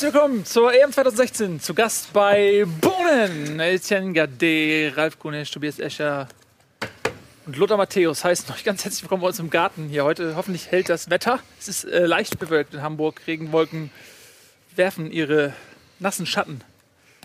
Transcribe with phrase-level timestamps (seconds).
[0.00, 1.60] herzlich willkommen zur EM 2016.
[1.60, 3.60] Zu Gast bei Bohnen.
[3.60, 6.26] Etienne Gade, Ralf Gunesch, Tobias Escher
[7.44, 10.36] und Lothar Matthäus heißt euch ganz herzlich willkommen bei uns im Garten hier heute.
[10.36, 11.40] Hoffentlich hält das Wetter.
[11.58, 13.20] Es ist äh, leicht bewölkt in Hamburg.
[13.26, 13.90] Regenwolken
[14.74, 15.52] werfen ihre
[15.98, 16.62] nassen Schatten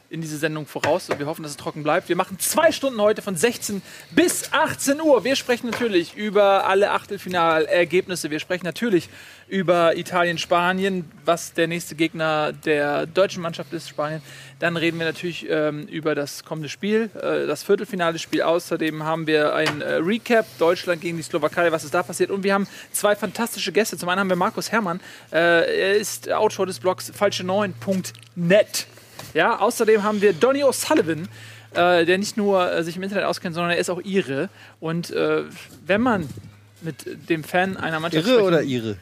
[0.09, 2.09] in diese Sendung voraus und wir hoffen, dass es trocken bleibt.
[2.09, 5.23] Wir machen zwei Stunden heute von 16 bis 18 Uhr.
[5.23, 8.29] Wir sprechen natürlich über alle Achtelfinalergebnisse.
[8.29, 9.10] Wir sprechen natürlich
[9.47, 14.21] über Italien, Spanien, was der nächste Gegner der deutschen Mannschaft ist, Spanien.
[14.60, 18.41] Dann reden wir natürlich ähm, über das kommende Spiel, äh, das Viertelfinale Spiel.
[18.41, 22.32] Außerdem haben wir ein äh, Recap, Deutschland gegen die Slowakei, was ist da passiert.
[22.32, 23.97] Und wir haben zwei fantastische Gäste.
[23.97, 24.99] Zum einen haben wir Markus Herrmann,
[25.32, 28.87] äh, er ist Autor des Blogs falsche9.net.
[29.34, 31.28] Ja, außerdem haben wir Donny O'Sullivan,
[31.74, 34.49] äh, der nicht nur äh, sich im Internet auskennt, sondern er ist auch Ire.
[34.80, 35.44] Und äh,
[35.86, 36.30] wenn man
[36.81, 38.97] mit dem Fan einer Mannschaft Irre oder Ire?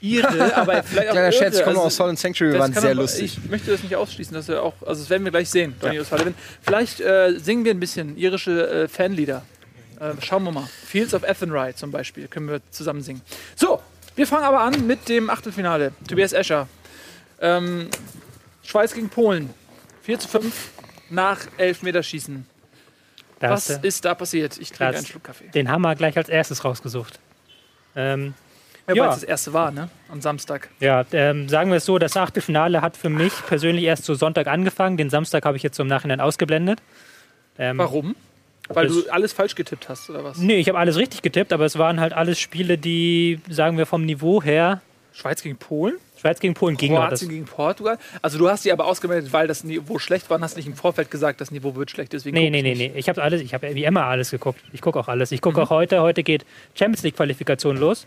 [0.00, 1.32] Ire, aber vielleicht auch Kleiner.
[1.32, 3.38] Scherz, ich komme Also, aus Solent Sanctuary, wir waren sehr aber- lustig.
[3.42, 5.98] Ich möchte das nicht ausschließen, dass er auch, also das werden wir gleich sehen, Donny
[6.00, 6.34] O'Sullivan.
[6.62, 9.42] Vielleicht äh, singen wir ein bisschen irische äh, Fanlieder.
[10.00, 10.68] Äh, schauen wir mal.
[10.86, 13.22] Fields of Athenry zum Beispiel können wir zusammen singen.
[13.56, 13.80] So,
[14.16, 15.92] wir fangen aber an mit dem Achtelfinale.
[16.08, 16.68] Tobias Escher.
[17.40, 17.88] Ähm,
[18.64, 19.50] Schweiz gegen Polen.
[20.02, 20.70] 4 zu 5
[21.10, 22.46] nach Elfmeterschießen.
[23.40, 24.58] Da Was du ist da passiert?
[24.58, 25.48] Ich trinke einen Schluck Kaffee.
[25.48, 27.18] den Hammer gleich als erstes rausgesucht.
[27.96, 28.34] Ähm,
[28.86, 29.02] Ja, Ja.
[29.04, 29.88] weil es das erste war, ne?
[30.10, 30.68] Am Samstag.
[30.78, 34.46] ja, ähm, sagen wir es so, das Achtelfinale hat für mich persönlich erst so Sonntag
[34.46, 34.98] angefangen.
[34.98, 36.80] Den Samstag habe ich jetzt im Nachhinein ausgeblendet.
[37.58, 38.14] Ähm, Warum?
[38.68, 40.36] Weil du alles falsch getippt hast, oder was?
[40.38, 43.86] Nee, ich habe alles richtig getippt, aber es waren halt alles Spiele, die, sagen wir,
[43.86, 45.94] vom Niveau her, Schweiz gegen Polen?
[46.24, 46.76] Schweiz gegen Polen.
[46.78, 47.98] Das, Kroatien gegen Portugal.
[48.22, 50.74] Also du hast die aber ausgemeldet, weil das Niveau schlecht war und hast nicht im
[50.74, 52.14] Vorfeld gesagt, das Niveau wird schlecht.
[52.14, 52.98] Deswegen nee, nee, ich nee, nee.
[52.98, 54.58] Ich habe alles, ich habe wie immer alles geguckt.
[54.72, 55.32] Ich gucke auch alles.
[55.32, 55.66] Ich gucke Mhm.
[55.66, 56.00] auch heute.
[56.00, 58.06] Heute geht Champions League Qualifikation los.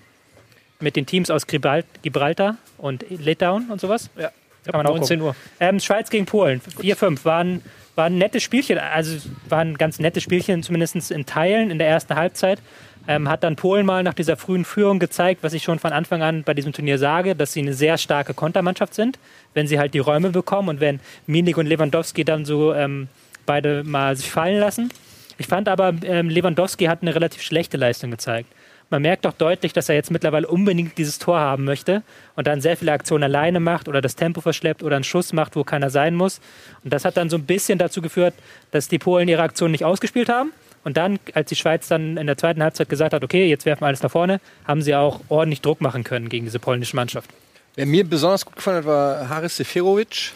[0.79, 4.09] Mit den Teams aus Gibral- Gibraltar und Litauen und sowas.
[4.17, 4.31] Ja.
[4.65, 5.29] Kann man auch 19 gucken.
[5.29, 5.35] Uhr.
[5.59, 7.23] Ähm, Schweiz gegen Polen, 4-5.
[7.23, 7.61] Waren,
[7.95, 9.15] waren nette Spielchen, also
[9.47, 12.59] waren ganz nette Spielchen, zumindest in Teilen in der ersten Halbzeit.
[13.07, 16.21] Ähm, hat dann Polen mal nach dieser frühen Führung gezeigt, was ich schon von Anfang
[16.21, 19.17] an bei diesem Turnier sage, dass sie eine sehr starke Kontermannschaft sind,
[19.53, 23.07] wenn sie halt die Räume bekommen und wenn Minik und Lewandowski dann so ähm,
[23.45, 24.89] beide mal sich fallen lassen.
[25.37, 28.51] Ich fand aber, ähm, Lewandowski hat eine relativ schlechte Leistung gezeigt.
[28.89, 32.03] Man merkt doch deutlich, dass er jetzt mittlerweile unbedingt dieses Tor haben möchte
[32.35, 35.57] und dann sehr viele Aktionen alleine macht oder das Tempo verschleppt oder einen Schuss macht,
[35.57, 36.39] wo keiner sein muss.
[36.85, 38.33] Und das hat dann so ein bisschen dazu geführt,
[38.71, 40.51] dass die Polen ihre Aktion nicht ausgespielt haben.
[40.87, 43.81] Und dann, als die Schweiz dann in der zweiten Halbzeit gesagt hat, okay, jetzt werfen
[43.81, 47.29] wir alles nach vorne, haben sie auch ordentlich Druck machen können gegen diese polnische Mannschaft.
[47.75, 50.31] Wer mir besonders gut gefallen hat, war Haris Seferovic.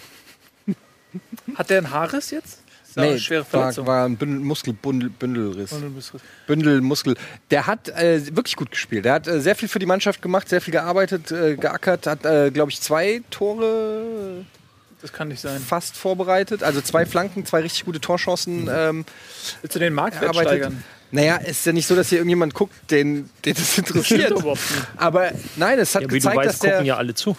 [1.56, 2.60] Hat der ein Haares jetzt?
[2.98, 3.88] Eine schwere war, Verletzung.
[3.88, 5.74] war ein Bündel, Muskelbündel, Bündelriss.
[6.48, 7.16] Bündelmuskel.
[7.50, 9.06] Der hat äh, wirklich gut gespielt.
[9.06, 12.26] Der hat äh, sehr viel für die Mannschaft gemacht, sehr viel gearbeitet, äh, geackert, hat,
[12.26, 14.44] äh, glaube ich, zwei Tore
[15.02, 15.60] Das kann nicht sein.
[15.60, 16.64] fast vorbereitet.
[16.64, 19.06] Also zwei Flanken, zwei richtig gute Torchancen ähm,
[19.62, 20.84] Willst du den Marktwert steigern?
[21.14, 24.32] Naja, es ist ja nicht so, dass hier irgendjemand guckt, den, den das interessiert.
[24.44, 24.58] nicht.
[24.96, 27.36] Aber nein, es hat Ja, wie du gezeigt, dass weißt, der, gucken ja alle zu.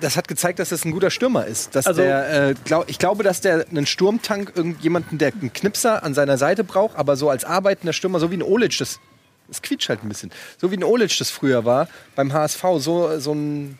[0.00, 1.74] das hat gezeigt, dass das ein guter Stürmer ist.
[1.74, 6.02] Dass Also- der, äh, glaub, ich glaube, dass der einen Sturmtank, irgendjemanden, der einen Knipser
[6.02, 9.00] an seiner Seite braucht, aber so als arbeitender Stürmer, so wie ein Olic, das,
[9.48, 10.30] das quietscht halt ein bisschen.
[10.58, 13.78] So wie ein Olic das früher war beim HSV, so, so ein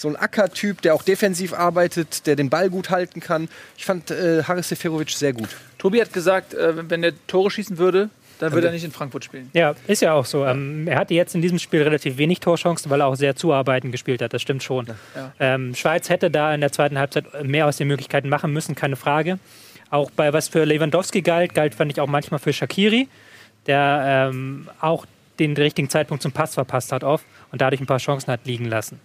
[0.00, 3.48] so ein Ackertyp, der auch defensiv arbeitet, der den Ball gut halten kann.
[3.76, 5.50] Ich fand äh, Haris Seferovic sehr gut.
[5.76, 9.26] Tobi hat gesagt, äh, wenn der Tore schießen würde, dann würde er nicht in Frankfurt
[9.26, 9.50] spielen.
[9.52, 10.46] Ja, ist ja auch so.
[10.46, 13.92] Ähm, er hatte jetzt in diesem Spiel relativ wenig Torchancen, weil er auch sehr zuarbeitend
[13.92, 14.32] gespielt hat.
[14.32, 14.86] Das stimmt schon.
[15.14, 15.32] Ja.
[15.38, 18.96] Ähm, Schweiz hätte da in der zweiten Halbzeit mehr aus den Möglichkeiten machen müssen, keine
[18.96, 19.38] Frage.
[19.90, 23.08] Auch bei was für Lewandowski galt, galt fand ich auch manchmal für Shakiri,
[23.66, 25.04] der ähm, auch
[25.38, 28.64] den richtigen Zeitpunkt zum Pass verpasst hat oft und dadurch ein paar Chancen hat liegen
[28.64, 28.98] lassen.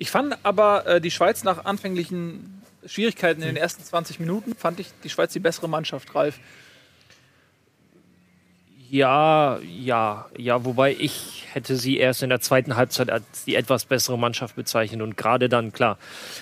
[0.00, 4.80] Ich fand aber äh, die Schweiz nach anfänglichen Schwierigkeiten in den ersten 20 Minuten, fand
[4.80, 6.38] ich die Schweiz die bessere Mannschaft, Ralf.
[8.88, 13.84] Ja, ja, ja, wobei ich hätte sie erst in der zweiten Halbzeit als die etwas
[13.84, 15.98] bessere Mannschaft bezeichnet und gerade dann, klar,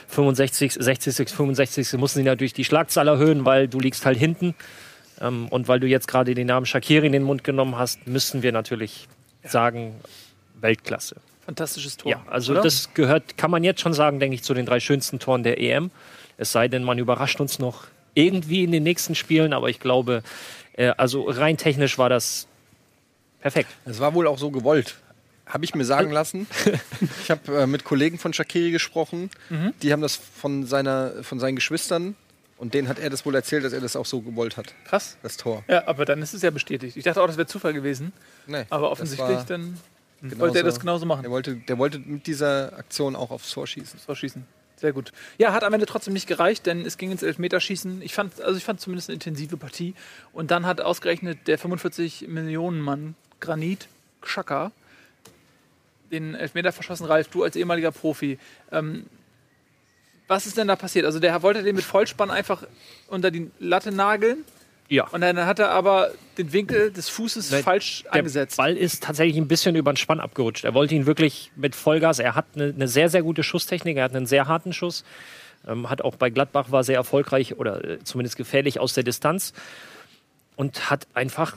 [0.06, 4.54] 65, 60, 65 mussten sie natürlich die Schlagzahl erhöhen, weil du liegst halt hinten
[5.20, 8.44] ähm, und weil du jetzt gerade den Namen Shakiri in den Mund genommen hast, müssen
[8.44, 9.08] wir natürlich
[9.42, 9.96] sagen,
[10.60, 11.16] Weltklasse.
[11.48, 12.10] Fantastisches Tor.
[12.10, 12.60] Ja, also oder?
[12.60, 15.58] das gehört, kann man jetzt schon sagen, denke ich, zu den drei schönsten Toren der
[15.58, 15.90] EM.
[16.36, 20.22] Es sei denn, man überrascht uns noch irgendwie in den nächsten Spielen, aber ich glaube,
[20.74, 22.48] äh, also rein technisch war das
[23.40, 23.70] perfekt.
[23.86, 24.96] Das war wohl auch so gewollt.
[25.46, 26.46] Habe ich mir sagen lassen.
[27.22, 29.30] Ich habe äh, mit Kollegen von Shakiri gesprochen.
[29.82, 32.14] Die haben das von, seiner, von seinen Geschwistern
[32.58, 35.16] und denen hat er das wohl erzählt, dass er das auch so gewollt hat, krass.
[35.22, 35.64] das Tor.
[35.66, 36.98] Ja, aber dann ist es ja bestätigt.
[36.98, 38.12] Ich dachte auch, das wäre Zufall gewesen.
[38.46, 39.78] Nee, Aber offensichtlich dann
[40.20, 40.40] genauso.
[40.40, 41.22] wollte er das genauso machen.
[41.22, 44.00] Der wollte, der wollte mit dieser Aktion auch aufs Tor schießen.
[44.04, 44.44] Tor schießen.
[44.76, 45.12] Sehr gut.
[45.38, 48.00] Ja, hat am Ende trotzdem nicht gereicht, denn es ging ins Elfmeterschießen.
[48.00, 49.94] Ich fand, also ich fand zumindest eine intensive Partie.
[50.32, 53.88] Und dann hat ausgerechnet der 45 Millionen Mann Granit
[54.20, 54.70] Xhaka
[56.12, 57.06] den Elfmeter verschossen.
[57.06, 58.38] Ralf, du als ehemaliger Profi.
[58.70, 59.06] Ähm,
[60.28, 61.06] was ist denn da passiert?
[61.06, 62.62] Also der wollte den mit Vollspann einfach
[63.08, 64.44] unter die Latte nageln.
[64.88, 65.06] Ja.
[65.08, 68.56] Und dann hat er aber den Winkel des Fußes Nein, falsch Der eingesetzt.
[68.56, 70.64] Ball ist tatsächlich ein bisschen über den Spann abgerutscht.
[70.64, 72.18] Er wollte ihn wirklich mit Vollgas.
[72.18, 73.98] Er hat eine, eine sehr, sehr gute Schusstechnik.
[73.98, 75.04] Er hat einen sehr harten Schuss.
[75.66, 79.52] Ähm, hat auch bei Gladbach war sehr erfolgreich oder äh, zumindest gefährlich aus der Distanz.
[80.56, 81.56] Und hat einfach,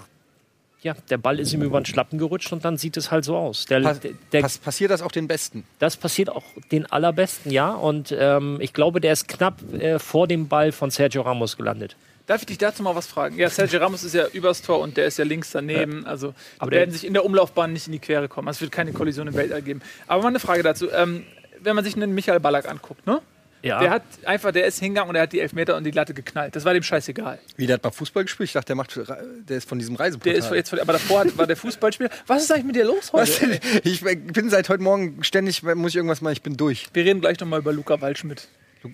[0.82, 3.38] ja, der Ball ist ihm über den Schlappen gerutscht und dann sieht es halt so
[3.38, 3.66] aus.
[3.66, 5.64] Der, Pass, der, der, pass, passiert das auch den Besten?
[5.80, 7.72] das passiert auch den allerbesten, ja.
[7.72, 11.96] Und ähm, ich glaube, der ist knapp äh, vor dem Ball von Sergio Ramos gelandet.
[12.28, 13.38] Darf ich dich dazu mal was fragen?
[13.38, 16.06] Ja, Sergio Ramos ist ja übers Tor und der ist ja links daneben.
[16.06, 18.48] Also die Aber der- werden sich in der Umlaufbahn nicht in die Quere kommen.
[18.48, 19.82] Also Es wird keine Kollision im Weltall geben.
[20.08, 20.90] Aber mal eine Frage dazu.
[20.92, 21.26] Ähm,
[21.60, 23.22] wenn man sich einen Michael Ballack anguckt, ne?
[23.64, 23.80] Ja.
[23.80, 26.56] Der hat einfach, der ist hingegangen und er hat die Elfmeter und die Latte geknallt.
[26.56, 27.38] Das war dem scheißegal.
[27.58, 28.50] Wie, der hat mal Fußball gespielt?
[28.50, 29.00] Ich dachte, der, macht,
[29.48, 30.34] der ist von diesem Reiseportal.
[30.34, 32.10] Der ist jetzt, aber davor hat, war der Fußballspieler.
[32.26, 33.30] Was ist eigentlich mit dir los heute?
[33.32, 33.60] Was?
[33.84, 36.88] Ich bin seit heute Morgen ständig, muss ich irgendwas machen, ich bin durch.
[36.94, 38.48] Wir reden gleich nochmal über Luca Waldschmidt,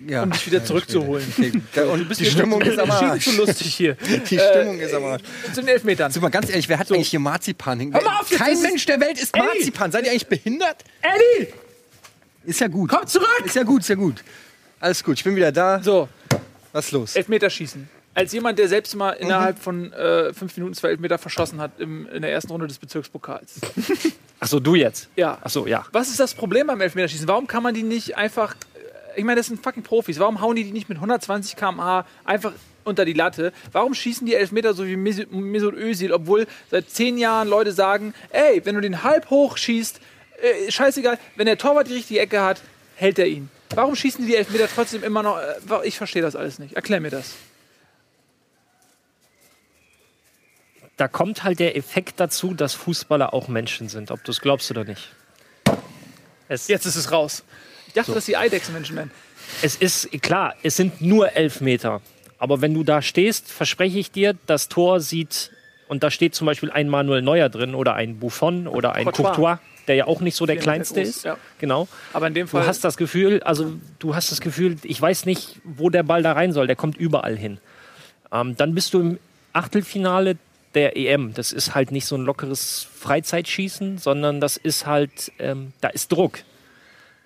[0.06, 0.22] Ja.
[0.24, 1.24] um dich wieder zurückzuholen.
[1.38, 1.82] Okay.
[1.90, 3.24] Und die Stimmung ist am Arsch.
[3.24, 3.94] zu lustig hier.
[4.30, 5.22] Die Stimmung ist am Arsch.
[5.54, 6.10] Zu den Elfmetern.
[6.12, 8.06] Sind wir ganz ehrlich, wer hat eigentlich hier Marzipan hingelegt?
[8.36, 9.46] Kein ist Mensch der Welt isst Eddie!
[9.46, 9.90] Marzipan.
[9.92, 10.84] Seid ihr eigentlich behindert?
[11.00, 11.48] Eddie!
[12.44, 12.90] Ist ja gut.
[12.90, 13.42] Komm zurück!
[13.44, 14.22] Ist ja gut, ist ja gut.
[14.80, 15.82] Alles gut, ich bin wieder da.
[15.82, 16.08] So,
[16.72, 17.16] Was ist los?
[17.16, 17.88] Elfmeterschießen.
[18.14, 19.22] Als jemand, der selbst mal Mhm.
[19.26, 22.78] innerhalb von äh, fünf Minuten zwei Elfmeter verschossen hat im, in der ersten Runde des
[22.78, 23.54] Bezirkspokals.
[24.40, 25.08] Achso, du jetzt.
[25.16, 25.38] Ja.
[25.40, 25.84] Achso, ja.
[25.92, 27.26] Was ist das Problem beim Elfmeterschießen?
[27.26, 28.54] Warum kann man die nicht einfach.
[29.18, 30.18] Ich meine, das sind fucking Profis.
[30.20, 32.52] Warum hauen die die nicht mit 120 km/h einfach
[32.84, 33.52] unter die Latte?
[33.72, 38.14] Warum schießen die Elfmeter so wie Mes- Mesut Özil, obwohl seit zehn Jahren Leute sagen:
[38.30, 40.00] Ey, wenn du den halb hoch schießt,
[40.40, 42.60] äh, scheißegal, wenn der Torwart die richtige Ecke hat,
[42.94, 43.50] hält er ihn.
[43.74, 45.36] Warum schießen die die Elfmeter trotzdem immer noch?
[45.38, 45.56] Äh,
[45.88, 46.74] ich verstehe das alles nicht.
[46.76, 47.34] Erklär mir das.
[50.96, 54.70] Da kommt halt der Effekt dazu, dass Fußballer auch Menschen sind, ob du es glaubst
[54.70, 55.08] oder nicht.
[56.48, 57.44] Es, Jetzt ist es raus.
[58.00, 59.10] Ich dachte, dass die Eidechsen Menschen
[59.62, 62.00] es ist klar, es sind nur elf Meter.
[62.38, 65.50] Aber wenn du da stehst, verspreche ich dir, das Tor sieht,
[65.88, 69.22] und da steht zum Beispiel ein Manuel Neuer drin oder ein Buffon oder ein Courtois.
[69.32, 69.58] Courtois,
[69.88, 71.24] der ja auch nicht so der kleinste ist.
[71.24, 71.36] ja.
[71.58, 71.88] Genau.
[72.12, 72.66] Aber in dem Du Fall.
[72.66, 76.32] hast das Gefühl, also du hast das Gefühl, ich weiß nicht, wo der Ball da
[76.32, 76.66] rein soll.
[76.66, 77.58] Der kommt überall hin.
[78.30, 79.18] Ähm, dann bist du im
[79.54, 80.36] Achtelfinale
[80.74, 81.32] der EM.
[81.32, 86.12] Das ist halt nicht so ein lockeres Freizeitschießen, sondern das ist halt, ähm, da ist
[86.12, 86.40] Druck.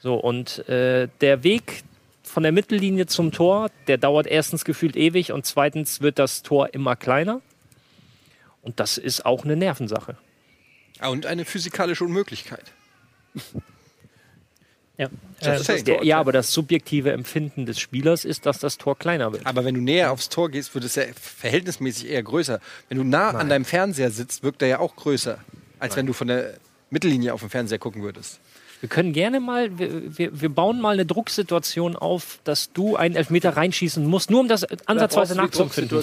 [0.02, 1.84] So, und äh, der Weg
[2.24, 6.74] von der Mittellinie zum Tor, der dauert erstens gefühlt ewig und zweitens wird das Tor
[6.74, 7.40] immer kleiner.
[8.62, 10.16] Und das ist auch eine Nervensache.
[10.98, 12.64] Ah, und eine physikalische Unmöglichkeit.
[14.98, 15.08] Ja.
[15.40, 15.84] Just Äh, saying.
[15.86, 19.46] Der, ja, aber das subjektive Empfinden des Spielers ist, dass das Tor kleiner wird.
[19.46, 22.60] Aber wenn du näher aufs Tor gehst, wird es ja verhältnismäßig eher größer.
[22.90, 25.38] Wenn du nah an deinem Fernseher sitzt, wirkt er ja auch größer,
[25.78, 26.58] als wenn du von der
[26.90, 28.38] Mittellinie auf dem Fernseher gucken würdest.
[28.82, 33.14] Wir können gerne mal, wir, wir, wir bauen mal eine Drucksituation auf, dass du einen
[33.14, 36.02] Elfmeter reinschießen musst, nur um das ansatzweise Da nachzufinden.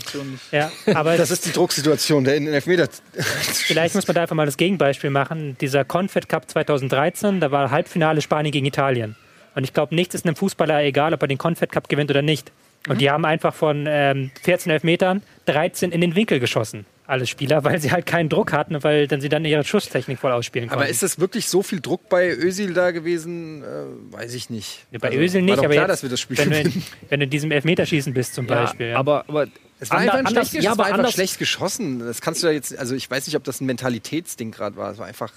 [0.53, 2.87] Ja, aber Das ist die Drucksituation, der in den Elfmeter.
[3.13, 5.57] Vielleicht muss man da einfach mal das Gegenbeispiel machen.
[5.59, 9.17] Dieser Confed Cup 2013, da war Halbfinale Spanien gegen Italien.
[9.55, 12.21] Und ich glaube, nichts ist einem Fußballer egal, ob er den Confed Cup gewinnt oder
[12.21, 12.49] nicht.
[12.87, 16.85] Und die haben einfach von ähm, 14 Elfmetern 13 in den Winkel geschossen.
[17.09, 20.31] Alle Spieler, weil sie halt keinen Druck hatten, weil dann sie dann ihre Schusstechnik voll
[20.31, 20.81] ausspielen konnten.
[20.83, 23.63] Aber ist das wirklich so viel Druck bei Özil da gewesen?
[23.63, 23.65] Äh,
[24.13, 24.85] weiß ich nicht.
[24.91, 26.71] Ja, bei Also, Özil war nicht, aber klar, jetzt, dass wir das Spiel wenn, du
[27.09, 28.87] wenn du in diesem Elfmeterschießen bist zum Beispiel.
[28.87, 28.99] Ja, Ja.
[28.99, 29.47] aber, aber
[29.79, 31.99] Es war ander- einfach, ein anders, schlecht, ja, es war einfach schlecht geschossen.
[31.99, 34.91] Das kannst du ja jetzt, also ich weiß nicht, ob das ein Mentalitätsding gerade war.
[34.91, 35.31] Es war einfach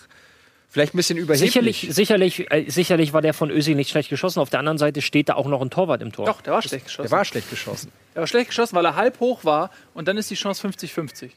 [0.68, 1.50] vielleicht ein bisschen überheblich.
[1.52, 4.40] Sicherlich, sicherlich, äh, sicherlich war der von Özil nicht schlecht geschossen.
[4.40, 6.26] Auf der anderen Seite steht da auch noch ein Torwart im Tor.
[6.26, 7.08] Doch, der war schlecht geschossen.
[7.08, 7.92] Der war schlecht geschossen.
[8.14, 11.30] Er war schlecht geschossen, weil er halb hoch war und dann ist die Chance 50-50.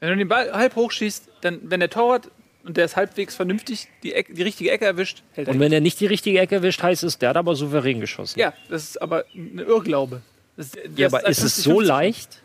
[0.00, 2.30] Wenn du den Ball halb hoch schießt, dann, wenn der Torwart
[2.64, 5.54] und der ist halbwegs vernünftig die, Ecke, die richtige Ecke erwischt, hält er.
[5.54, 8.38] Und wenn er nicht die richtige Ecke erwischt, heißt es, der hat aber souverän geschossen.
[8.38, 10.22] ja, das ist aber ein Irrglaube.
[10.56, 11.82] Das, das Ja, aber ist es so 50-50.
[11.84, 12.42] leicht?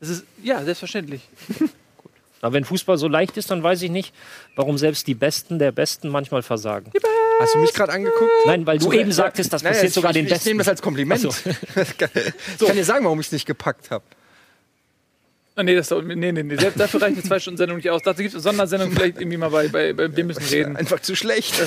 [0.00, 1.22] Das ist, ja, selbstverständlich.
[2.42, 4.12] Na, wenn Fußball so leicht ist, dann weiß ich nicht,
[4.56, 6.90] warum selbst die Besten der Besten manchmal versagen.
[7.40, 8.30] Hast du mich gerade angeguckt?
[8.46, 10.48] Nein, weil du So, eben sagtest, das Nein, passiert ich- sogar ich, den Ich Besten.
[10.50, 11.20] nehme das als Kompliment.
[11.20, 11.28] So.
[11.76, 11.96] Ich
[12.66, 14.04] kann dir sagen, warum ich es nicht gepackt habe.
[15.54, 18.00] Ah, nee, das, nee, nee, nee, selbst dafür reicht eine zwei Stunden Sendung nicht aus.
[18.02, 20.76] Dazu gibt es eine Sondersendung vielleicht irgendwie mal bei, bei, bei Wir müssen reden.
[20.76, 21.54] Einfach zu schlecht.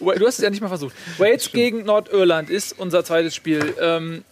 [0.00, 0.94] Du hast es ja nicht mal versucht.
[1.18, 3.74] Wales gegen Nordirland ist unser zweites Spiel.
[3.80, 4.22] Ähm,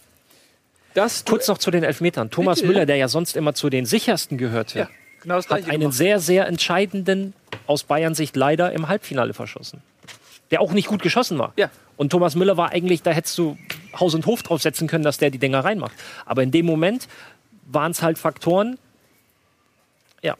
[0.93, 2.31] das Kurz noch zu den Elfmetern.
[2.31, 4.89] Thomas Bitte, Müller, der ja sonst immer zu den sichersten gehörte, ja,
[5.21, 5.93] genau hat einen gemacht.
[5.95, 7.33] sehr, sehr entscheidenden,
[7.67, 9.81] aus Bayern Sicht leider, im Halbfinale verschossen.
[10.51, 11.53] der auch nicht gut geschossen war.
[11.57, 11.69] Ja.
[11.97, 13.57] Und Thomas Müller war eigentlich, da hättest du
[13.99, 15.93] Haus und Hof draufsetzen können, dass der die Dinger reinmacht.
[16.25, 17.07] Aber in dem Moment
[17.67, 18.77] waren es halt Faktoren.
[20.21, 20.35] Ja.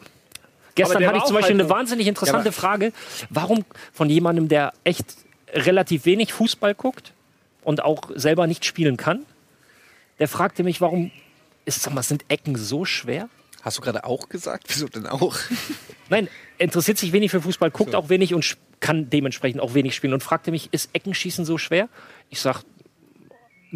[0.76, 2.94] Gestern hatte ich zum Beispiel halt eine so- wahnsinnig interessante Ja, Frage.
[3.30, 5.16] Warum von jemandem, der echt
[5.54, 7.14] relativ wenig Fußball guckt
[7.64, 9.26] und auch selber nicht spielen kann,
[10.20, 11.12] der fragte mich, warum
[11.66, 13.30] ist, sag mal, sind Ecken so schwer?
[13.62, 14.66] Hast du gerade auch gesagt?
[14.68, 15.36] Wieso denn auch?
[16.10, 20.14] Nein, interessiert sich wenig für Fußball, guckt auch wenig und kann dementsprechend auch wenig spielen
[20.14, 21.90] und fragte mich, ist Eckenschießen so schwer?
[22.30, 22.64] Ich sag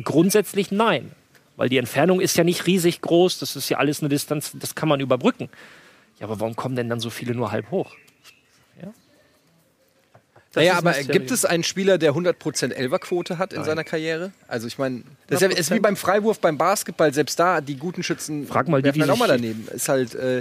[0.04, 1.12] grundsätzlich nein,
[1.62, 4.74] weil die Entfernung ist ja nicht riesig groß, das ist ja alles eine Distanz, das
[4.74, 5.48] kann man überbrücken.
[6.20, 7.94] Ja, aber warum kommen denn dann so viele nur halb hoch?
[10.54, 11.12] Das naja, aber Mysterium.
[11.14, 14.32] gibt es einen Spieler, der 100% Elverquote hat in seiner Karriere?
[14.48, 17.78] Also ich meine, das ist, ja, ist wie beim Freiwurf beim Basketball, selbst da, die
[17.78, 19.68] guten Schützen Frag mal die, die auch mal daneben.
[19.72, 20.40] Ist halt, äh,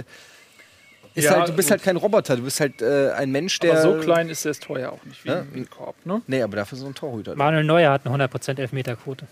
[1.13, 1.71] ist Ja, halt, du bist gut.
[1.77, 3.73] halt kein Roboter, du bist halt äh, ein Mensch, der...
[3.73, 5.45] Aber so klein ist das Tor ja auch nicht wie, Ja.
[5.53, 5.95] wie ein Korb.
[6.03, 6.21] Ne?
[6.25, 7.35] Nee, aber dafür so ein Torhüter.
[7.35, 9.27] Manuel Neuer hat eine 100% Elfmeterquote.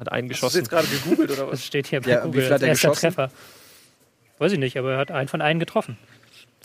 [0.00, 0.58] Hat Hast du eingeschossen.
[0.58, 1.66] jetzt gerade gegoogelt oder Das was?
[1.66, 3.00] steht hier bei Ja, und wie Google viel hat er erster geschossen?
[3.14, 3.30] Treffer.
[4.38, 5.98] Weiß ich nicht, aber er hat einen von einen getroffen.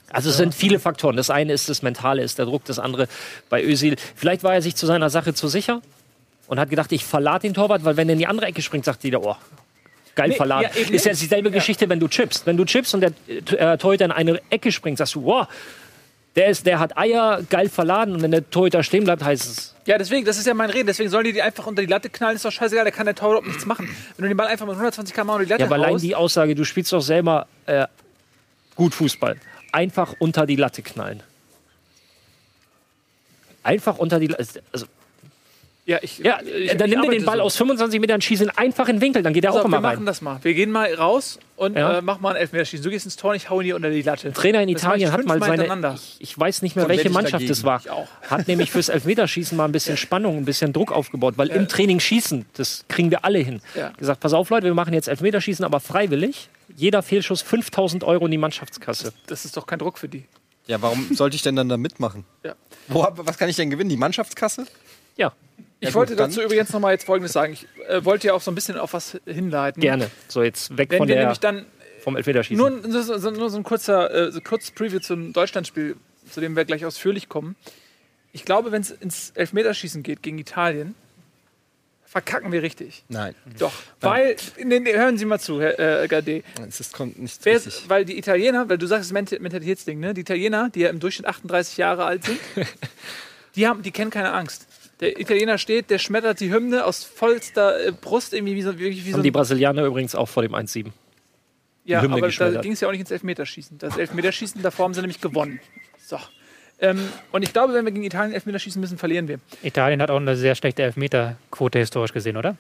[0.10, 1.18] Also es sind viele Faktoren.
[1.18, 3.08] Das eine ist das Mentale, ist der Druck, das andere
[3.50, 3.98] bei Özil.
[4.16, 5.82] Vielleicht war er sich zu seiner Sache zu sicher
[6.48, 8.86] und hat gedacht, ich verlade den Torwart, weil wenn er in die andere Ecke springt,
[8.86, 9.36] sagt jeder, oh,
[10.16, 10.70] geil Nee, verladen.
[10.74, 12.46] ja, ist ja dieselbe Geschichte, wenn du chippst.
[12.46, 13.12] Wenn du chippst und der
[13.60, 15.48] äh, Torhüter in eine Ecke springt, sagst du, wow,
[16.36, 18.16] der, ist, der hat Eier, geil verladen.
[18.16, 20.88] Und wenn der Torhüter stehen bleibt, heißt es, Ja, deswegen, das ist ja mein Reden.
[20.88, 23.16] Deswegen sollen die die einfach unter die Latte knallen, ist doch scheißegal, da kann der
[23.16, 23.88] Tor überhaupt nichts machen.
[24.18, 26.16] Wenn du den Ball einfach mit 120 km unter die Latte ja, aber allein die
[26.16, 27.88] Aussage, du spielst doch selber äh,
[28.76, 29.38] gut Fußball.
[29.72, 31.24] Einfach unter die Latte knallen.
[33.64, 34.62] Einfach unter die Latte.
[34.72, 34.86] Also,
[35.88, 37.44] ja, ich, Ja, ich, dann ich nimm dir den Ball so.
[37.44, 39.66] aus 25 Metern, schieß ihn einfach in den Winkel, dann geht er Pass auch auf,
[39.68, 40.06] immer wir machen rein.
[40.08, 40.40] das mal.
[40.42, 42.00] Wir gehen mal raus und Ja.
[42.00, 42.84] äh, mach mal ein Elfmeterschießen.
[42.84, 44.34] Du gehst ins Tor und ich hau ihn hier unter die Latte.
[44.34, 47.50] Trainer in Das Italien hat mal seine, ich, ich weiß nicht mehr, welche Mannschaft dagegen.
[47.50, 48.08] das war, Ich auch.
[48.30, 52.00] hat nämlich fürs Elfmeterschießen mal ein bisschen Spannung, ein bisschen Druck aufgebaut, weil im Training
[52.00, 53.62] schießen, das kriegen wir alle hin.
[53.76, 53.90] Ja.
[53.98, 56.50] Gesagt, pass auf Leute, wir machen jetzt Elfmeterschießen, aber freiwillig.
[56.76, 59.14] Jeder Fehlschuss 5000 Euro in die Mannschaftskasse.
[59.28, 60.26] Das ist doch kein Druck für die.
[60.68, 62.26] Ja, warum sollte ich denn dann da mitmachen?
[62.44, 62.56] Ja.
[62.88, 63.90] Wo, was kann ich denn gewinnen?
[63.92, 64.66] Die Mannschaftskasse?
[65.16, 65.32] Ja,
[65.82, 67.54] Ich Ja, wollte gut, dazu übrigens noch mal jetzt Folgendes sagen.
[67.54, 69.82] Ich äh, wollte ja auch so ein bisschen auf was hinleiten.
[69.82, 70.10] gerne.
[70.28, 71.66] So, jetzt weg Wenn von wir der, nämlich dann
[72.02, 72.58] vom Elfmeterschießen.
[72.58, 75.96] nur, ein- so, nur so ein kurzer äh, so kurz Preview zum Deutschlandspiel,
[76.32, 77.56] zu dem wir gleich ausführlich kommen.
[78.32, 80.96] Ich glaube, wenn es ins Elfmeterschießen geht gegen Italien,
[82.06, 83.04] verkacken wir richtig.
[83.10, 83.36] Nein.
[83.60, 86.44] Doch, weil, nee, nee, hören Sie mal zu, Herr äh, Gade.
[86.68, 87.84] Es kommt nicht Wer richtig.
[87.90, 90.14] weil die Italiener, weil du sagst, das Ment- Mentalitätsding, ne?
[90.14, 92.40] Die Italiener, die ja im Durchschnitt 38 Jahre alt sind,
[93.56, 94.66] die, haben, die kennen keine Angst.
[95.02, 98.92] Der Italiener steht, der schmettert die Hymne aus vollster äh, Brust, irgendwie wie so, wie,
[99.06, 100.92] wie so Haben die Brasilianer übrigens auch vor dem 1-7.
[101.84, 103.78] Ja, Hymne aber da ging es ja auch nicht ins Elfmeterschießen.
[103.78, 105.60] Das Elfmeterschießen, davor haben sie nämlich gewonnen.
[106.04, 106.18] So.
[106.80, 107.00] Ähm,
[107.32, 109.40] und ich glaube, wenn wir gegen Italien Elfmeterschießen müssen, verlieren wir.
[109.64, 112.58] Italien hat auch eine sehr schlechte Elfmeterquote historisch gesehen, oder?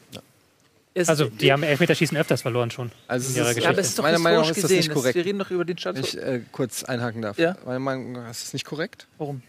[0.93, 2.91] Es- Also, die haben Elfmeterschießen öfters verloren schon.
[3.07, 3.69] Also in ihrer ist- ja, Geschichte.
[3.69, 4.93] aber es ist doch Meiner Meinung ist das nicht gesehen.
[4.93, 5.15] korrekt.
[5.15, 6.15] wir reden doch über den Status.
[6.15, 7.37] Wenn ich äh, kurz einhaken darf.
[7.37, 7.57] Ja.
[7.65, 9.41] Meiner Meinung ist das nicht korrekt, Warum?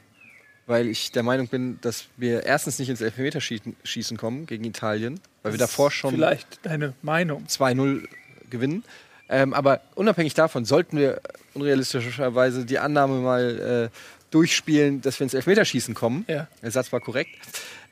[0.66, 5.20] Weil ich der Meinung bin, dass wir erstens nicht ins Elfmeterschießen Schießen kommen gegen Italien,
[5.42, 7.46] weil wir davor schon Vielleicht deine Meinung.
[7.46, 8.06] 2-0
[8.50, 8.84] gewinnen.
[9.28, 11.20] Ähm, aber unabhängig davon sollten wir
[11.54, 13.96] unrealistischerweise die Annahme mal äh,
[14.30, 16.24] durchspielen, dass wir ins Elfmeterschießen kommen.
[16.28, 16.48] Ja.
[16.62, 17.30] Der Satz war korrekt.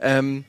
[0.01, 0.45] Ähm,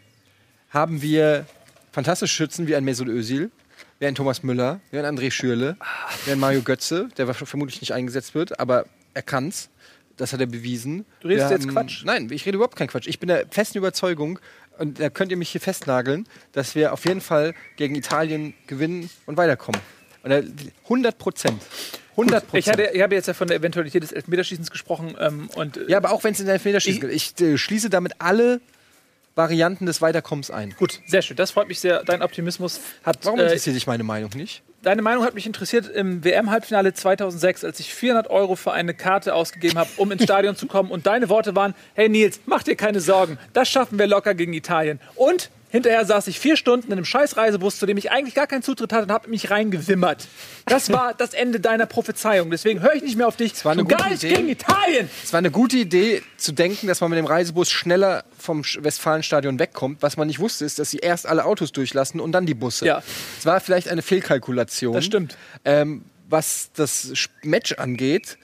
[0.70, 1.46] haben wir
[1.92, 3.52] fantastische Schützen wie ein Mesut Özil,
[4.00, 5.78] wie ein Thomas Müller, wie ein André Schürle,
[6.26, 9.70] wie ein Mario Götze, der vermutlich nicht eingesetzt wird, aber er kann's.
[10.18, 11.06] Das hat er bewiesen.
[11.20, 12.04] Du redest Wir jetzt haben- Quatsch.
[12.06, 13.08] Nein, ich rede überhaupt keinen Quatsch.
[13.08, 14.40] Ich bin der festen Überzeugung,
[14.78, 19.10] und da könnt ihr mich hier festnageln, dass wir auf jeden Fall gegen Italien gewinnen
[19.26, 19.80] und weiterkommen.
[20.24, 20.42] Und da-
[20.86, 21.62] 100 Prozent.
[22.18, 22.96] 100 Ich, hatte, Prozent.
[22.96, 25.16] ich habe jetzt ja von der Eventualität des Elfmeterschießens gesprochen.
[25.20, 27.12] Ähm, und, äh, Ja, aber auch wenn es in den Elfmeterschießen geht.
[27.12, 28.62] Ich äh, schließe damit alle
[29.36, 30.74] Varianten des Weiterkommens ein.
[30.78, 31.36] Gut, sehr schön.
[31.36, 32.04] Das freut mich sehr.
[32.06, 33.20] Dein Optimismus hat.
[33.24, 34.64] Warum äh, interessiert dich meine Meinung nicht?
[34.86, 39.34] Deine Meinung hat mich interessiert im WM-Halbfinale 2006, als ich 400 Euro für eine Karte
[39.34, 40.92] ausgegeben habe, um ins Stadion zu kommen.
[40.92, 43.38] Und deine Worte waren: Hey Nils, mach dir keine Sorgen.
[43.54, 45.00] Das schaffen wir locker gegen Italien.
[45.16, 48.48] Und hinterher saß ich vier Stunden in einem scheiß Reisebus, zu dem ich eigentlich gar
[48.48, 50.28] keinen Zutritt hatte und habe mich reingewimmert.
[50.66, 52.50] Das war das Ende deiner Prophezeiung.
[52.50, 53.64] Deswegen höre ich nicht mehr auf dich.
[53.66, 54.30] war eine Schon gute Idee.
[54.36, 55.10] gegen Italien.
[55.24, 59.60] Es war eine gute Idee zu denken, dass man mit dem Reisebus schneller vom Westfalenstadion
[59.60, 60.02] wegkommt.
[60.02, 62.86] Was man nicht wusste, ist, dass sie erst alle Autos durchlassen und dann die Busse.
[62.86, 63.04] Ja.
[63.38, 64.94] Es war vielleicht eine Fehlkalkulation.
[64.94, 65.38] Das stimmt.
[65.66, 67.12] Ähm, was das
[67.44, 68.38] Match angeht,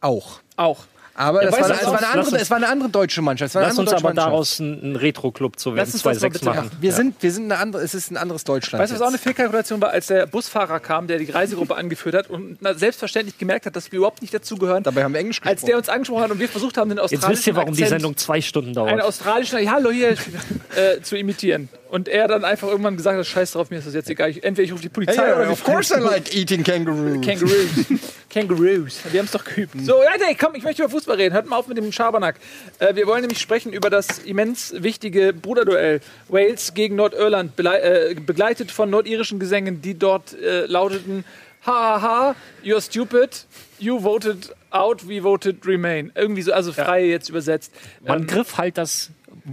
[0.00, 0.40] auch.
[0.56, 0.84] Auch.
[1.18, 3.22] Aber Ja, das war, du, es, war eine uns- andere, es war eine andere deutsche
[3.22, 3.48] Mannschaft.
[3.50, 6.22] Es war eine Lass uns aber daraus einen, einen Retro-Club zu Lass werden, uns das
[6.22, 6.70] mal 2-6 bitte machen.
[6.80, 8.80] Wir sind, wir sind eine andere, es ist ein anderes Deutschland.
[8.80, 9.24] Weißt du, was auch eine jetzt.
[9.24, 13.74] Fehlkalkulation war, als der Busfahrer kam, der die Reisegruppe angeführt hat und selbstverständlich gemerkt hat,
[13.74, 14.84] dass wir überhaupt nicht dazugehören.
[14.84, 15.78] Dabei haben wir Englisch Als der gesprochen.
[15.78, 18.00] uns angesprochen hat und wir versucht haben, den Jetzt australischen wisst ihr, warum die Akzent,
[18.00, 19.02] Sendung zwei Stunden einen dauert.
[19.02, 20.10] australischen, ja, hallo hier,
[20.76, 21.68] äh, zu imitieren.
[21.90, 24.30] Und er dann einfach irgendwann gesagt hat, scheiß drauf, mir ist das jetzt egal.
[24.30, 27.24] Ich, entweder ich rufe die Polizei Hey, oder of course I like eating kangaroos.
[27.24, 27.52] Kangaroos.
[28.30, 29.00] Kangaroos.
[29.10, 29.74] Wir haben es doch geübt.
[29.84, 31.34] So, ja, nee, komm, ich möchte über Fußball reden.
[31.34, 32.36] Hört mal auf mit dem Schabernack.
[32.78, 36.00] Äh, wir wollen nämlich sprechen über das immens wichtige Bruderduell.
[36.28, 41.24] Wales gegen Nordirland, äh, begleitet von nordirischen Gesängen, die dort äh, lauteten:
[41.64, 43.46] Hahaha, you're stupid,
[43.78, 46.12] you voted out, we voted remain.
[46.14, 47.72] Irgendwie so, also frei jetzt übersetzt.
[48.06, 49.10] Man Ähm, griff halt das,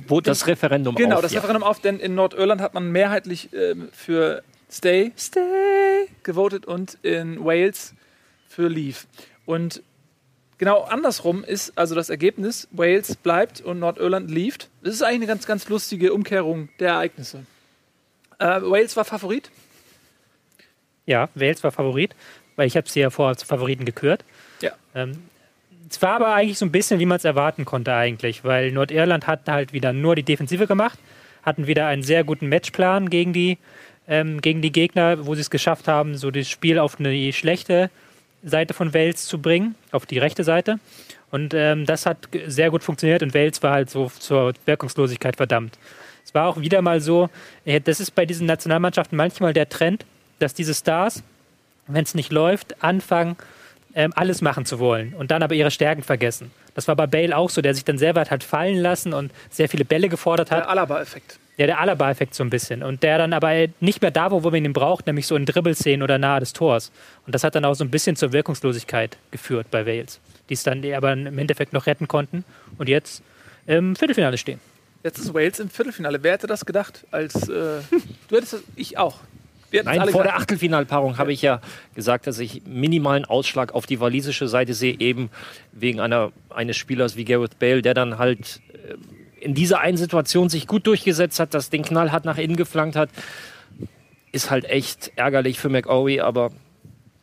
[0.07, 1.21] wo das Referendum Genau, auf.
[1.21, 1.39] das ja.
[1.39, 7.43] Referendum auf, denn in Nordirland hat man mehrheitlich ähm, für Stay, Stay gewotet und in
[7.43, 7.93] Wales
[8.49, 8.99] für Leave.
[9.45, 9.81] Und
[10.57, 14.69] genau andersrum ist also das Ergebnis, Wales bleibt und Nordirland leaved.
[14.83, 17.45] Das ist eigentlich eine ganz, ganz lustige Umkehrung der Ereignisse.
[18.39, 19.49] Äh, Wales war Favorit.
[21.05, 22.15] Ja, Wales war Favorit,
[22.55, 24.23] weil ich habe sie ja vorher zu Favoriten gekürt.
[24.61, 24.71] Ja.
[24.95, 25.23] Ähm,
[25.89, 29.27] es war aber eigentlich so ein bisschen, wie man es erwarten konnte eigentlich, weil Nordirland
[29.27, 30.99] hat halt wieder nur die Defensive gemacht,
[31.43, 33.57] hatten wieder einen sehr guten Matchplan gegen die,
[34.07, 37.89] ähm, gegen die Gegner, wo sie es geschafft haben, so das Spiel auf eine schlechte
[38.43, 40.79] Seite von Wales zu bringen, auf die rechte Seite.
[41.31, 45.77] Und ähm, das hat sehr gut funktioniert und Wales war halt so zur Wirkungslosigkeit verdammt.
[46.23, 47.29] Es war auch wieder mal so,
[47.65, 50.05] äh, das ist bei diesen Nationalmannschaften manchmal der Trend,
[50.39, 51.23] dass diese Stars,
[51.87, 53.35] wenn es nicht läuft, anfangen,
[53.95, 56.51] ähm, alles machen zu wollen und dann aber ihre Stärken vergessen.
[56.73, 59.31] Das war bei Bale auch so, der sich dann sehr weit hat fallen lassen und
[59.49, 60.59] sehr viele Bälle gefordert hat.
[60.59, 61.39] Der Alaba-Effekt.
[61.57, 62.83] Ja, der Alaba-Effekt so ein bisschen.
[62.83, 66.03] Und der dann aber nicht mehr da, wo man ihn braucht, nämlich so in Dribbelszenen
[66.03, 66.91] oder nahe des Tors.
[67.25, 70.63] Und das hat dann auch so ein bisschen zur Wirkungslosigkeit geführt bei Wales, die es
[70.63, 72.43] dann aber im Endeffekt noch retten konnten
[72.77, 73.23] und jetzt
[73.65, 74.59] im Viertelfinale stehen.
[75.03, 76.21] Jetzt ist Wales im Viertelfinale.
[76.21, 77.05] Wer hätte das gedacht?
[77.11, 77.47] Als, äh,
[78.27, 79.19] du hättest das, ich auch.
[79.83, 80.35] Nein, alle vor der.
[80.35, 81.61] Achtelfinalpaarung habe ich ja
[81.95, 85.29] gesagt, dass ich minimalen Ausschlag auf die walisische Seite sehe, eben
[85.71, 90.49] wegen einer, eines Spielers wie Gareth Bale, der dann halt äh, in dieser einen Situation
[90.49, 93.09] sich gut durchgesetzt hat, das den Knall hat nach innen geflankt hat.
[94.31, 96.51] Ist halt echt ärgerlich für McAwee, aber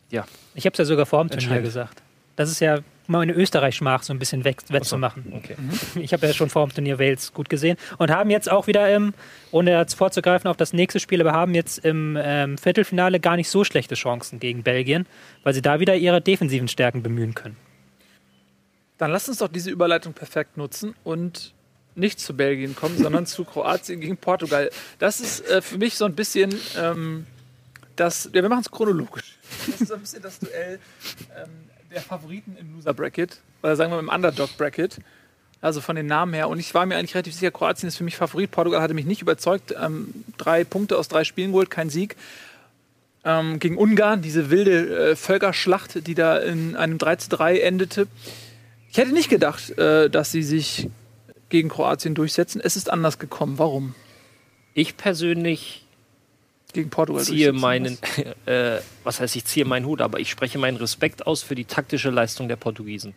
[0.09, 0.25] ja.
[0.55, 2.01] Ich habe es ja sogar vor dem Turnier gesagt.
[2.35, 5.33] Das ist ja meine Österreich-Schmach so ein bisschen weg, wettzumachen.
[5.35, 5.55] Okay.
[5.99, 8.93] Ich habe ja schon vor dem Turnier Wales gut gesehen und haben jetzt auch wieder
[8.93, 9.13] im,
[9.51, 13.49] ohne jetzt vorzugreifen auf das nächste Spiel, aber haben jetzt im ähm, Viertelfinale gar nicht
[13.49, 15.05] so schlechte Chancen gegen Belgien,
[15.43, 17.57] weil sie da wieder ihre defensiven Stärken bemühen können.
[18.97, 21.53] Dann lasst uns doch diese Überleitung perfekt nutzen und
[21.95, 24.69] nicht zu Belgien kommen, sondern zu Kroatien gegen Portugal.
[24.99, 27.25] Das ist äh, für mich so ein bisschen ähm,
[27.95, 28.29] das.
[28.33, 29.37] Ja, wir machen es chronologisch.
[29.67, 30.79] Das ist so ein bisschen das Duell
[31.37, 31.49] ähm,
[31.93, 34.97] der Favoriten im Loser Bracket oder sagen wir im Underdog Bracket.
[35.61, 36.49] Also von den Namen her.
[36.49, 38.51] Und ich war mir eigentlich relativ sicher, Kroatien ist für mich Favorit.
[38.51, 39.73] Portugal hatte mich nicht überzeugt.
[39.81, 42.17] Ähm, drei Punkte aus drei Spielen geholt, kein Sieg.
[43.23, 48.07] Ähm, gegen Ungarn, diese wilde äh, Völkerschlacht, die da in einem 3 zu 3 endete.
[48.91, 50.89] Ich hätte nicht gedacht, äh, dass sie sich
[51.47, 52.59] gegen Kroatien durchsetzen.
[52.61, 53.57] Es ist anders gekommen.
[53.57, 53.95] Warum?
[54.73, 55.85] Ich persönlich
[56.73, 57.97] Gegen Portugal ziehe meinen,
[58.45, 61.65] äh, was heißt, ich ziehe meinen Hut, aber ich spreche meinen Respekt aus für die
[61.65, 63.13] taktische Leistung der Portugiesen.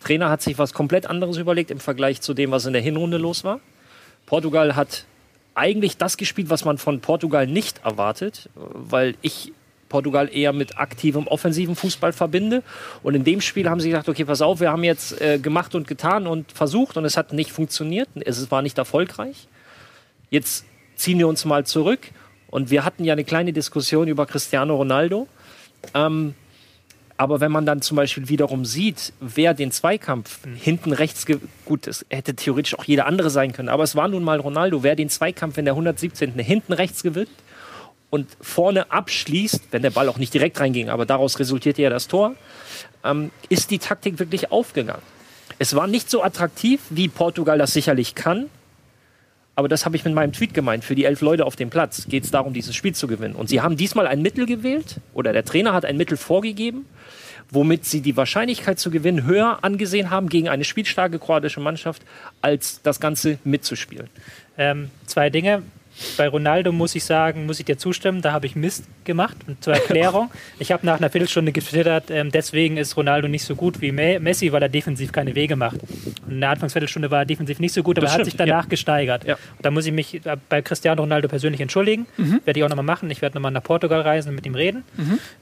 [0.00, 3.18] Trainer hat sich was komplett anderes überlegt im Vergleich zu dem, was in der Hinrunde
[3.18, 3.60] los war.
[4.26, 5.04] Portugal hat
[5.54, 9.52] eigentlich das gespielt, was man von Portugal nicht erwartet, weil ich
[9.88, 12.62] Portugal eher mit aktivem offensiven Fußball verbinde.
[13.02, 15.74] Und in dem Spiel haben sie gesagt, okay, pass auf, wir haben jetzt äh, gemacht
[15.74, 18.08] und getan und versucht und es hat nicht funktioniert.
[18.20, 19.48] Es war nicht erfolgreich.
[20.30, 22.10] Jetzt ziehen wir uns mal zurück.
[22.50, 25.28] Und wir hatten ja eine kleine Diskussion über Cristiano Ronaldo.
[25.94, 26.34] Ähm,
[27.18, 31.26] aber wenn man dann zum Beispiel wiederum sieht, wer den Zweikampf hinten rechts,
[31.64, 34.84] gut, es hätte theoretisch auch jeder andere sein können, aber es war nun mal Ronaldo,
[34.84, 36.38] wer den Zweikampf in der 117.
[36.38, 37.30] hinten rechts gewinnt
[38.08, 42.06] und vorne abschließt, wenn der Ball auch nicht direkt reinging, aber daraus resultierte ja das
[42.06, 42.36] Tor,
[43.04, 45.02] ähm, ist die Taktik wirklich aufgegangen.
[45.58, 48.48] Es war nicht so attraktiv, wie Portugal das sicherlich kann,
[49.58, 50.84] aber das habe ich mit meinem Tweet gemeint.
[50.84, 53.34] Für die elf Leute auf dem Platz geht es darum, dieses Spiel zu gewinnen.
[53.34, 56.86] Und sie haben diesmal ein Mittel gewählt, oder der Trainer hat ein Mittel vorgegeben,
[57.50, 62.02] womit sie die Wahrscheinlichkeit zu gewinnen höher angesehen haben gegen eine spielstarke kroatische Mannschaft,
[62.40, 64.06] als das Ganze mitzuspielen.
[64.56, 65.64] Ähm, zwei Dinge.
[66.16, 69.36] Bei Ronaldo muss ich sagen, muss ich dir zustimmen, da habe ich Mist gemacht.
[69.46, 73.56] Und zur Erklärung, ich habe nach einer Viertelstunde getwittert, ähm, deswegen ist Ronaldo nicht so
[73.56, 75.78] gut wie Me Messi, weil er defensiv keine Wege macht.
[76.26, 78.68] Und in der Anfangsviertelstunde war er defensiv nicht so gut, aber er hat sich danach
[78.68, 79.24] gesteigert.
[79.24, 79.34] Ja.
[79.34, 82.06] Und da muss ich mich äh, bei Cristiano Ronaldo persönlich entschuldigen.
[82.44, 83.10] Werde ich auch nochmal machen.
[83.10, 84.84] Ich werde nochmal nach Portugal reisen und mit ihm reden.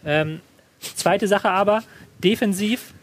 [0.05, 0.40] Ähm,
[0.81, 1.83] zweite Sache aber,
[2.23, 2.95] defensiv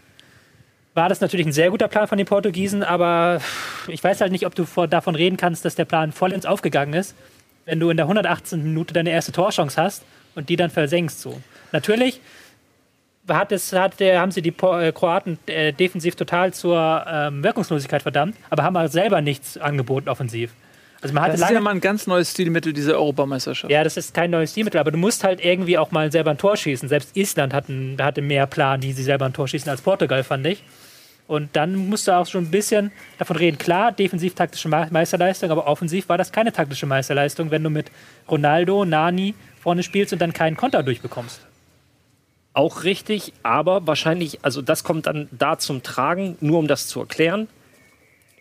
[0.93, 3.41] war das natürlich ein sehr guter Plan von den Portugiesen, aber
[3.87, 7.15] ich weiß halt nicht, ob du davon reden kannst, dass der Plan vollends aufgegangen ist,
[7.65, 8.63] wenn du in der 118.
[8.63, 10.03] Minute deine erste Torchance hast
[10.35, 11.21] und die dann versenkst.
[11.21, 11.41] So.
[11.71, 12.21] Natürlich
[13.27, 18.01] hat es, hat der, haben sie die äh, Kroaten äh, defensiv total zur ähm, Wirkungslosigkeit
[18.01, 20.51] verdammt, aber haben halt selber nichts angeboten offensiv.
[21.01, 23.69] Also man hatte Das ist ja mal ein ganz neues Stilmittel dieser Europameisterschaft.
[23.71, 26.37] ja, das ist kein neues Stilmittel, aber du musst halt irgendwie auch mal selber ein
[26.37, 26.87] Tor schießen.
[26.87, 30.47] Selbst Island hatten, hatte mehr Plan, die sie selber ein Tor schießen als Portugal, fand
[30.47, 30.63] ich.
[31.27, 33.57] Und dann musst du auch schon ein bisschen davon reden.
[33.57, 37.91] Klar, defensiv taktische Me- Meisterleistung, aber offensiv war das keine taktische Meisterleistung, wenn du mit
[38.29, 41.39] Ronaldo, Nani vorne spielst und dann keinen Konter durchbekommst.
[42.53, 46.99] Auch richtig, aber wahrscheinlich, also das kommt dann da zum Tragen, nur um das zu
[46.99, 47.47] erklären.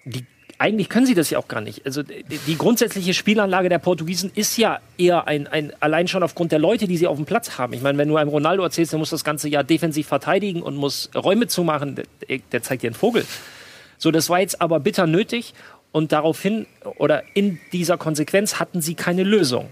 [0.05, 0.27] Die,
[0.62, 1.85] eigentlich können sie das ja auch gar nicht.
[1.85, 6.61] Also die, grundsätzliche Spielanlage der Portugiesen ist ja eher ein, ein, allein schon aufgrund der
[6.61, 7.72] Leute, die sie auf dem Platz haben.
[7.72, 10.77] Ich meine, wenn du einem Ronaldo erzählst, der muss das ganze Jahr defensiv verteidigen und
[10.77, 13.27] muss Räume zumachen, der, der zeigt dir einen Vogel.
[13.98, 15.53] So, das war jetzt aber bitter nötig
[15.90, 19.68] und daraufhin oder in dieser Konsequenz hatten sie keine Lösung.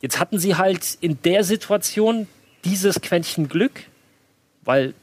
[0.00, 2.28] Jetzt hatten sie halt in der Situation
[2.64, 3.82] dieses Quäntchen Glück,
[4.62, 4.94] weil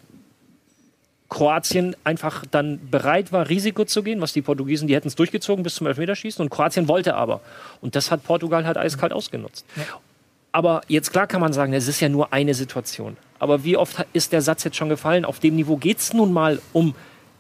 [1.29, 5.63] Kroatien einfach dann bereit war, Risiko zu gehen, was die Portugiesen, die hätten es durchgezogen
[5.63, 7.41] bis zum Elfmeterschießen und Kroatien wollte aber.
[7.81, 9.65] Und das hat Portugal halt eiskalt ausgenutzt.
[10.53, 13.17] Aber jetzt klar kann man sagen, es ist ja nur eine Situation.
[13.39, 15.25] Aber wie oft ist der Satz jetzt schon gefallen?
[15.25, 16.95] Auf dem Niveau geht es nun mal um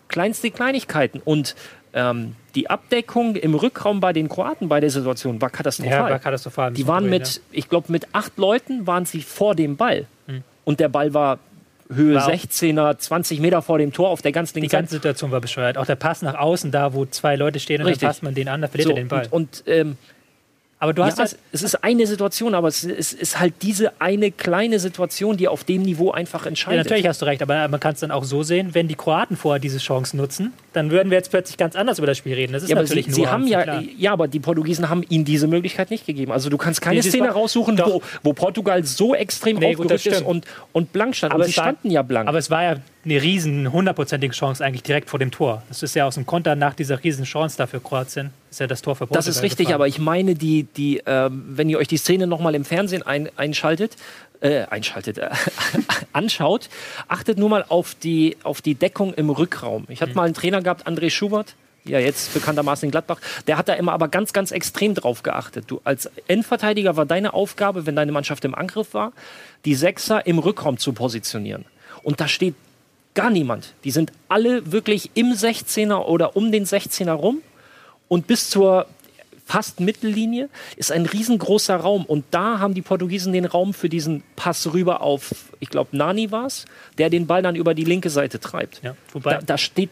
[0.09, 1.21] kleinste Kleinigkeiten.
[1.23, 1.55] Und
[1.93, 6.11] ähm, die Abdeckung im Rückraum bei den Kroaten bei der Situation war katastrophal.
[6.11, 6.73] war katastrophal.
[6.73, 10.05] Die waren mit, ich glaube, mit acht Leuten waren sie vor dem Ball.
[10.65, 11.39] Und der Ball war
[11.93, 12.15] Höhe.
[12.15, 14.83] War auch- 16er, 20 Meter vor dem Tor auf der ganz Die linken Seite.
[14.83, 15.77] ganze Situation war bescheuert.
[15.77, 18.01] Auch der Pass nach außen, da wo zwei Leute stehen und Richtig.
[18.01, 19.27] dann passt man den an, da verliert So, er den Ball.
[19.31, 19.97] und, und ähm,
[20.79, 23.99] aber du hast ja, halt, es, ist eine Situation, aber es, es ist halt diese
[23.99, 26.85] eine kleine Situation, die auf dem Niveau einfach Ja, entscheidet.
[26.85, 29.37] natürlich hast du recht, aber man kann es dann auch so sehen, wenn die Kroaten
[29.37, 32.53] vorher diese Chance nutzen, dann würden wir jetzt plötzlich ganz anders über das Spiel reden.
[32.53, 33.83] Das ist Ja, natürlich sie, nur sie haben ja, klar.
[33.97, 36.31] ja, aber die Portugiesen haben ihnen diese Möglichkeit nicht gegeben.
[36.31, 39.79] Also du kannst keine Nee, das Szene raussuchen, wo, wo Portugal so extrem Nee, das
[39.79, 41.33] aufgerückt ist und, und blank stand.
[41.33, 42.29] Aber und sie war- standen ja blank.
[42.29, 45.63] Aber es war ja eine riesen, hundertprozentige Chance eigentlich direkt vor dem Tor.
[45.69, 48.81] Das ist ja aus dem Konter nach dieser riesen Chance dafür Kroatien, ist ja das
[48.81, 49.75] Tor für Portugal Das ist richtig, gefallen.
[49.75, 53.29] aber ich meine, die, die, ähm, wenn ihr euch die Szene nochmal im Fernsehen ein,
[53.37, 53.95] einschaltet,
[54.41, 55.29] äh, einschaltet, äh,
[56.13, 56.69] anschaut,
[57.07, 59.85] achtet nur mal auf die, auf die Deckung im Rückraum.
[59.89, 61.53] Ich hatte mal einen Trainer gehabt, André Schubert,
[61.85, 65.65] ja jetzt bekanntermaßen in Gladbach, der hat da immer aber ganz, ganz extrem drauf geachtet.
[65.67, 69.13] Du als Endverteidiger war deine Aufgabe, wenn deine Mannschaft im Angriff war,
[69.65, 71.65] die Sechser im Rückraum zu positionieren.
[72.01, 72.55] Und da steht
[73.13, 73.73] gar niemand.
[73.83, 77.43] Die sind alle wirklich im 16er oder um den 16er rum
[78.07, 78.87] und bis zur
[79.45, 84.23] fast Mittellinie ist ein riesengroßer Raum und da haben die Portugiesen den Raum für diesen
[84.35, 86.65] Pass rüber auf, ich glaube Nani war es,
[86.97, 88.81] der den Ball dann über die linke Seite treibt.
[88.83, 89.89] Ja, wobei- da, da steht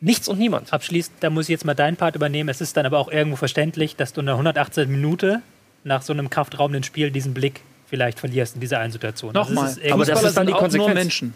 [0.00, 0.70] nichts und niemand.
[0.72, 2.50] Abschließend, da muss ich jetzt mal deinen Part übernehmen.
[2.50, 4.90] Es ist dann aber auch irgendwo verständlich, dass du in der 118.
[4.90, 5.40] Minute
[5.82, 9.32] nach so einem kraftraubenden Spiel diesen Blick vielleicht verlierst in dieser einen Situation.
[9.32, 9.66] Nochmal.
[9.68, 10.94] Das ist Aber das ist dann die auch nur Konsequenz.
[10.94, 11.34] Menschen.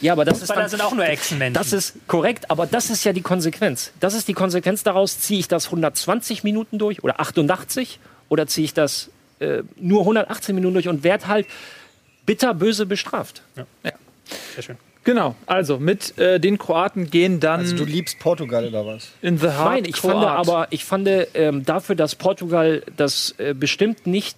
[0.00, 1.54] Ja, aber das ist dann, sind auch nur Echsenmenschen.
[1.54, 3.92] Das ist korrekt, aber das ist ja die Konsequenz.
[4.00, 8.64] Das ist die Konsequenz daraus, ziehe ich das 120 Minuten durch oder 88 oder ziehe
[8.64, 11.46] ich das äh, nur 118 Minuten durch und werde halt
[12.26, 13.42] bitterböse bestraft.
[14.54, 14.76] Sehr schön.
[15.04, 19.08] Genau, also mit äh, den Kroaten gehen dann Also du liebst Portugal oder was?
[19.22, 20.48] in the Heart Nein, ich fand Kroat.
[20.48, 24.36] aber, ich fand ähm, dafür, dass Portugal das äh, bestimmt nicht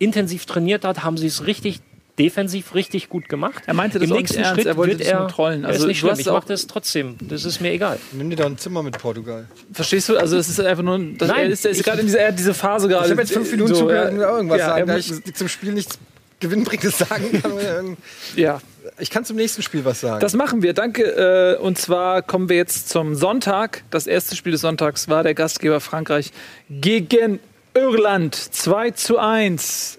[0.00, 1.80] intensiv trainiert hat, haben sie es richtig
[2.18, 3.62] defensiv richtig gut gemacht.
[3.66, 5.64] Er meinte das Im nächsten ernst, Schritt er wollte wird er nur trollen.
[5.64, 7.16] Also ist nicht du schlimm, ich mache das trotzdem.
[7.20, 7.98] Das ist mir egal.
[8.12, 9.46] Nimm dir doch ein Zimmer mit Portugal.
[9.72, 10.18] Verstehst du?
[10.18, 12.38] Also es ist einfach nur, das, Nein, er ist, ist gerade in dieser, er hat
[12.38, 13.06] diese Phase gerade.
[13.06, 15.48] Ich habe jetzt fünf Minuten so, zugehört äh, und irgendwas ja, sagen, da ich zum
[15.48, 15.98] Spiel nichts
[16.40, 17.96] Gewinnbringendes sagen kann.
[18.36, 18.60] ja,
[18.98, 20.20] Ich kann zum nächsten Spiel was sagen.
[20.20, 20.74] das machen wir.
[20.74, 21.04] Danke.
[21.04, 23.84] Äh, und zwar kommen wir jetzt zum Sonntag.
[23.90, 26.32] Das erste Spiel des Sonntags war der Gastgeber Frankreich
[26.68, 27.38] gegen
[27.74, 29.98] Irland 2 zu 1.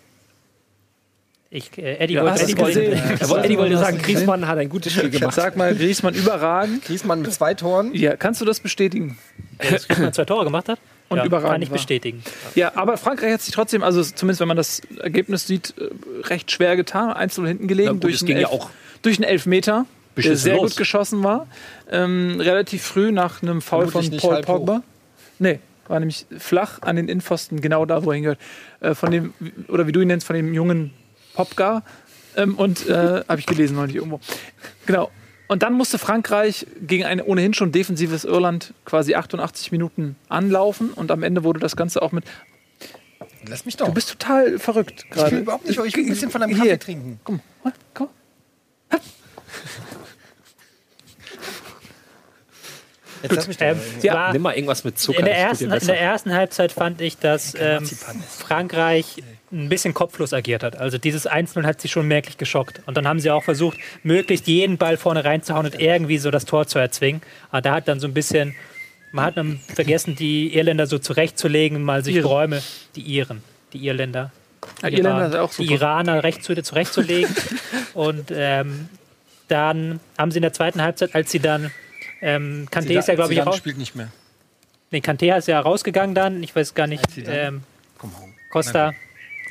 [1.55, 2.81] Ich, äh, Eddie Ja, wollte Eddie wollte-
[3.43, 4.15] Eddie wollte sagen, gesehen?
[4.15, 5.35] Griezmann hat ein gutes Spiel gemacht.
[5.35, 6.83] Sag mal, Griezmann überragend.
[6.83, 7.93] Griezmann mit zwei Toren.
[7.93, 9.17] Ja, kannst du das bestätigen?
[9.69, 10.79] dass Griezmann zwei Tore gemacht hat.
[11.09, 11.77] Und ja, überragend Kann ich war.
[11.77, 12.23] bestätigen.
[12.55, 16.49] Ja, aber Frankreich hat sich trotzdem, also zumindest wenn man das Ergebnis sieht, äh, recht
[16.51, 17.11] schwer getan.
[17.13, 18.69] 1-0 hinten gelegen gut, durch, einen ging ja Elf- auch
[19.03, 19.85] durch einen Elfmeter,
[20.17, 20.71] der sehr los.
[20.71, 21.45] gut geschossen war.
[21.91, 24.81] Ähm, relativ früh nach einem Foul von Paul Pogba.
[25.37, 28.39] Nee, war nämlich flach an den Innenpfosten, genau da, wo er hingehört.
[28.79, 29.33] Äh, von dem,
[29.67, 30.91] oder wie du ihn nennst, von dem jungen
[31.33, 31.83] Popgar.
[32.35, 34.19] Ähm, und äh, habe ich gelesen neulich irgendwo.
[34.85, 35.11] Genau.
[35.47, 41.11] Und dann musste Frankreich gegen ein ohnehin schon defensives Irland quasi 88 Minuten anlaufen und
[41.11, 42.23] am Ende wurde das Ganze auch mit.
[43.47, 43.85] Lass mich doch.
[43.87, 45.37] Du bist total verrückt ich will gerade.
[45.39, 46.59] überhaupt nicht, ich will ein bisschen von deinem Hier.
[46.59, 47.19] Kaffee trinken.
[47.23, 47.41] Komm,
[47.93, 48.07] komm.
[53.21, 55.19] Jetzt lass mich Ähm, mal- ja, war, Nimm mal irgendwas mit Zucker.
[55.19, 60.33] in, der ersten, in der ersten Halbzeit fand ich, dass ähm, Frankreich ein bisschen kopflos
[60.33, 60.75] agiert hat.
[60.77, 62.81] Also dieses 1-0 hat sie schon merklich geschockt.
[62.87, 66.45] Und dann haben sie auch versucht, möglichst jeden Ball vorne reinzuhauen und irgendwie so das
[66.45, 67.21] Tor zu erzwingen.
[67.51, 68.55] Aber da hat dann so ein bisschen,
[69.11, 72.25] man hat dann vergessen, die Irländer so zurechtzulegen, mal sich Iren.
[72.27, 72.61] Räume,
[72.95, 74.31] die Iren, die Irländer.
[74.81, 75.71] Ja, Die Irländer Iran- auch die.
[75.71, 77.33] Iraner recht zu, zurechtzulegen.
[77.93, 78.89] und ähm,
[79.49, 81.69] dann haben sie in der zweiten Halbzeit, als sie dann
[82.21, 83.57] ähm, Kanté ist ja, glaube ich, raus.
[83.57, 84.07] spielt nicht mehr.
[84.89, 86.41] Nee, Kanté ist ja rausgegangen dann.
[86.43, 87.03] Ich weiß gar nicht.
[87.17, 87.63] Ähm,
[87.97, 88.27] Komm, hau.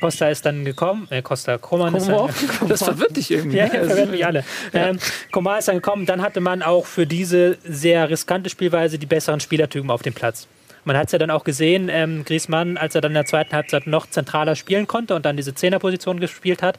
[0.03, 1.07] Costa, ist dann gekommen.
[1.09, 2.29] Äh, Costa Kroman ist dann,
[2.67, 3.57] Das verwirrt dich irgendwie.
[3.57, 3.73] ja, ne?
[3.73, 4.43] ja, Also, verwirrt mich alle.
[4.73, 4.99] Ähm,
[5.31, 6.05] Komar ist dann gekommen.
[6.05, 10.47] Dann hatte man auch für diese sehr riskante Spielweise die besseren Spielertypen auf dem Platz.
[10.83, 13.55] Man hat es ja dann auch gesehen, ähm, Griezmann, als er dann in der zweiten
[13.55, 16.77] Halbzeit noch zentraler spielen konnte und dann diese Zehnerposition gespielt hat,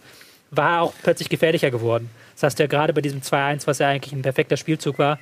[0.51, 2.11] war er auch plötzlich gefährlicher geworden.
[2.35, 5.19] Das heißt ja gerade bei diesem 2-1, was ja eigentlich ein perfekter Spielzug war,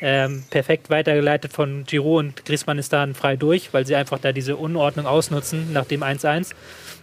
[0.00, 4.32] ähm, perfekt weitergeleitet von Giroud und Griezmann ist dann frei durch, weil sie einfach da
[4.32, 6.52] diese Unordnung ausnutzen nach dem 1-1.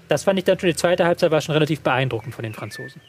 [0.08, 3.02] Das fand ich dann schon, die zweite Halbzeit war schon relativ beeindruckend von den Franzosen.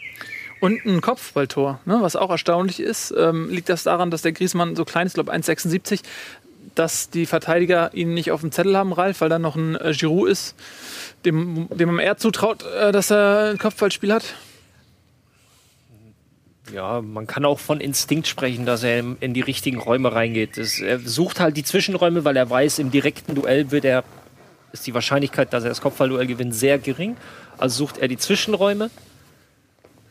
[0.60, 3.14] Und ein Kopfballtor, ne, was auch erstaunlich ist.
[3.16, 6.00] Ähm, liegt das daran, dass der Griezmann so klein ist, glaube 1,76,
[6.74, 9.92] dass die Verteidiger ihn nicht auf dem Zettel haben, Ralf, weil da noch ein äh,
[9.92, 10.54] Giroud ist,
[11.24, 14.34] dem, dem man eher zutraut, äh, dass er ein Kopfballspiel hat?
[16.72, 20.56] Ja, man kann auch von Instinkt sprechen, dass er in in die richtigen Räume reingeht.
[20.56, 24.02] Das, er sucht halt die Zwischenräume, weil er weiß, im direkten Duell wird er,
[24.72, 27.16] ist die Wahrscheinlichkeit, dass er das Kopfballduell gewinnt, sehr gering.
[27.58, 28.90] Also sucht er die Zwischenräume.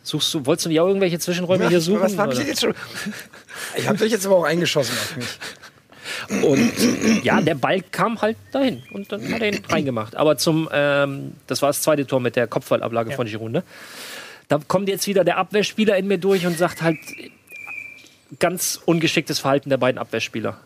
[0.04, 2.02] Suchst du, wolltest du nicht auch irgendwelche Zwischenräume hier suchen?
[2.02, 2.74] Was hab ich jetzt schon?
[3.78, 5.40] Ich habe dich jetzt aber auch eingeschossen auf mich.
[6.44, 10.16] Und ja, der Ball kam halt dahin und dann hat er ihn reingemacht.
[10.16, 13.52] Aber zum, ähm, das war das zweite Tor mit der Kopfballablage von Giroud.
[13.52, 13.64] Ne?
[14.48, 17.00] Da kommt jetzt wieder der Abwehrspieler in mir durch und sagt halt
[18.40, 20.60] ganz ungeschicktes Verhalten der beiden Abwehrspieler.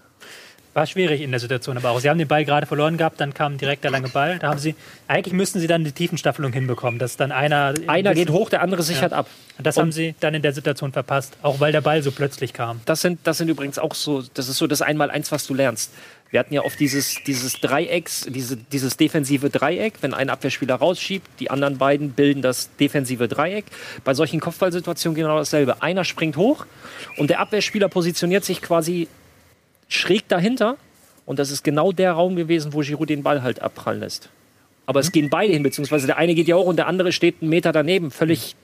[0.73, 1.99] War schwierig in der Situation, aber auch.
[1.99, 4.37] Sie haben den Ball gerade verloren gehabt, dann kam direkt der lange Ball.
[4.37, 4.75] Da haben sie,
[5.07, 7.73] eigentlich müssten sie dann die Tiefenstaffelung hinbekommen, dass dann einer.
[7.87, 9.17] Einer geht hoch, der andere sichert Ja.
[9.19, 9.27] ab.
[9.61, 12.81] Das haben sie dann in der Situation verpasst, auch weil der Ball so plötzlich kam.
[12.85, 15.91] Das sind, das sind übrigens auch so, das ist so das Einmaleins, was du lernst.
[16.31, 21.27] Wir hatten ja oft dieses, dieses Dreiecks, diese, dieses defensive Dreieck, wenn ein Abwehrspieler rausschiebt,
[21.39, 23.65] die anderen beiden bilden das defensive Dreieck.
[24.03, 25.81] Bei solchen Kopfballsituationen genau dasselbe.
[25.81, 26.67] Einer springt hoch
[27.17, 29.07] und der Abwehrspieler positioniert sich quasi
[29.89, 30.77] schräg dahinter
[31.25, 34.29] und das ist genau der Raum gewesen, wo Giroud den Ball halt abprallen lässt.
[34.85, 37.41] Aber es gehen beide hin, beziehungsweise der eine geht ja hoch und der andere steht
[37.41, 38.55] einen Meter daneben, völlig,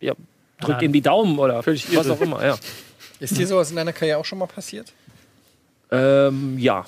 [0.00, 0.14] ja,
[0.60, 0.86] drückt Ja.
[0.86, 2.16] ihm die Daumen oder Völlig was irre.
[2.16, 2.58] auch immer, ja.
[3.20, 4.92] Ist dir sowas in deiner Karriere auch schon mal passiert?
[5.90, 6.84] Ähm, ja.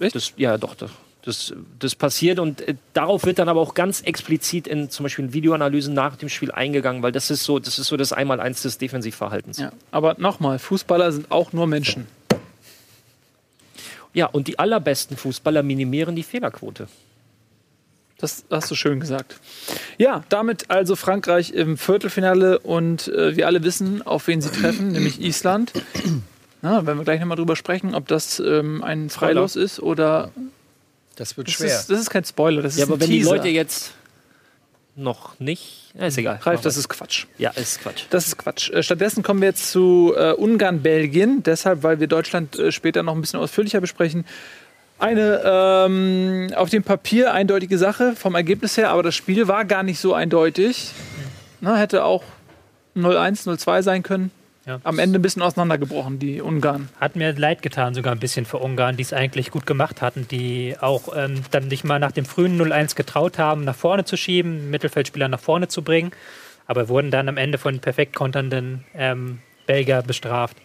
[0.00, 0.14] Echt?
[0.14, 0.74] Das, ja, doch.
[0.74, 0.90] Das,
[1.22, 5.26] das, das passiert und äh, darauf wird dann aber auch ganz explizit in zum Beispiel
[5.26, 8.62] in Videoanalysen nach dem Spiel eingegangen, weil das ist so, das ist so das Einmaleins
[8.62, 9.58] des Defensivverhaltens.
[9.58, 9.66] Ja.
[9.66, 9.72] Ja.
[9.90, 12.06] Aber nochmal, Fußballer sind auch nur Menschen.
[14.26, 16.88] Und die allerbesten Fußballer minimieren die Fehlerquote.
[18.18, 19.36] Das hast du schön gesagt.
[19.96, 24.88] Ja, damit also Frankreich im Viertelfinale und äh, wir alle wissen, auf wen sie treffen,
[24.92, 25.72] nämlich Island.
[26.60, 30.30] Na, werden wir gleich nochmal drüber sprechen, ob das ähm, ein Freilos ist oder.
[31.16, 31.66] Das wird Das schwer.
[31.68, 33.36] ist, das ist kein Spoiler, das ist Ja, aber ein wenn die Teaser.
[33.36, 33.92] Leute jetzt
[34.96, 35.92] noch nicht.
[35.94, 36.38] Ist egal.
[36.42, 37.26] Ralf, das ist Quatsch.
[37.38, 38.04] ja, ist Quatsch.
[38.10, 38.70] Das ist Quatsch.
[38.70, 41.42] Äh, Stattdessen kommen wir jetzt zu äh, Ungarn-Belgien.
[41.42, 44.24] Deshalb, weil wir Deutschland äh, später noch ein bisschen ausführlicher besprechen.
[44.98, 49.82] Eine ähm, auf dem Papier eindeutige Sache vom Ergebnis her, aber das Spiel war gar
[49.82, 50.92] nicht so eindeutig.
[51.62, 52.22] Na, hätte auch
[52.96, 54.30] 0-1, 0-2 sein können.
[54.70, 54.80] Ja.
[54.84, 56.88] Am Ende ein bisschen auseinandergebrochen, die Ungarn.
[57.00, 60.28] Hat mir leid getan, sogar ein bisschen für Ungarn, die es eigentlich gut gemacht hatten,
[60.28, 64.16] die auch ähm, dann nicht mal nach dem frühen 0-1 getraut haben, nach vorne zu
[64.16, 66.12] schieben, Mittelfeldspieler nach vorne zu bringen,
[66.68, 70.56] aber wurden dann am Ende von perfekt konternden ähm, Belgier bestraft.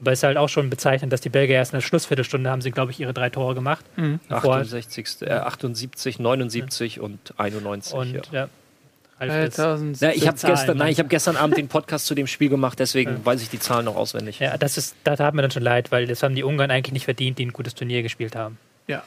[0.00, 2.62] Aber es ist halt auch schon bezeichnend, dass die Belgier erst in der Schlussviertelstunde haben
[2.62, 3.84] sie, glaube ich, ihre drei Tore gemacht.
[4.30, 7.92] Davor- 68, äh, 78, 79 und 91.
[7.94, 8.22] Und ja.
[8.32, 8.48] ja,
[9.28, 10.00] Ralf, das- 2000.
[10.00, 10.84] Ja, ich habe gestern, ne?
[10.84, 13.58] nein, ich hab gestern Abend den Podcast zu dem Spiel gemacht, deswegen weiß ich die
[13.58, 14.38] Zahlen noch auswendig.
[14.38, 16.92] ja, das ist, da tat mir dann schon leid, weil das haben die Ungarn eigentlich
[16.92, 18.58] nicht verdient, die ein gutes Turnier gespielt haben.
[18.86, 19.02] Ja.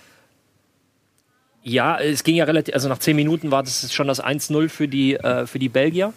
[1.64, 4.88] Ja, es ging ja relativ, also nach zehn Minuten war das schon das 1-0 für
[4.88, 6.14] die, äh, für die Belgier.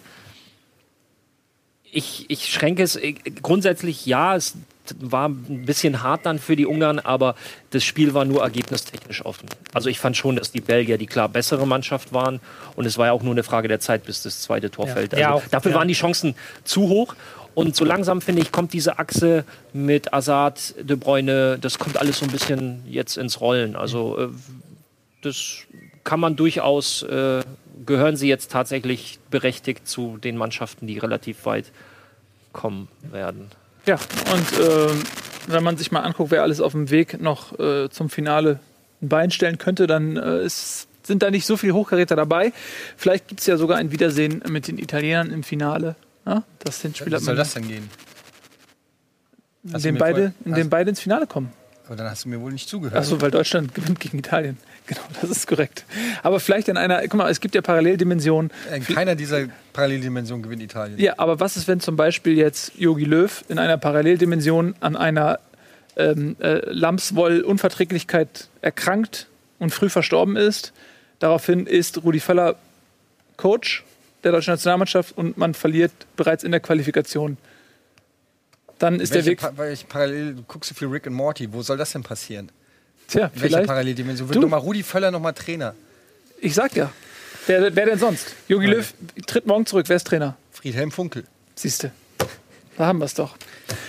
[1.85, 4.57] Ich, ich schränke es äh, grundsätzlich, ja, es
[5.01, 7.35] war ein bisschen hart dann für die Ungarn, aber
[7.71, 9.49] das Spiel war nur ergebnistechnisch offen.
[9.75, 12.41] Also ich fand schon, dass die Belgier die klar bessere Mannschaft waren
[12.77, 14.93] und es war ja auch nur eine Frage der Zeit, bis das zweite Tor Ja.
[14.95, 15.13] fällt.
[15.17, 15.79] Ja, Also auch, dafür ja.
[15.79, 17.15] waren die Chancen zu hoch.
[17.55, 22.19] Und so langsam, finde ich, kommt diese Achse mit Assad, De Bruyne, das kommt alles
[22.19, 23.77] so ein bisschen jetzt ins Rollen.
[23.77, 24.29] Also äh,
[25.23, 25.61] das
[26.05, 27.43] kann man durchaus, äh,
[27.87, 31.73] gehören sie jetzt tatsächlich berechtigt zu den Mannschaften, die relativ weit
[32.53, 33.51] kommen werden.
[33.87, 33.99] Ja,
[34.33, 35.03] und ähm,
[35.47, 38.61] wenn man sich mal anguckt, wer alles auf dem Weg noch äh, zum Finale
[39.01, 42.53] ein Bein stellen könnte, dann äh, ist, sind da nicht so viele Hochkaräter dabei.
[42.97, 45.95] Vielleicht gibt es ja sogar ein Wiedersehen mit den Italienern im Finale.
[46.27, 47.89] Ja, das sind Spieler, Wie soll das denn gehen?
[49.73, 51.53] in, dem beide, in dem beide ins Finale kommen.
[51.87, 52.97] Aber dann hast du mir wohl nicht zugehört.
[52.97, 54.59] Achso, weil Deutschland gewinnt gegen Italien.
[54.89, 55.85] Genau, das ist korrekt.
[56.23, 58.53] Aber vielleicht in einer, guck mal, es gibt ja Paralleldimensionen.
[58.73, 60.97] In keiner dieser Paralleldimensionen gewinnt Italien.
[61.01, 65.41] Ja, aber was ist, wenn zum Beispiel jetzt Yogi Löw in einer Paralleldimension an einer
[65.97, 69.27] ähm, äh, Lamswoll-Unverträglichkeit erkrankt
[69.59, 70.73] und früh verstorben ist?
[71.19, 72.55] Daraufhin ist Rudi Völler
[73.37, 73.83] Coach
[74.23, 77.39] der deutschen Nationalmannschaft und man verliert bereits in der Qualifikation.
[78.79, 79.41] Dann ist welche, der Weg.
[79.41, 82.51] Pa welche Parallel, du guckst so viel Rick and Morty, wo soll das denn passieren?
[83.09, 83.67] Tja, In welcher vielleicht.
[83.69, 84.29] Paralleldimension?
[84.29, 85.75] Wird Du- doch mal Rudi Völler nochmal Trainer?
[86.41, 86.91] Ich sag ja.
[87.47, 88.35] Wer, wer denn sonst?
[88.49, 88.93] Jogi Löw
[89.27, 89.89] tritt morgen zurück.
[89.89, 90.37] Wer ist Trainer?
[90.53, 91.25] Friedhelm Funkel.
[91.55, 91.93] Siehste.
[92.77, 93.37] Da haben wir es doch.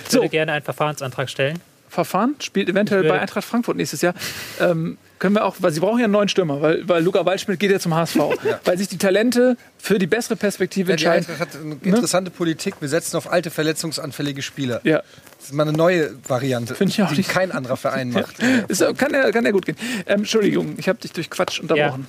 [0.05, 1.59] Ich So, würde gerne einen Verfahrensantrag stellen.
[1.97, 4.13] Verfahren spielt eventuell bei Eintracht Frankfurt nächstes Jahr.
[4.59, 7.59] Ähm, können wir auch, weil sie brauchen ja einen neuen Stürmer, weil, weil Luca Waldschmidt
[7.59, 8.17] geht ja zum HSV.
[8.65, 11.25] Weil sich die Talente für die bessere Perspektive Ja, die entscheiden.
[11.31, 12.75] Eintracht hat eine interessante Politik.
[12.81, 14.79] Wir setzen auf alte, verletzungsanfällige Spieler.
[14.83, 15.01] Ja,
[15.39, 17.29] Das ist mal eine neue Variante, ich auch die nicht.
[17.31, 18.35] kein anderer Verein macht.
[18.67, 19.77] ist, kann, ja, kann ja gut gehen.
[20.05, 22.05] Ähm, Entschuldigung, ich habe dich durch Quatsch unterbrochen.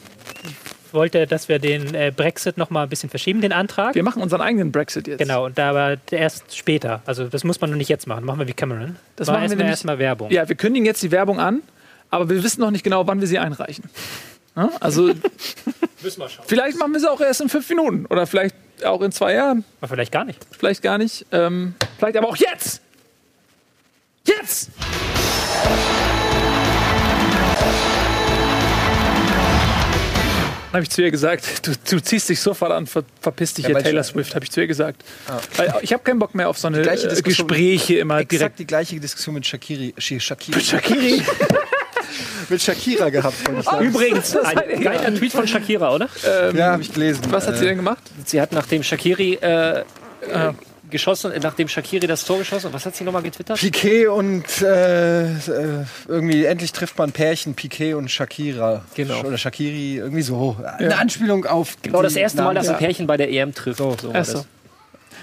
[0.88, 3.94] Ich wollte, dass wir den äh, Brexit noch mal ein bisschen verschieben, den Antrag.
[3.94, 5.18] Wir machen unseren eigenen Brexit jetzt.
[5.18, 7.02] Genau, und da aber erst später.
[7.04, 8.24] Also das muss man noch nicht jetzt machen.
[8.24, 8.96] Machen wir wie Cameron.
[9.16, 10.30] Das Machen machen wir erstmal nämlich- erstmal Werbung.
[10.30, 11.60] Ja, wir kündigen jetzt die Werbung an,
[12.08, 13.84] aber wir wissen noch nicht genau, wann wir sie einreichen.
[14.56, 15.08] Ja, also
[16.02, 16.44] Müssen wir schauen.
[16.48, 19.64] vielleicht machen wir sie auch erst in fünf Minuten oder vielleicht auch in zwei Jahren.
[19.82, 20.40] Aber vielleicht gar nicht.
[20.58, 21.26] Vielleicht gar nicht.
[21.32, 22.80] Ähm, vielleicht aber auch jetzt!
[24.26, 24.70] Jetzt!
[30.72, 33.70] Habe ich zu ihr gesagt, du, du ziehst dich sofort an, ver, verpiss dich Ja,
[33.70, 35.02] hier, Taylor ich- Swift, habe ich zu ihr gesagt.
[35.56, 38.58] Weil ich habe keinen Bock mehr auf so eine gleiche äh, Gespräche immer Exakt direkt.
[38.58, 41.22] die gleiche Diskussion mit Shakiri, Sh- Shakiri, Shakiri.
[42.48, 43.34] mit Shakira gehabt.
[43.64, 43.84] sagen.
[43.86, 46.08] Übrigens, ein geiler Tweet von Shakira, oder?
[46.54, 47.22] ja, habe ich gelesen.
[47.30, 48.02] Was hat sie denn gemacht?
[48.24, 49.84] Sie hat nachdem Shakiri äh, äh,
[50.90, 53.58] geschossen, äh, nachdem Shakiri das Tor geschossen hat, was hat sie nochmal getwittert?
[53.58, 58.84] Piquet und äh, äh, irgendwie endlich trifft man Pärchen Piquet und Shakira.
[58.94, 59.20] Genau.
[59.20, 60.56] Oder Shakiri, irgendwie so.
[60.78, 61.76] Eine Anspielung auf.
[61.82, 63.78] Genau, das erste Mal, dass ein Pärchen bei der EM trifft.
[63.78, 64.12] So, so.
[64.12, 64.46] das.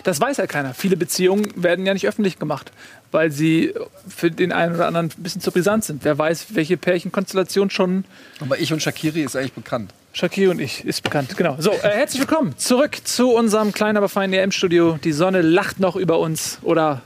[0.04, 0.76] Das weiß ja keiner.
[0.76, 2.72] Viele Beziehungen werden ja nicht öffentlich gemacht,
[3.12, 3.74] weil sie
[4.08, 6.06] für den einen oder anderen ein bisschen zu brisant sind.
[6.06, 8.06] Wer weiß, welche Pärchenkonstellation schon
[8.40, 9.92] Aber ich und Shakiri ist eigentlich bekannt.
[10.16, 11.36] Shakiri und ich ist bekannt.
[11.36, 11.58] Genau.
[11.60, 14.98] So, äh, herzlich willkommen zurück zu unserem kleinen, aber feinen EM-Studio.
[15.04, 17.02] Die Sonne lacht noch über uns oder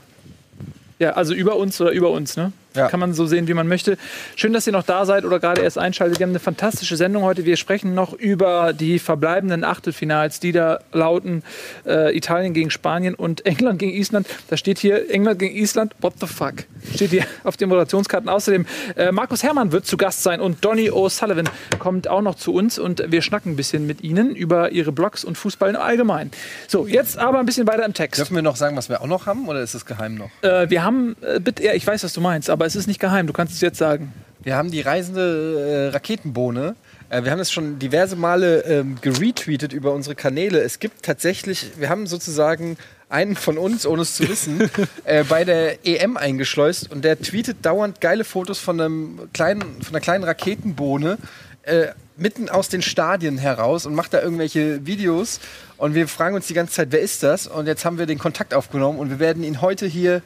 [1.00, 2.52] ja, also über uns oder über uns, ne?
[2.74, 2.88] Ja.
[2.88, 3.98] Kann man so sehen, wie man möchte.
[4.36, 6.18] Schön, dass ihr noch da seid oder gerade erst einschaltet.
[6.18, 7.44] Wir haben eine fantastische Sendung heute.
[7.44, 11.42] Wir sprechen noch über die verbleibenden Achtelfinals, die da lauten
[11.84, 14.28] äh, Italien gegen Spanien und England gegen Island.
[14.48, 15.94] Da steht hier England gegen Island.
[16.00, 16.64] What the fuck?
[16.94, 18.28] Steht hier auf den Moderationskarten.
[18.28, 22.54] Außerdem äh, Markus Herrmann wird zu Gast sein und Donny O'Sullivan kommt auch noch zu
[22.54, 26.30] uns und wir schnacken ein bisschen mit ihnen über ihre Blogs und Fußball im Allgemeinen.
[26.68, 28.18] So, jetzt aber ein bisschen weiter im Text.
[28.18, 30.30] Dürfen wir noch sagen, was wir auch noch haben oder ist es geheim noch?
[30.42, 33.00] Äh, wir haben, äh, bitte, ja, ich weiß, was du meinst, aber es ist nicht
[33.00, 33.26] geheim.
[33.26, 34.12] Du kannst es jetzt sagen.
[34.42, 36.74] Wir haben die reisende äh, Raketenbohne.
[37.10, 40.60] Äh, wir haben das schon diverse Male ähm, geretweetet über unsere Kanäle.
[40.60, 42.76] Es gibt tatsächlich, wir haben sozusagen
[43.10, 44.70] einen von uns, ohne es zu wissen,
[45.04, 49.94] äh, bei der EM eingeschleust und der tweetet dauernd geile Fotos von, einem kleinen, von
[49.94, 51.18] einer kleinen Raketenbohne.
[51.62, 55.40] Äh, mitten aus den Stadien heraus und macht da irgendwelche Videos
[55.78, 57.46] und wir fragen uns die ganze Zeit, wer ist das?
[57.46, 60.20] Und jetzt haben wir den Kontakt aufgenommen und wir werden ihn heute hier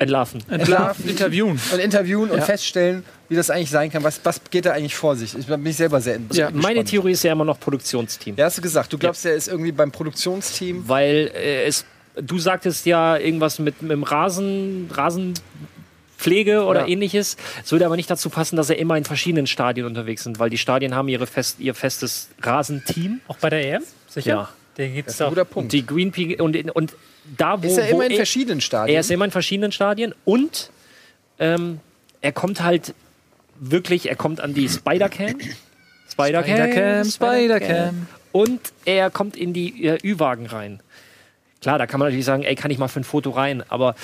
[0.00, 0.42] Entlarven.
[0.50, 1.60] Entlarven, interviewen.
[1.72, 2.44] und interviewen und Ja.
[2.44, 4.02] feststellen, wie das eigentlich sein kann.
[4.02, 5.36] Was, was geht da eigentlich vor sich?
[5.38, 6.56] Ich bin mich selber sehr Ja, gespannt.
[6.62, 8.34] Meine Theorie ist ja immer noch Produktionsteam.
[8.36, 8.92] Ja, hast du gesagt.
[8.92, 10.88] Du glaubst, er ist irgendwie beim Produktionsteam.
[10.88, 11.84] Weil äh, es,
[12.20, 16.86] du sagtest ja irgendwas mit, mit dem Rasen, Rasenpflege oder Ja.
[16.88, 17.36] ähnliches.
[17.64, 20.50] Es würde aber nicht dazu passen, dass er immer in verschiedenen Stadien unterwegs sind, weil
[20.50, 23.20] die Stadien haben ihre fest, ihr festes Rasenteam.
[23.28, 23.82] Auch bei der EM?
[24.08, 24.30] Sicher?
[24.30, 24.48] Ja.
[24.78, 25.72] Den gibt Das es ist ein guter Punkt.
[25.72, 26.94] die Green Pea und, und
[27.36, 28.94] da, wo, Ist er wo immer in verschiedenen Stadien?
[28.94, 30.70] Er ist immer in verschiedenen Stadien und
[31.38, 31.80] ähm,
[32.20, 32.94] er kommt halt
[33.58, 35.38] wirklich, er kommt an die Spider-Cam.
[36.10, 38.06] Spider-Cam, Spider-Cam, Spider-Cam.
[38.32, 40.80] Und er kommt in die äh, Ü-Wagen rein.
[41.60, 43.94] Klar, da kann man natürlich sagen, ey, kann ich mal für ein Foto rein, aber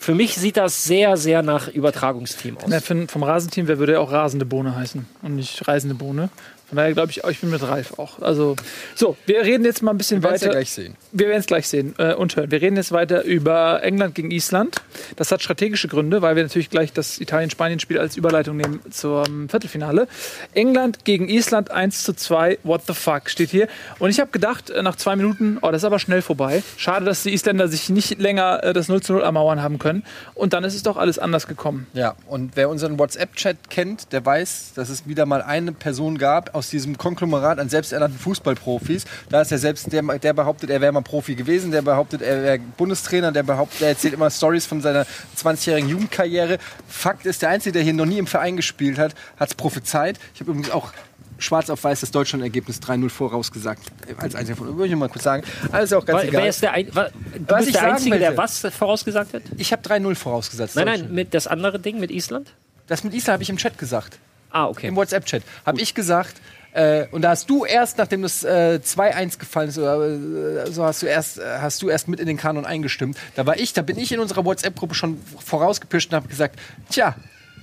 [0.00, 2.64] für mich sieht das sehr, sehr nach Übertragungsteam aus.
[2.66, 6.30] Na, für, vom Rasenteam, wer würde ja auch rasende Bohne heißen und nicht reisende Bohne?
[6.68, 8.20] Von daher glaube ich, ich bin mit Ralf auch.
[8.20, 8.54] Also,
[8.94, 10.58] so, wir reden jetzt mal ein bisschen Wir werden es ja weiter.
[10.58, 10.96] gleich sehen.
[11.12, 12.50] Wir werden es gleich sehen äh, und hören.
[12.50, 14.76] Wir reden jetzt weiter über England gegen Island.
[15.16, 20.08] Das hat strategische Gründe, weil wir natürlich gleich das Italien-Spanien-Spiel als Überleitung nehmen zum Viertelfinale.
[20.52, 22.58] England gegen Island 1 zu 2.
[22.64, 23.68] What the fuck steht hier.
[23.98, 26.62] Und ich habe gedacht, äh, nach zwei Minuten, oh, das ist aber schnell vorbei.
[26.76, 30.04] Schade, dass die Isländer sich nicht länger äh, das 0 zu 0 ermauern haben können.
[30.34, 31.86] Und dann ist es doch alles anders gekommen.
[31.94, 36.57] Ja, und wer unseren WhatsApp-Chat kennt, der weiß, dass es wieder mal eine Person gab
[36.58, 39.04] aus diesem Konglomerat an selbsternannten Fußballprofis.
[39.30, 42.42] Da ist er selbst, der, der behauptet, er wäre mal Profi gewesen, der behauptet, er
[42.42, 45.06] wäre Bundestrainer, der behauptet, er erzählt immer Stories von seiner
[45.36, 46.58] 20-jährigen Jugendkarriere.
[46.88, 50.18] Fakt ist, der Einzige, der hier noch nie im Verein gespielt hat, hat es prophezeit.
[50.34, 50.92] Ich habe übrigens auch
[51.38, 53.82] schwarz auf weiß das Deutschland-Ergebnis 3-0 vorausgesagt.
[54.18, 55.44] Als einziger von würde ich mal kurz sagen.
[55.70, 56.42] Alles auch ganz Wer, egal.
[56.42, 58.42] wer ist der, ein, wa, du Was bist der Einzige, der wollte.
[58.42, 59.42] was vorausgesagt hat?
[59.56, 60.74] Ich habe 3-0 vorausgesetzt.
[60.74, 62.52] Nein, nein, mit das andere Ding mit Island?
[62.88, 64.18] Das mit Island habe ich im Chat gesagt.
[64.50, 64.88] Ah, okay.
[64.88, 65.42] Im WhatsApp-Chat.
[65.66, 66.40] Habe ich gesagt,
[66.72, 70.84] äh, und da hast du erst, nachdem das äh, 2-1 gefallen ist, oder, äh, so
[70.84, 73.18] hast du, erst, äh, hast du erst mit in den Kanon eingestimmt.
[73.36, 76.58] Da war ich, da bin ich in unserer WhatsApp-Gruppe schon vorausgepischt und habe gesagt,
[76.90, 77.14] tja,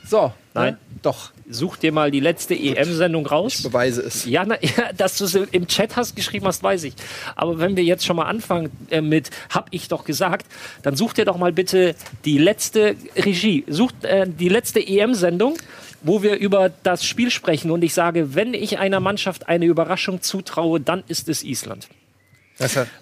[0.06, 0.74] so, Nein.
[0.74, 0.80] Ne?
[1.02, 3.62] doch, Such dir mal die letzte EM-Sendung raus.
[3.62, 4.26] beweise es.
[4.26, 6.96] Ja, na, ja, dass du es im Chat hast geschrieben hast, weiß ich.
[7.36, 10.48] Aber wenn wir jetzt schon mal anfangen äh, mit hab ich doch gesagt,
[10.82, 15.58] dann such dir doch mal bitte die letzte Regie, such äh, die letzte EM-Sendung,
[16.06, 20.22] wo wir über das Spiel sprechen und ich sage, wenn ich einer Mannschaft eine Überraschung
[20.22, 21.90] zutraue, dann ist es Island.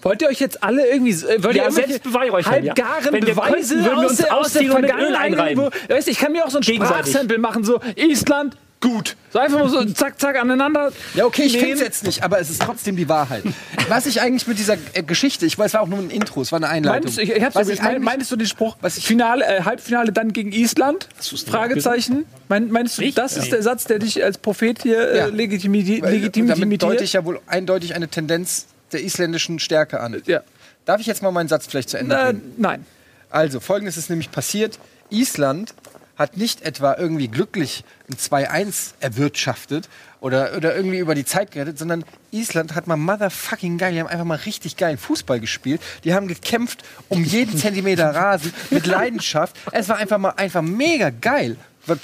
[0.02, 2.74] Wollt ihr euch jetzt alle irgendwie äh, wollt Ja, ihr selbst beweihräuchern, ja.
[2.74, 5.70] halbgaren Wenn wir Beweise könnten, aus uns der, aus der Vergangenheit einreiben.
[5.88, 6.64] Weißt ich kann mir auch so ein.
[6.64, 9.16] Sprachsample machen, so Island, gut.
[9.32, 10.92] So einfach mal so zack, zack aneinander.
[11.14, 13.42] ja, okay, ich finde es jetzt nicht, aber es ist trotzdem die Wahrheit.
[13.88, 16.42] Was ich eigentlich mit dieser äh, Geschichte, ich weiß, es war auch nur ein Intro,
[16.42, 17.04] es war eine Einleitung.
[17.06, 19.44] Meinst du, ich, ich hab's Was ich mein, meinst du den Spruch, was ich- Finale,
[19.44, 21.08] äh, Halbfinale dann gegen Island?
[21.48, 22.26] Fragezeichen.
[22.48, 23.14] Mein, meinst du, Ich?
[23.14, 25.26] das ist der Satz, der dich als Prophet hier äh, Ja.
[25.26, 27.00] legitimi Weil, legitim damit deute legitimiert?
[27.02, 30.22] ich ja wohl eindeutig eine Tendenz der isländischen Stärke an.
[30.26, 30.42] Ja.
[30.84, 32.54] Darf ich jetzt mal meinen Satz vielleicht zu Ende Äh, bringen?
[32.58, 32.86] nein.
[33.30, 34.78] Also, folgendes ist nämlich passiert.
[35.10, 35.74] Island
[36.16, 39.88] hat nicht etwa irgendwie glücklich ein 2-1 erwirtschaftet
[40.20, 44.06] oder, oder irgendwie über die Zeit gerettet, sondern Island hat mal motherfucking geil, die haben
[44.06, 45.82] einfach mal richtig geilen Fußball gespielt.
[46.04, 49.56] Die haben gekämpft um jeden Zentimeter Rasen mit Leidenschaft.
[49.72, 51.56] Es war einfach mal einfach mega geil.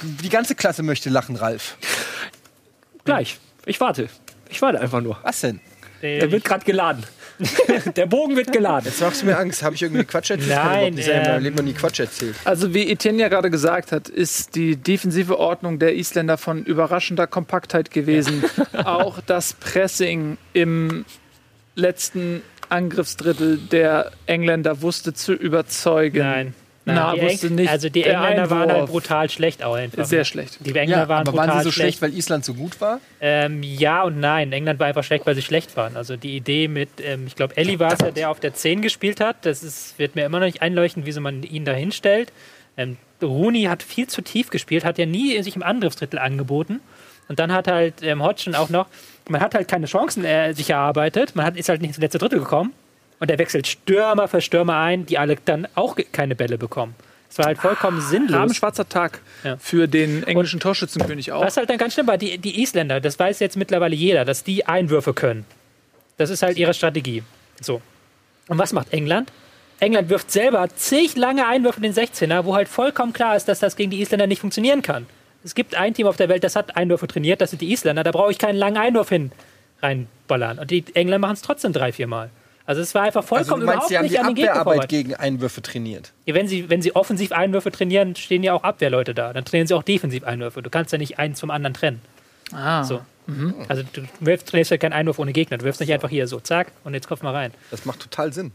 [0.02, 1.76] Die ganze Klasse möchte lachen, Ralf.
[3.04, 3.38] Gleich.
[3.64, 4.08] Ich warte.
[4.50, 5.18] Ich warte einfach nur.
[5.22, 5.61] Was denn?
[6.02, 7.04] Der wird gerade geladen.
[7.97, 8.86] der Bogen wird geladen.
[8.86, 9.62] Jetzt machst du mir Angst.
[9.62, 10.51] Habe ich irgendwie Quatsch erzählt?
[10.51, 12.34] Ich Nein, in meinem ähm, Leben noch nie Quatsch erzählt.
[12.45, 17.26] Also wie Etienne ja gerade gesagt hat, ist die defensive Ordnung der Isländer von überraschender
[17.26, 18.45] Kompaktheit gewesen.
[18.84, 21.05] Auch das Pressing im
[21.74, 26.18] letzten Angriffsdrittel der Engländer wusste zu überzeugen.
[26.18, 26.55] Nein.
[26.87, 27.70] Nein, Na, die wusste Eng- nicht.
[27.70, 30.05] Also die Der Engländer waren halt brutal schlecht auch einfach.
[30.07, 30.59] Sehr schlecht.
[30.61, 33.01] Die Engländer Ja, waren aber brutal waren sie so schlecht, weil Island so gut war?
[33.20, 34.51] Ähm, ja und nein.
[34.53, 35.97] England war einfach schlecht, weil sie schlecht waren.
[35.97, 38.81] Also die Idee mit, ähm, ich glaube, Ellie war es ja, der auf der 10
[38.81, 39.45] gespielt hat.
[39.45, 42.33] Das ist, wird mir immer noch nicht einleuchten, wieso man ihn da hinstellt.
[42.78, 46.81] Ähm, Rooney hat viel zu tief gespielt, hat ja nie sich im Angriffsdrittel angeboten.
[47.28, 48.87] Und dann hat halt ähm, Hodgson auch noch,
[49.28, 51.37] man hat halt keine Chancen äh, sich erarbeitet.
[51.37, 52.72] Man hat, ist halt nicht ins letzte Drittel gekommen.
[53.21, 56.95] Und er wechselt Stürmer für Stürmer ein, die alle dann auch keine Bälle bekommen.
[57.31, 58.37] Es war halt vollkommen sinnlos.
[58.37, 59.57] Rahmenschwarzer Tag Ja.
[59.59, 61.43] für den englischen Torschützenkönig auch.
[61.45, 64.43] Was halt dann ganz schlimm war, die, die Isländer, das weiß jetzt mittlerweile jeder, dass
[64.43, 65.45] die Einwürfe können.
[66.16, 67.23] Das ist halt ihre Strategie.
[67.61, 67.81] So.
[68.49, 69.31] Und was macht England?
[69.79, 73.61] England wirft selber zig lange Einwürfe in den 16er, wo halt vollkommen klar ist, dass
[73.61, 75.07] das gegen die Isländer nicht funktionieren kann.
[75.45, 78.03] Es gibt ein Team auf der Welt, das hat Einwürfe trainiert, das sind die Isländer,
[78.03, 79.31] da brauche ich keinen langen Einwurf hin
[79.83, 80.59] reinballern.
[80.59, 82.31] Und die Engländer machen es trotzdem drei, vier Mal.
[82.71, 84.35] Also es war einfach Also vollkommen du meinst, überhaupt sie haben nicht die an den
[84.37, 84.87] Gegner Abwehrarbeit vorbei.
[84.87, 86.12] gegen Einwürfe trainiert?
[86.25, 89.33] Ja, Wenn sie, wenn sie offensiv Einwürfe trainieren, stehen ja auch Abwehrleute da.
[89.33, 90.62] Dann trainieren sie auch defensiv Einwürfe.
[90.62, 92.01] Du kannst ja nicht eins vom anderen trennen.
[92.53, 92.85] ah.
[92.85, 93.01] So.
[93.68, 95.59] Also du wirfst, trainierst ja keinen Einwurf ohne Gegner.
[95.59, 97.53] Du wirfst nicht einfach hier so, zack, und jetzt kopf mal rein.
[97.71, 98.53] Das macht total Sinn.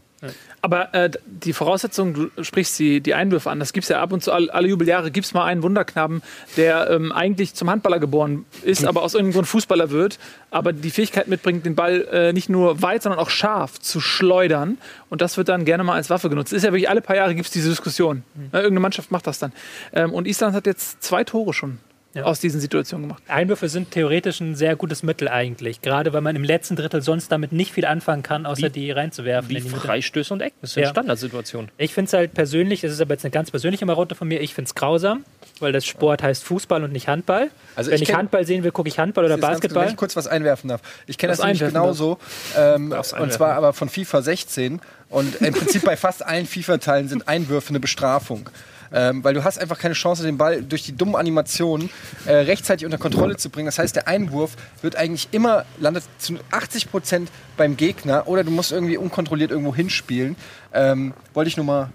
[0.62, 4.12] Aber äh, die Voraussetzung, du sprichst die, die Einwürfe an, das gibt es ja ab
[4.12, 6.22] und zu, alle, alle Jubeljahre gibt es mal einen Wunderknaben,
[6.56, 10.18] der ähm, eigentlich zum Handballer geboren ist, aber aus irgendeinem Grund Fußballer wird,
[10.50, 14.78] aber die Fähigkeit mitbringt, den Ball äh, nicht nur weit, sondern auch scharf zu schleudern.
[15.10, 16.52] Und das wird dann gerne mal als Waffe genutzt.
[16.52, 18.24] Ist ja wirklich alle paar Jahre gibt es diese Diskussion.
[18.36, 19.52] Äh, irgendeine Mannschaft macht das dann.
[19.92, 21.78] Ähm, und Island hat jetzt zwei Tore schon
[22.16, 22.24] Ja.
[22.24, 23.22] aus diesen Situationen gemacht.
[23.28, 25.82] Einwürfe sind theoretisch ein sehr gutes Mittel eigentlich.
[25.82, 28.90] Gerade weil man im letzten Drittel sonst damit nicht viel anfangen kann, außer Wie- die
[28.90, 29.48] reinzuwerfen.
[29.50, 29.70] Wie in die.
[29.70, 30.56] Freistöße und Ecken.
[30.62, 30.90] Das sind Ja.
[30.90, 31.70] Standardsituationen.
[31.78, 34.40] Ich finde es halt persönlich, das ist aber jetzt eine ganz persönliche Marotte von mir,
[34.40, 35.24] ich finde es grausam,
[35.60, 37.50] weil das Sport heißt Fußball und nicht Handball.
[37.74, 39.88] Also Wenn ich kenn- Handball sehen will, gucke ich Handball oder ist ganz- Wenn Basketball.
[39.90, 40.80] ich kurz was einwerfen darf.
[41.06, 42.18] Ich kenne das, nämlich genauso.
[42.56, 44.80] Ähm, Darfst und zwar aber von FIFA 16.
[45.08, 48.48] Und im Prinzip bei fast allen FIFA-Teilen sind Einwürfe eine Bestrafung.
[48.92, 51.90] Ähm, weil du hast einfach keine Chance, den Ball durch die dummen Animationen
[52.26, 53.66] äh, rechtzeitig unter Kontrolle zu bringen.
[53.66, 58.50] Das heißt, der Einwurf wird eigentlich immer, landet zu 80 Prozent beim Gegner oder du
[58.50, 60.36] musst irgendwie unkontrolliert irgendwo hinspielen.
[60.72, 61.90] Ähm, wollte ich nur mal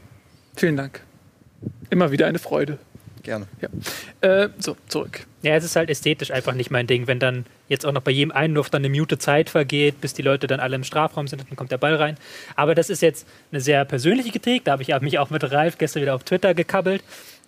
[0.56, 1.02] Vielen Dank.
[1.90, 2.78] Immer wieder eine Freude.
[3.22, 3.48] Gerne.
[3.62, 3.70] Ja.
[4.22, 5.26] Äh, so, zurück.
[5.44, 8.12] Ja, es ist halt ästhetisch einfach nicht mein Ding, wenn dann jetzt auch noch bei
[8.12, 11.42] jedem Einwurf dann eine Minute Zeit vergeht, bis die Leute dann alle im Strafraum sind
[11.42, 12.18] und dann kommt der Ball rein.
[12.56, 15.78] Aber das ist jetzt eine sehr persönliche Kritik, da habe ich mich auch mit Ralf
[15.78, 17.04] gestern wieder auf Twitter gekabbelt.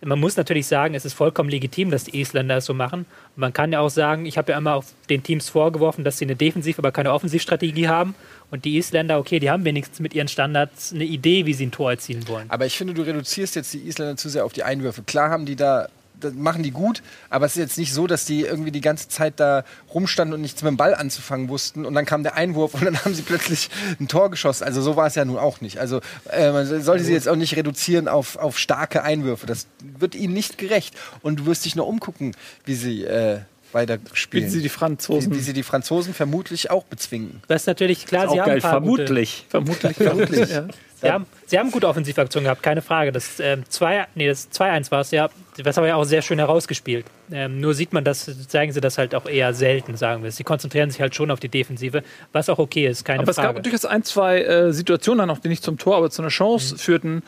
[0.05, 3.01] Man muss natürlich sagen, es ist vollkommen legitim, dass die Isländer es so machen.
[3.35, 6.17] Und man kann ja auch sagen, ich habe ja immer auch den Teams vorgeworfen, dass
[6.17, 8.13] sie eine Defensiv-, aber keine Offensivstrategie haben.
[8.53, 11.71] Und die Isländer, okay, die haben wenigstens mit ihren Standards eine Idee, wie sie ein
[11.71, 12.51] Tor erzielen wollen.
[12.51, 15.01] Aber ich finde, du reduzierst jetzt die Isländer zu sehr auf die Einwürfe.
[15.01, 15.87] Klar haben die da,
[16.19, 17.01] das machen die gut,
[17.31, 20.41] aber es ist jetzt nicht so, dass die irgendwie die ganze Zeit da rumstanden und
[20.41, 23.23] nichts mit dem Ball anzufangen wussten und dann kam der Einwurf und dann haben sie
[23.23, 24.65] plötzlich ein Tor geschossen.
[24.65, 25.79] Also so war es ja nun auch nicht.
[25.79, 29.47] Also äh, man sollte sie jetzt auch nicht reduzieren auf, auf starke Einwürfe.
[29.47, 29.65] Das
[29.97, 30.93] wird ihnen nicht gerecht.
[31.23, 32.35] Und du wirst dich nur umgucken,
[32.65, 33.39] wie sie äh,
[33.73, 34.49] weiter Spielen spielen.
[34.49, 35.31] Sie die Franzosen.
[35.31, 37.41] wie, wie sie die Franzosen vermutlich auch bezwingen.
[37.47, 39.45] Das ist natürlich klar, Auch sie haben geil, ein paar gute, vermutlich.
[39.49, 39.97] Vermutlich.
[39.97, 40.49] Vermutlich.
[40.49, 40.67] ja.
[41.03, 43.11] Sie haben, sie haben gute Offensivaktionen gehabt, keine Frage.
[43.11, 45.29] Das ähm, 2 nee, das 2-1 war es ja.
[45.61, 47.05] Das haben wir ja auch sehr schön herausgespielt.
[47.31, 50.31] Ähm, nur sieht man das, zeigen sie das halt auch eher selten, sagen wir.
[50.31, 53.35] Sie konzentrieren sich halt schon auf die Defensive, was auch okay ist, keine Aber es
[53.35, 53.55] Frage.
[53.55, 56.29] gab durchaus ein, zwei äh, Situationen dann noch, die nicht zum Tor, aber zu einer
[56.29, 57.21] Chance führten,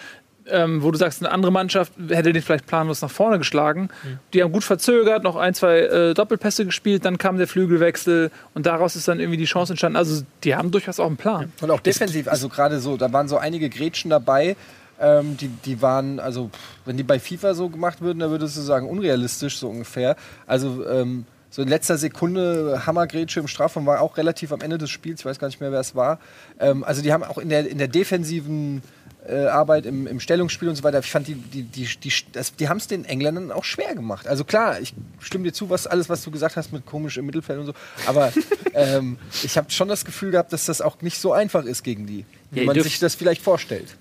[0.50, 3.90] ähm, wo du sagst, eine andere Mannschaft hätte den vielleicht planlos nach vorne geschlagen.
[4.34, 8.66] Die haben gut verzögert, noch ein, zwei äh, Doppelpässe gespielt, dann kam der Flügelwechsel und
[8.66, 9.98] daraus ist dann irgendwie die Chance entstanden.
[9.98, 11.52] Also die haben durchaus auch einen Plan.
[11.62, 14.56] Und auch defensiv, also gerade so, da waren so einige Grätschen dabei,
[15.00, 16.50] ähm, die, die waren, also
[16.86, 20.16] wenn die bei FIFA so gemacht würden, dann würdest du sagen, unrealistisch so ungefähr.
[20.48, 24.90] Also ähm, so in letzter Sekunde Hammergrätsche im Strafraum war auch relativ am Ende des
[24.90, 26.20] Spiels, ich weiß gar nicht mehr, wer es war.
[26.60, 28.82] Ähm, also die haben auch in der, in der defensiven
[29.28, 32.56] äh, Arbeit im, im Stellungsspiel und so weiter, ich fand, die, die, die, die, das,
[32.56, 34.28] die haben es den Engländern auch schwer gemacht.
[34.28, 37.26] Also klar, ich stimme dir zu, was alles, was du gesagt hast mit komisch im
[37.26, 37.74] Mittelfeld und so,
[38.06, 38.32] aber
[38.74, 42.06] ähm, ich habe schon das Gefühl gehabt, dass das auch nicht so einfach ist gegen
[42.06, 43.96] die, wie Ja, man sich das vielleicht vorstellt.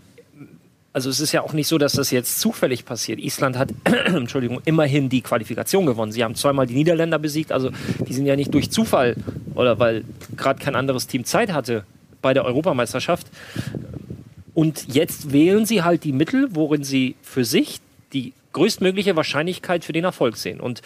[0.94, 3.18] Also es ist ja auch nicht so, dass das jetzt zufällig passiert.
[3.18, 3.70] Island hat,
[4.06, 6.12] Entschuldigung, immerhin die Qualifikation gewonnen.
[6.12, 7.50] Sie haben zweimal die Niederländer besiegt.
[7.50, 7.70] Also
[8.06, 9.16] die sind ja nicht durch Zufall
[9.56, 10.04] oder weil
[10.36, 11.84] gerade kein anderes Team Zeit hatte
[12.22, 13.26] bei der Europameisterschaft.
[14.54, 17.80] Und jetzt wählen sie halt die Mittel, worin sie für sich
[18.12, 20.60] die größtmögliche Wahrscheinlichkeit für den Erfolg sehen.
[20.60, 20.80] Und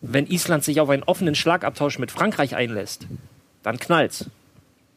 [0.00, 3.06] wenn Island sich auf einen offenen Schlagabtausch mit Frankreich einlässt,
[3.62, 4.28] dann knallt's.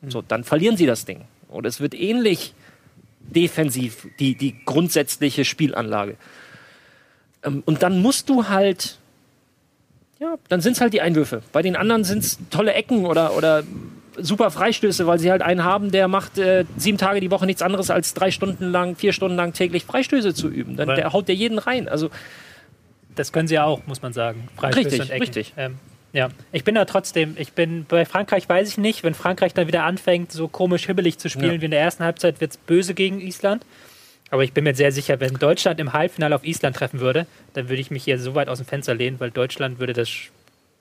[0.08, 1.22] So, dann verlieren sie das Ding.
[1.48, 2.54] Und es wird ähnlich
[3.20, 6.18] defensiv, die, die grundsätzliche Spielanlage.
[7.44, 8.98] Ähm, und dann musst du halt,
[10.20, 11.44] ja, dann sind es halt die Einwürfe.
[11.52, 13.64] Bei den anderen sind es tolle Ecken oder, oder
[14.18, 17.62] super Freistöße, weil sie halt einen haben, der macht äh, sieben Tage die Woche nichts
[17.62, 20.76] anderes als drei Stunden lang, vier Stunden lang täglich Freistöße zu üben.
[20.76, 21.88] Dann, der haut dir jeden rein.
[21.88, 22.10] Also
[23.16, 24.48] Das können sie ja auch, muss man sagen.
[24.58, 25.54] Freistöße Richtig, richtig.
[25.58, 25.76] Ähm,
[26.14, 29.68] ja, ich bin da trotzdem, ich bin bei Frankreich weiß ich nicht, wenn Frankreich dann
[29.68, 31.62] wieder anfängt, so komisch hibbelig zu spielen Ja.
[31.62, 33.66] wie in der ersten Halbzeit, wird es böse gegen Island.
[34.30, 37.70] Aber ich bin mir sehr sicher, wenn Deutschland im Halbfinale auf Island treffen würde, dann
[37.70, 40.10] würde ich mich hier so weit aus dem Fenster lehnen, weil Deutschland würde das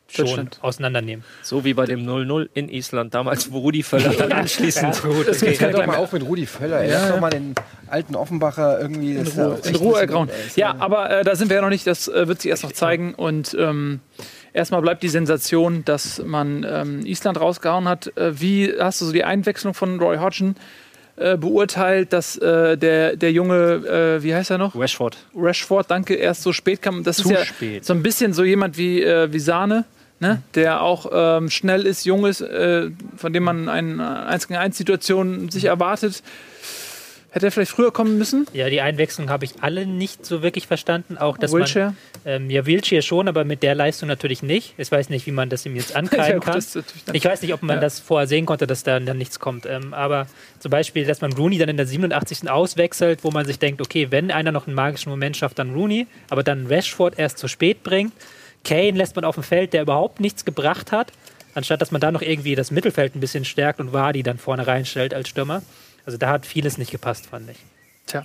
[0.08, 1.24] schon auseinandernehmen.
[1.42, 5.40] so wie bei dem 0-0 in Island damals, wo Rudi Völler dann anschließend gut, Das
[5.40, 6.84] geht doch mal auf mit Rudi Völler.
[6.84, 7.14] Ja, Lass ja.
[7.14, 7.54] doch mal den
[7.88, 10.28] alten Offenbacher irgendwie ja Ruhe, in Ruhe ergrauen.
[10.46, 11.86] ist Ja, aber äh, da sind wir ja noch nicht.
[11.86, 13.14] Das äh, wird sich erst noch zeigen.
[13.14, 14.00] Und ähm,
[14.52, 18.16] erstmal bleibt die Sensation, dass man ähm, Island rausgehauen hat.
[18.16, 20.56] Äh, wie hast du so die Einwechslung von Roy Hodgson
[21.16, 24.74] äh, beurteilt, dass äh, der, der junge, äh, wie heißt er noch?
[24.74, 25.16] Rashford.
[25.34, 27.04] Rashford, danke, erst so spät kam.
[27.04, 27.84] Das Zu ist ja spät.
[27.84, 29.84] so ein bisschen so jemand wie, äh, wie Sahne,
[30.20, 30.42] ne?
[30.54, 34.76] der auch ähm, schnell ist, jung ist, äh, von dem man eine 1 gegen 1
[34.76, 36.22] Situation sich erwartet.
[37.30, 38.46] Hätte er vielleicht früher kommen müssen?
[38.54, 41.18] Ja, die Einwechslung habe ich alle nicht so wirklich verstanden.
[41.18, 41.94] Auch, dass Wilshere?
[42.24, 44.72] man, ähm, ja, Wilshere schon, aber mit der Leistung natürlich nicht.
[44.78, 46.62] Ich weiß nicht, wie man das ihm jetzt Ja, ankreiden gut, kann.
[47.12, 47.80] Ich weiß nicht, ob man Ja.
[47.82, 49.66] das vorher sehen konnte, dass da dann nichts kommt.
[49.66, 50.28] Ähm, aber
[50.60, 52.48] zum Beispiel, dass man Rooney dann in der 87.
[52.48, 56.06] auswechselt, wo man sich denkt, okay, wenn einer noch einen magischen Moment schafft, dann Rooney,
[56.30, 58.14] aber dann Rashford erst zu spät bringt.
[58.66, 61.12] Kane lässt man auf dem Feld, der überhaupt nichts gebracht hat,
[61.54, 64.66] anstatt dass man da noch irgendwie das Mittelfeld ein bisschen stärkt und Wadi dann vorne
[64.66, 65.62] reinstellt als Stürmer.
[66.04, 67.56] Also da hat vieles nicht gepasst, fand ich.
[68.06, 68.22] Tja.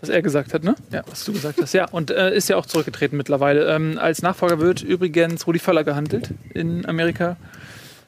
[0.00, 0.74] Was er gesagt hat, ne?
[0.90, 1.74] Ja, was du gesagt hast.
[1.74, 3.72] Ja, und äh, ist ja auch zurückgetreten mittlerweile.
[3.72, 7.36] Ähm, als Nachfolger wird übrigens Rudi Völler gehandelt in Amerika.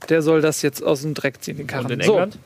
[0.09, 1.87] Der soll das jetzt aus dem Dreck ziehen, den Karren.
[1.87, 2.39] Und in So, England?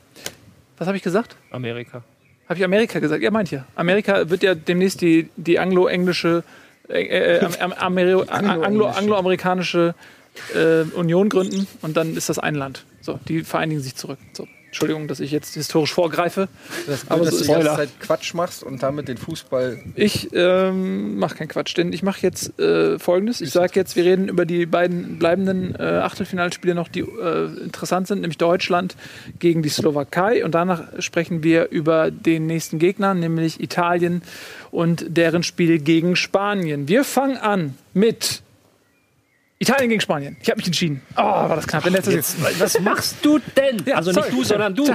[0.77, 1.35] was habe ich gesagt?
[1.51, 2.03] Amerika.
[2.47, 3.23] Habe ich Amerika gesagt?
[3.23, 3.65] Ja, meint ihr.
[3.75, 6.45] Amerika wird ja demnächst die, die anglo-englische,
[6.89, 9.95] äh, äh, am- Ameri- anglo- anglo-amerikanische
[10.55, 12.85] äh, Union gründen und dann ist das ein Land.
[13.01, 14.19] So, die vereinigen sich zurück.
[14.33, 14.47] So.
[14.69, 16.49] Entschuldigung, dass ich jetzt historisch vorgreife.
[16.87, 17.77] Das ist Aber dass so du die ganze.
[17.77, 19.79] Zeit Quatsch machst und damit den Fußball.
[19.95, 23.41] Ich ähm, mache keinen Quatsch, denn ich mache jetzt äh, Folgendes.
[23.41, 28.09] Ich sage jetzt, wir reden über die beiden bleibenden äh, Achtelfinalspiele noch, die äh, interessant
[28.09, 28.95] sind, nämlich Deutschland
[29.39, 30.45] gegen die Slowakei.
[30.45, 34.23] Und danach sprechen wir über den nächsten Gegner, nämlich Italien
[34.71, 36.89] und deren Spiel gegen Spanien.
[36.89, 38.43] Wir fangen an mit
[39.61, 40.37] Italien gegen Spanien.
[40.41, 41.03] Ich habe mich entschieden.
[41.17, 41.85] Oh, war das knapp.
[41.91, 42.61] Letzter Sekunde.
[42.61, 43.83] Was machst du denn?
[43.87, 44.29] Ja, also sorry.
[44.29, 44.89] nicht du, sondern du.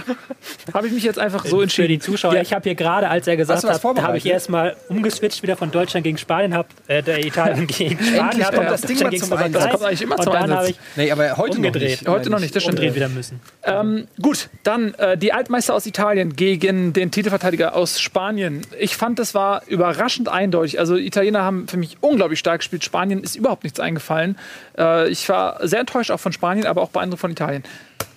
[0.73, 1.89] Habe ich mich jetzt einfach so Für entschieden.
[1.89, 2.41] die Zuschauer, Ja.
[2.41, 5.69] ich habe hier gerade, als er gesagt hat, da habe ich erstmal umgeswitcht wieder von
[5.69, 9.09] Deutschland gegen Spanien, hab, äh, der Italien gegen Spanien, Endlich hab kommt das Ding mal
[9.09, 9.63] gegen zum Einsatz.
[9.63, 10.57] Das kommt eigentlich immer und zum dann Einsatz.
[10.59, 11.81] habe ich Nee, aber heute Umgedreht.
[11.83, 12.07] noch nicht.
[12.07, 12.79] Heute noch nicht, das stimmt.
[12.79, 13.41] umdrehen wieder müssen.
[13.63, 18.61] Ähm, gut, dann äh, die Altmeister aus Italien gegen den Titelverteidiger aus Spanien.
[18.79, 20.79] Ich fand, das war überraschend eindeutig.
[20.79, 22.85] Also Italiener haben für mich unglaublich stark gespielt.
[22.85, 24.37] Spanien ist überhaupt nichts eingefallen.
[24.77, 27.63] Äh, ich war sehr enttäuscht auch von Spanien, aber auch beeindruckt von Italien.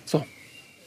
[0.05, 0.25] So,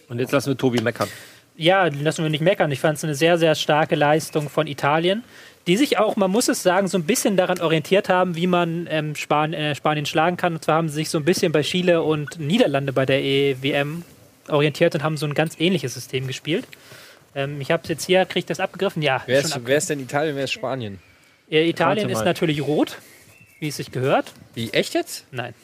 [0.08, 1.08] Und jetzt lassen wir Tobi meckern.
[1.56, 2.70] Ja, lassen wir nicht meckern.
[2.72, 5.22] Ich fand es eine sehr, sehr starke Leistung von Italien,
[5.66, 8.86] die sich auch, man muss es sagen, so ein bisschen daran orientiert haben, wie man
[8.90, 10.54] ähm, Span äh, Spanien schlagen kann.
[10.54, 14.04] Und zwar haben sie sich so ein bisschen bei Chile und Niederlande bei der EWM
[14.48, 16.66] orientiert und haben so ein ganz ähnliches System gespielt.
[17.34, 19.02] Ähm, ich habe es jetzt hier, kriege ich das abgegriffen?
[19.02, 20.98] Ja, Wer schon ist, ab wer ist denn Italien, wer ist Spanien?
[21.50, 22.96] äh, Italien ist natürlich rot,
[23.60, 24.32] wie es sich gehört.
[24.54, 25.24] Wie, echt jetzt?
[25.30, 25.54] Nein.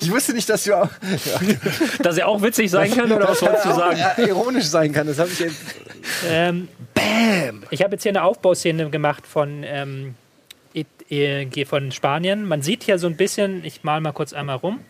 [0.00, 0.88] Ich wusste nicht, dass du auch
[2.02, 3.98] Dass er auch witzig sein kann, oder was wolltest du sagen?
[3.98, 5.06] ja, ironisch sein kann.
[5.06, 5.56] Das habe ich jetzt.
[6.28, 7.64] Ähm, Bam!
[7.70, 10.14] Ich habe jetzt hier eine Aufbauszene gemacht von, ähm,
[11.10, 12.46] äh, von Spanien.
[12.46, 14.80] Man sieht hier so ein bisschen, ich mal mal kurz einmal rum.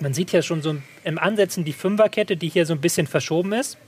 [0.00, 3.52] Man sieht hier schon so im Ansetzen die Fünferkette, die hier so ein bisschen verschoben
[3.52, 3.78] ist.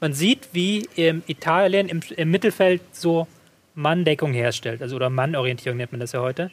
[0.00, 3.28] Man sieht, wie Italien im, im Mittelfeld so
[3.74, 6.50] Manndeckung herstellt, also oder Mannorientierung nennt man das ja heute.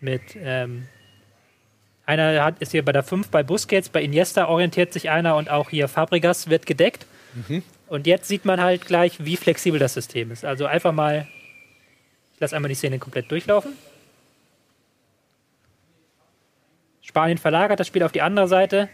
[0.00, 0.88] Mit ähm,
[2.06, 5.50] einer hat, ist hier bei der 5 bei Busquets, bei Iniesta orientiert sich einer und
[5.50, 7.06] auch hier Fabregas wird gedeckt.
[7.88, 10.44] Und jetzt sieht man halt gleich, wie flexibel das System ist.
[10.44, 11.26] Also einfach mal,
[12.34, 13.72] ich lasse einmal die Szene komplett durchlaufen.
[17.02, 18.88] Spanien verlagert das Spiel auf die andere Seite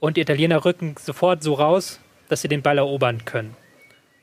[0.00, 3.56] und die Italiener rücken sofort so raus, dass sie den Ball erobern können.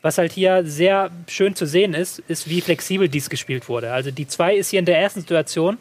[0.05, 3.91] Was halt hier sehr schön zu sehen ist, ist, wie flexibel dies gespielt wurde.
[3.91, 5.79] Also die 2 ist hier in der ersten Situation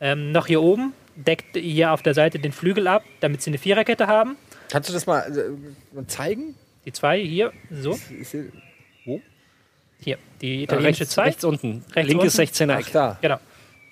[0.00, 3.58] ähm, noch hier oben, deckt hier auf der Seite den Flügel ab, damit sie eine
[3.58, 4.34] Viererkette haben.
[4.68, 6.56] Kannst du das mal äh, zeigen?
[6.86, 8.50] Die 2 hier, so, Ist hier-
[10.00, 11.22] hier, die italienische rechts, 2.
[11.22, 11.84] rechts unten.
[11.94, 12.52] Rechts Linkes unten?
[12.52, 12.92] 16er Ach, Eck.
[12.92, 13.18] da.
[13.22, 13.38] Genau.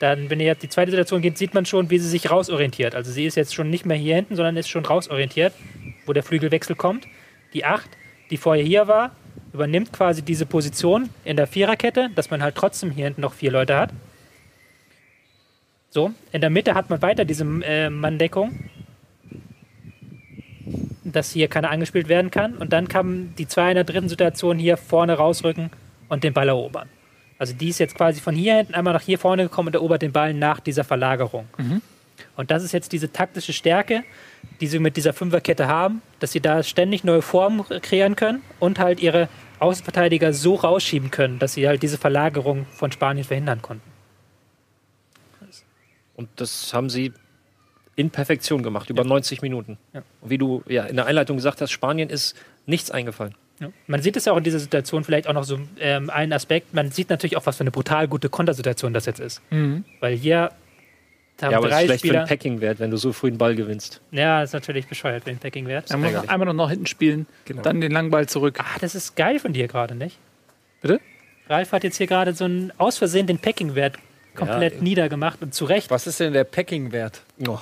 [0.00, 2.96] Dann, wenn ihr jetzt die zweite Situation geht, sieht man schon, wie sie sich rausorientiert.
[2.96, 5.52] Also sie ist jetzt schon nicht mehr hier hinten, sondern ist schon rausorientiert,
[6.06, 7.06] wo der Flügelwechsel kommt.
[7.54, 7.88] Die 8,
[8.30, 9.14] die vorher hier war,
[9.52, 13.50] übernimmt quasi diese Position in der Viererkette, dass man halt trotzdem hier hinten noch vier
[13.50, 13.90] Leute hat.
[15.90, 18.70] So, in der Mitte hat man weiter diese äh, Manndeckung,
[21.04, 22.54] dass hier keiner angespielt werden kann.
[22.56, 25.70] Und dann kann die zwei in der dritten Situation hier vorne rausrücken
[26.08, 26.88] und den Ball erobern.
[27.38, 30.02] Also die ist jetzt quasi von hier hinten einmal nach hier vorne gekommen und erobert
[30.02, 31.48] den Ball nach dieser Verlagerung.
[32.40, 34.02] Und das ist jetzt diese taktische Stärke,
[34.62, 38.78] die sie mit dieser Fünferkette haben, dass sie da ständig neue Formen kreieren können und
[38.78, 39.28] halt ihre
[39.58, 43.90] Außenverteidiger so rausschieben können, dass sie halt diese Verlagerung von Spanien verhindern konnten.
[46.16, 47.12] Und das haben sie
[47.94, 49.76] in Perfektion gemacht, über 90 Minuten.
[50.22, 52.34] Und wie du ja in der Einleitung gesagt hast, Spanien ist
[52.64, 53.34] nichts eingefallen.
[53.58, 53.68] Ja.
[53.86, 56.72] Man sieht es ja auch in dieser Situation vielleicht auch noch so ähm, einen Aspekt.
[56.72, 59.42] Man sieht natürlich auch, was für eine brutal gute Kontersituation das jetzt ist.
[60.00, 60.52] Weil hier
[61.42, 62.22] haben Ja, aber es ist drei schlecht für Spieler.
[62.24, 64.00] den Packing-Wert, wenn du so früh einen Ball gewinnst.
[64.10, 65.90] Ja, das ist natürlich bescheuert für den Packing-Wert.
[65.90, 67.62] Er muss einmal noch nach hinten spielen, Genau.
[67.62, 68.58] dann den langen Ball zurück.
[68.60, 70.18] Ah, das ist geil von dir gerade, nicht?
[70.82, 71.00] Bitte?
[71.48, 73.96] Ralf hat jetzt hier gerade so einen aus Versehen den Packing-Wert
[74.36, 74.82] komplett Ja.
[74.82, 75.90] niedergemacht und zu Recht.
[75.90, 77.22] Was ist denn der Packing-Wert?
[77.48, 77.58] Oh.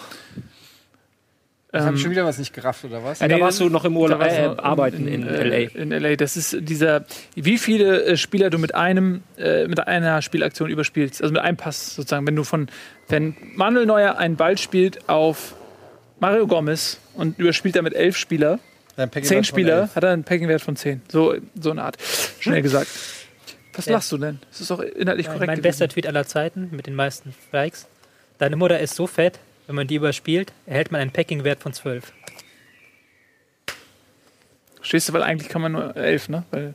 [1.70, 3.20] Das habe ich schon wieder was nicht gerafft, oder was?
[3.20, 5.70] Ja, da nee, warst du noch im Urlaub, äh, arbeiten in, äh, LA.
[5.74, 6.16] In LA.
[6.16, 7.04] Das ist dieser,
[7.34, 11.20] wie viele äh, Spieler du mit einem, äh, mit einer Spielaktion überspielst.
[11.20, 12.26] Also mit einem Pass sozusagen.
[12.26, 12.68] Wenn du von,
[13.08, 15.54] wenn Manuel Neuer einen Ball spielt auf
[16.20, 18.60] Mario Gomez und überspielt damit elf Spieler,
[19.20, 21.02] zehn Spieler, hat er einen Packing-Wert von zehn.
[21.08, 21.98] So, so eine Art.
[22.40, 22.88] Schnell gesagt.
[23.74, 23.92] Was Ja.
[23.92, 24.40] lachst du denn?
[24.50, 25.46] Das ist doch inhaltlich Mein, korrekt.
[25.48, 25.62] mein gewesen.
[25.62, 27.86] bester Tweet aller Zeiten mit den meisten Likes.
[28.38, 29.38] Deine Mutter ist so fett,
[29.68, 32.12] wenn man die überspielt, erhält man einen Packing-Wert von 12.
[34.76, 36.44] Verstehst du, weil eigentlich kann man nur elf, ne?
[36.50, 36.74] Weil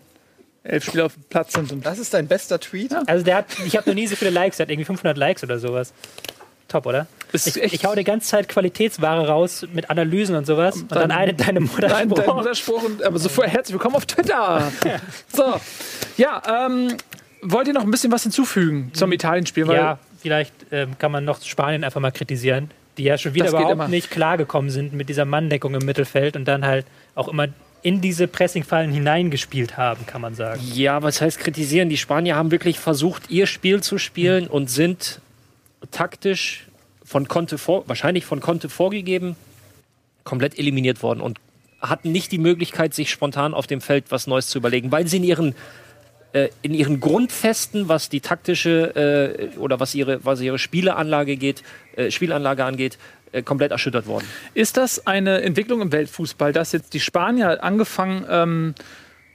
[0.64, 1.72] elf Spieler auf dem Platz sind.
[1.72, 2.96] Und Das ist dein bester Tweet?
[3.08, 5.44] Also der hat, ich habe noch nie so viele Likes, der hat irgendwie 500 Likes
[5.44, 5.92] oder sowas.
[6.68, 7.08] Top, oder?
[7.34, 11.12] Ich, ich hau die ganze Zeit Qualitätsware raus mit Analysen und sowas und, dann dann-
[11.12, 12.84] eine deine Mutter Nein, dein Mutterspruch.
[12.84, 14.72] Und, aber sofort herzlich willkommen auf Twitter.
[15.36, 15.60] So,
[16.18, 16.96] ja, ähm,
[17.42, 19.68] wollt ihr noch ein bisschen was hinzufügen zum Italien-Spiel?
[19.68, 22.70] Weil Ja, vielleicht ähm, kann man noch Spanien einfach mal kritisieren.
[22.98, 26.46] Die ja schon wieder Das überhaupt nicht klargekommen sind mit dieser Manndeckung im Mittelfeld und
[26.46, 26.86] dann halt
[27.16, 27.48] auch immer
[27.82, 30.62] in diese Pressingfallen hineingespielt haben, kann man sagen.
[30.74, 31.90] Ja, was heißt kritisieren?
[31.90, 35.20] Die Spanier haben wirklich versucht, ihr Spiel zu spielen und sind
[35.92, 36.66] taktisch
[37.04, 39.36] von Conte vor, wahrscheinlich von Conte vorgegeben,
[40.24, 41.40] komplett eliminiert worden und
[41.82, 45.18] hatten nicht die Möglichkeit, sich spontan auf dem Feld was Neues zu überlegen, weil sie
[45.18, 45.56] in ihren
[46.34, 51.64] äh, in ihren Grundfesten, was die taktische äh, oder was ihre, was ihre Spieleanlage geht,
[51.96, 52.98] äh, Spielanlage angeht,
[53.32, 54.26] äh, komplett erschüttert worden.
[54.54, 58.76] Ist das eine Entwicklung im Weltfußball, dass jetzt die Spanier angefangen ähm,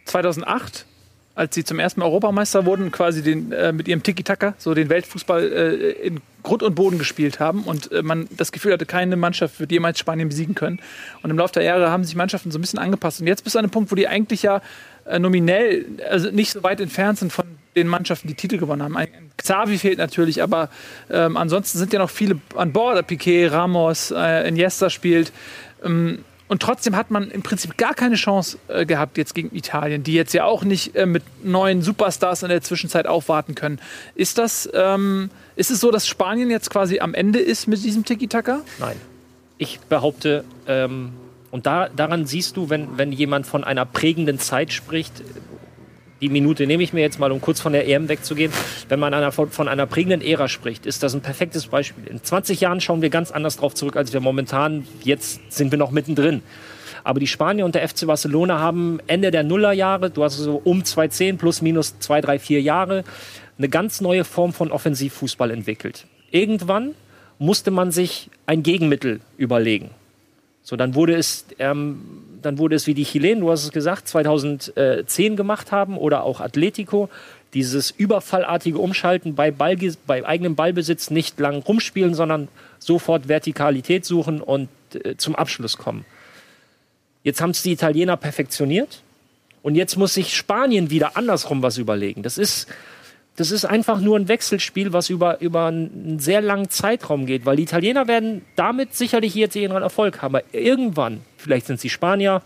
[0.05, 0.87] 2008,
[1.35, 4.89] als sie zum ersten Mal Europameister wurden, quasi den, äh, mit ihrem Tiki-Taka so den
[4.89, 9.17] Weltfußball äh, in Grund und Boden gespielt haben und äh, man das Gefühl hatte, keine
[9.17, 10.81] Mannschaft wird jemals Spanien besiegen können.
[11.23, 13.21] Und im Laufe der Jahre haben sich Mannschaften so ein bisschen angepasst.
[13.21, 14.63] Und jetzt bist du an einem Punkt, wo die eigentlich ja
[15.09, 17.47] äh, nominell also nicht so weit entfernt sind von
[17.77, 18.97] den Mannschaften, die Titel gewonnen haben.
[18.97, 20.69] Ein Xavi fehlt natürlich, aber
[21.11, 23.07] ähm, ansonsten sind ja noch viele an Bord.
[23.07, 25.33] Piquet, Ramos, äh, Iniesta spielt.
[25.85, 30.03] Ähm, und trotzdem hat man im Prinzip gar keine Chance äh, gehabt jetzt gegen Italien,
[30.03, 33.79] die jetzt ja auch nicht äh, mit neuen Superstars in der Zwischenzeit aufwarten können.
[34.15, 38.05] Ist das, ähm, ist es so, dass Spanien jetzt quasi am Ende ist mit diesem
[38.05, 38.63] Tiki-Taka?
[38.79, 38.97] Nein.
[39.59, 41.13] Ich behaupte, ähm,
[41.51, 45.23] und da, daran siehst du, wenn, wenn jemand von einer prägenden Zeit spricht,
[46.21, 48.53] die Minute nehme ich mir jetzt mal, um kurz von der EM wegzugehen.
[48.89, 52.07] Wenn man einer, von, einer prägenden Ära spricht, ist das ein perfektes Beispiel.
[52.09, 55.79] In 20 Jahren schauen wir ganz anders drauf zurück, als wir momentan, jetzt sind wir
[55.79, 56.43] noch mittendrin.
[57.05, 60.85] Aber die Spanier und der FC Barcelona haben Ende der Nullerjahre, du hast so um
[60.85, 63.05] 2010 plus minus zwei, drei, vier Jahre,
[63.57, 66.07] eine ganz neue Form von Offensivfußball entwickelt.
[66.31, 66.95] Irgendwann
[67.39, 69.91] musste man sich ein Gegenmittel überlegen.
[70.69, 72.03] So, dann wurde es, ähm,
[72.43, 76.43] dann wurde es wie die Chilenen, du hast es gesagt, 2010 gemacht haben oder auch
[76.43, 77.09] Atletico,
[77.55, 82.49] dieses überfallartige Umschalten bei, Ballge bei eigenem Ballbesitz nicht lang rumspielen, sondern
[82.79, 86.05] sofort Vertikalität suchen und äh, zum Abschluss kommen.
[87.23, 89.01] Jetzt haben es die Italiener perfektioniert
[89.63, 92.23] und jetzt muss sich Spanien wieder andersrum was überlegen.
[92.23, 92.69] Das ist,
[93.39, 97.55] das ist einfach nur ein Wechselspiel, was über, über einen sehr langen Zeitraum geht, weil
[97.55, 100.35] die Italiener werden damit sicherlich jetzt ihren Erfolg haben.
[100.35, 102.43] Aber irgendwann, vielleicht sind es die Spanier,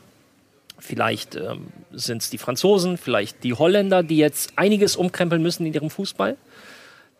[0.78, 5.72] vielleicht ähm, sind es die Franzosen, vielleicht die Holländer, die jetzt einiges umkrempeln müssen in
[5.72, 6.36] ihrem Fußball,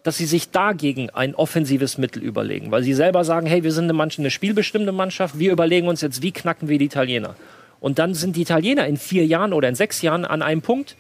[0.03, 3.85] dass sie sich dagegen ein offensives Mittel überlegen, weil sie selber sagen, hey, wir sind
[3.85, 7.37] eine, Mannschaft, eine spielbestimmte Mannschaft, wir überlegen uns jetzt, wie knacken wir die Italiener.
[7.81, 10.95] Und dann sind die Italiener in vier Jahren oder in sechs Jahren an einem Punkt,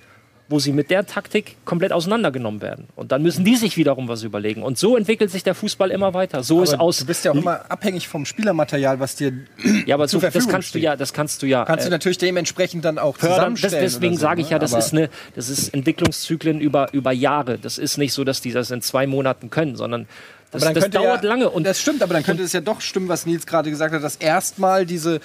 [0.52, 2.86] wo sie mit der Taktik komplett auseinandergenommen werden.
[2.94, 4.62] Und dann müssen die sich wiederum was überlegen.
[4.62, 6.44] Und so entwickelt sich der Fußball immer weiter.
[6.44, 6.98] So ist Aber aus.
[6.98, 9.32] du bist ja auch immer abhängig vom Spielermaterial, was dir
[9.86, 10.82] ja, aber zur so, das Verfügung kannst du steht.
[10.82, 11.64] ja, das kannst du ja.
[11.64, 13.56] kannst äh, du natürlich dementsprechend dann auch fördern.
[13.60, 14.52] Das, deswegen so, sage ich ne?
[14.52, 17.58] ja, das Aber ist, eine, das ist Entwicklungszyklen über, über Jahre.
[17.58, 20.06] Das ist nicht so, dass die das in zwei Monaten können, sondern
[20.52, 21.48] das, das dauert ja, lange.
[21.48, 24.04] Und das stimmt, aber dann könnte es ja doch stimmen, was Nils gerade gesagt hat,
[24.04, 25.20] dass erstmal diese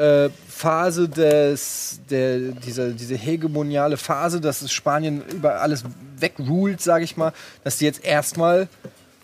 [0.00, 5.84] äh, Phase des, der, dieser, diese hegemoniale Phase, dass Spanien über alles
[6.18, 7.32] wegruled, sage ich mal,
[7.64, 8.68] dass die jetzt erstmal,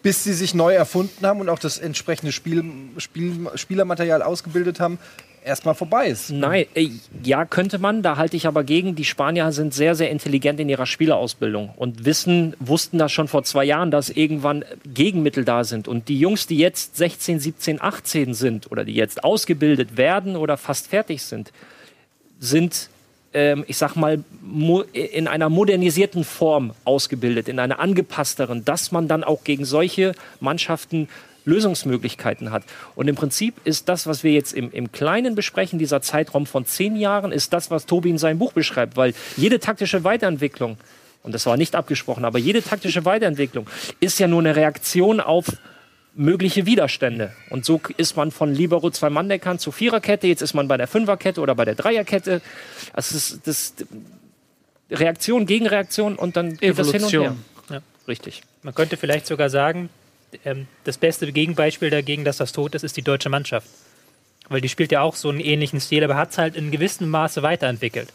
[0.02, 2.62] bis sie sich neu erfunden haben und auch das entsprechende Spiel,
[2.98, 4.98] Spiel, Spielermaterial ausgebildet haben,
[5.46, 6.30] erstmal vorbei ist.
[6.30, 6.88] Nein, äh,
[7.22, 8.96] ja, könnte man, da halte ich aber gegen.
[8.96, 13.44] Die Spanier sind sehr, sehr intelligent in ihrer Spielerausbildung und wissen, wussten das schon vor
[13.44, 15.88] zwei Jahren, dass irgendwann Gegenmittel da sind.
[15.88, 20.56] Und die Jungs, die jetzt 16, 17, 18 sind oder die jetzt ausgebildet werden oder
[20.56, 21.52] fast fertig sind,
[22.40, 22.90] sind,
[23.32, 24.24] ähm, ich sag mal,
[24.92, 31.08] in einer modernisierten Form ausgebildet, in einer angepassteren, dass man dann auch gegen solche Mannschaften
[31.46, 32.64] Lösungsmöglichkeiten hat.
[32.94, 36.66] Und im Prinzip ist das, was wir jetzt im, im Kleinen besprechen, dieser Zeitraum von
[36.66, 40.76] zehn Jahren, ist das, was Tobi in seinem Buch beschreibt, weil jede taktische Weiterentwicklung,
[41.22, 43.66] und das war nicht abgesprochen, aber jede taktische Weiterentwicklung
[44.00, 45.46] ist ja nur eine Reaktion auf
[46.14, 47.32] mögliche Widerstände.
[47.50, 50.88] Und so ist man von Libero zwei Mann-Deckern zu Viererkette, jetzt ist man bei der
[50.88, 52.40] Fünferkette oder bei der Dreierkette.
[52.94, 53.74] Das ist das
[54.90, 57.20] Reaktion gegen Reaktion und dann geht das hin und her.
[57.20, 57.44] Evolution.
[57.70, 57.82] Ja.
[58.08, 58.42] Richtig.
[58.62, 59.90] Man könnte vielleicht sogar sagen,
[60.44, 63.66] ähm, das beste Gegenbeispiel dagegen, dass das tot ist, ist die deutsche Mannschaft.
[64.48, 67.08] Weil die spielt ja auch so einen ähnlichen Stil, aber hat es halt in gewissem
[67.10, 68.12] Maße weiterentwickelt.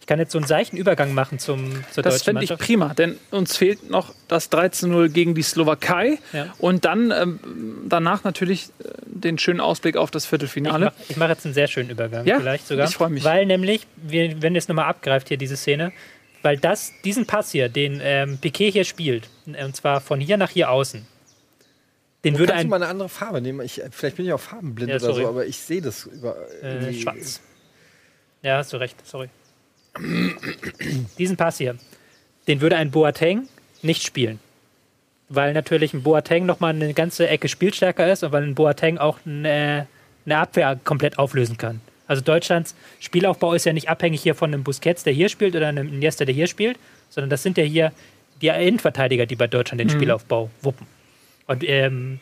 [0.00, 2.66] Ich kann jetzt so einen seichten Übergang machen zum, zur Das deutschen fände ich Mannschaft.
[2.66, 6.52] prima, denn uns fehlt noch das 13-0 gegen die Slowakei Ja.
[6.58, 7.40] und dann ähm,
[7.88, 10.86] danach natürlich äh, den schönen Ausblick auf das Ich Viertelfinale.
[10.86, 12.86] mache mach jetzt einen sehr schönen Übergang, Ja, vielleicht sogar.
[12.88, 13.24] ich freu mich.
[13.24, 15.90] Weil nämlich, wir, wenn ihr es nochmal abgreift hier, diese Szene,
[16.42, 20.50] weil das, diesen Pass hier, den ähm, Piquet hier spielt, und zwar von hier nach
[20.50, 21.06] hier außen,
[22.24, 23.60] den würde Kannst du ein mal eine andere Farbe nehmen?
[23.60, 26.36] Ich, vielleicht bin ich auch farbenblind Ja, oder so, aber ich sehe das über.
[26.62, 27.40] äh, schwarz.
[28.42, 29.28] Ja, hast du recht, sorry.
[31.18, 31.76] diesen Pass hier,
[32.48, 33.48] den würde ein Boateng
[33.82, 34.40] nicht spielen.
[35.28, 39.18] weil natürlich ein Boateng nochmal eine ganze Ecke spielstärker ist und weil ein Boateng auch
[39.26, 39.86] eine,
[40.26, 41.80] eine Abwehr komplett auflösen kann.
[42.06, 45.68] Also Deutschlands Spielaufbau ist ja nicht abhängig hier von einem Busquets, der hier spielt, oder
[45.68, 47.92] einem Iniesta, der hier spielt, sondern das sind ja hier
[48.42, 50.86] die Innenverteidiger, die bei Deutschland den Spielaufbau wuppen.
[51.46, 52.20] Und ähm,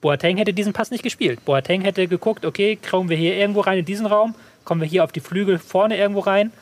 [0.00, 1.44] Boateng hätte diesen Pass nicht gespielt.
[1.44, 4.34] Boateng hätte geguckt, okay, kommen wir hier irgendwo rein in diesen Raum,
[4.64, 6.52] kommen wir hier auf die Flügel vorne irgendwo rein.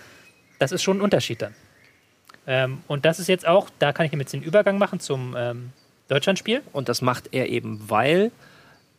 [0.59, 1.55] Das ist schon ein Unterschied dann.
[2.47, 5.71] Ähm, und das ist jetzt auch, da kann ich jetzt den Übergang machen zum ähm,
[6.09, 6.63] Deutschlandspiel.
[6.73, 8.31] Und das macht er eben, weil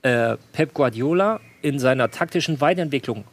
[0.02, 3.24] äh, Pep Guardiola in seiner taktischen Weiterentwicklung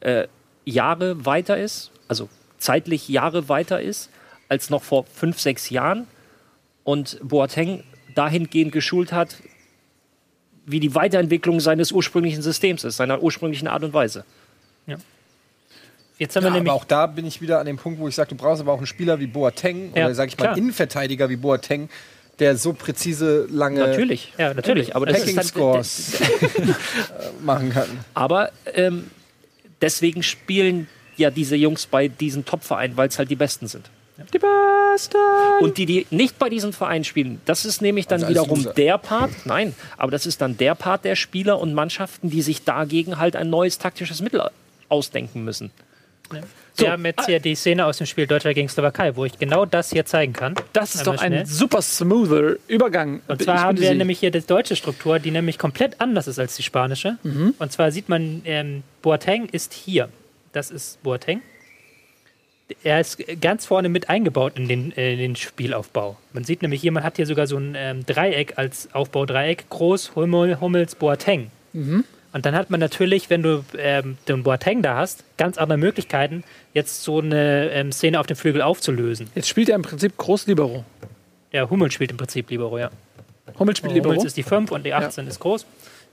[0.00, 0.26] äh,
[0.64, 2.28] Jahre weiter ist, also
[2.58, 4.10] zeitlich Jahre weiter ist,
[4.48, 6.06] als noch vor fünf, sechs Jahren.
[6.84, 7.84] Und Boateng
[8.14, 9.36] dahingehend geschult hat,
[10.66, 14.24] wie die Weiterentwicklung seines ursprünglichen Systems ist, seiner ursprünglichen Art und Weise.
[16.18, 18.06] Jetzt haben Ja, wir nämlich aber auch da bin ich wieder an dem Punkt, wo
[18.06, 20.44] ich sage, du brauchst aber auch einen Spieler wie Boateng Ja, oder sag ich mal
[20.44, 20.52] klar.
[20.54, 21.88] einen Innenverteidiger wie Boateng,
[22.38, 24.34] der so präzise lange Natürlich.
[24.36, 24.94] Ja, natürlich.
[24.94, 26.12] Aber das ist Hacking dann, Scores
[27.42, 27.88] machen kann.
[28.12, 29.10] Aber ähm,
[29.80, 33.88] deswegen spielen ja diese Jungs bei diesen Top-Vereinen, weil es halt die Besten sind.
[34.32, 35.62] Die Bastard!
[35.62, 38.58] Und die, die nicht bei diesem Verein spielen, das ist nämlich dann Also als wiederum
[38.58, 38.74] Loser.
[38.74, 42.64] der Part, nein, aber das ist dann der Part der Spieler und Mannschaften, die sich
[42.64, 44.42] dagegen halt ein neues taktisches Mittel
[44.88, 45.70] ausdenken müssen.
[46.76, 49.64] wir haben jetzt hier die Szene aus dem Spiel Deutschland gegen Slowakei, wo ich genau
[49.66, 50.54] das hier zeigen kann.
[50.72, 51.46] Das ist Einmal doch ein schnell.
[51.46, 53.20] super smoother Übergang.
[53.28, 53.94] Und Ich zwar haben wir Sie.
[53.96, 57.16] nämlich hier die deutsche Struktur, die nämlich komplett anders ist als die spanische.
[57.22, 57.54] Mhm.
[57.58, 60.08] Und zwar sieht man, ähm, Boateng ist hier.
[60.52, 61.42] Das ist Boateng.
[62.82, 66.16] Er ist ganz vorne mit eingebaut in den, äh, in den Spielaufbau.
[66.32, 69.68] Man sieht nämlich hier, man hat hier sogar so ein ähm, Dreieck als Aufbaudreieck.
[69.68, 71.50] Groß, Hummel, Hummels, Boateng.
[71.72, 72.04] Mhm.
[72.32, 76.44] Und dann hat man natürlich, wenn du ähm, den Boateng da hast, ganz andere Möglichkeiten,
[76.74, 79.28] jetzt so eine ähm, Szene auf dem Flügel aufzulösen.
[79.34, 80.84] Jetzt spielt er im Prinzip Groß-Libero.
[81.52, 82.90] Der Hummel spielt im Prinzip Libero, ja.
[83.58, 84.14] Hummel spielt Libero.
[84.14, 85.66] Hummels ist die 5 und die 18 ist groß.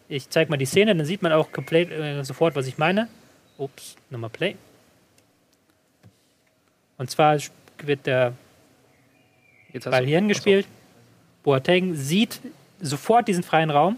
[0.10, 3.08] Ich zeige mal die Szene, dann sieht man auch komplett, äh, sofort, was ich meine.
[3.58, 4.56] Ups, nochmal Play.
[6.98, 7.38] Und zwar
[7.84, 8.34] wird der
[9.72, 10.66] Jetzt Ball hierhin gespielt.
[11.44, 12.40] Boateng sieht
[12.82, 13.98] sofort diesen freien Raum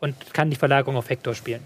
[0.00, 1.62] und kann die Verlagerung auf Hector spielen.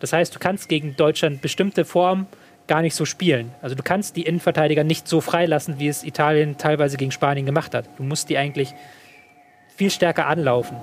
[0.00, 2.26] Das heißt, du kannst gegen Deutschland bestimmte Formen
[2.66, 3.50] gar nicht so spielen.
[3.62, 7.74] Also du kannst die Innenverteidiger nicht so freilassen, wie es Italien teilweise gegen Spanien gemacht
[7.74, 7.86] hat.
[7.96, 8.74] Du musst die eigentlich
[9.74, 10.76] viel stärker anlaufen.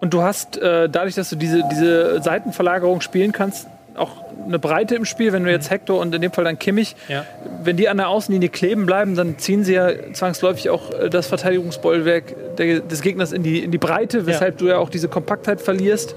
[0.00, 3.68] Und du hast äh, dadurch, dass du diese, diese Seitenverlagerung spielen kannst,
[3.98, 4.10] auch
[4.44, 5.32] eine Breite im Spiel.
[5.32, 7.24] Wenn du jetzt Hector und in dem Fall dann Kimmich, Ja.
[7.62, 11.26] wenn die an der Außenlinie kleben bleiben, dann ziehen sie ja zwangsläufig auch äh, das
[11.26, 16.14] Verteidigungsbollwerk des Gegners in die, in die Breite, weshalb du ja auch diese Kompaktheit verlierst,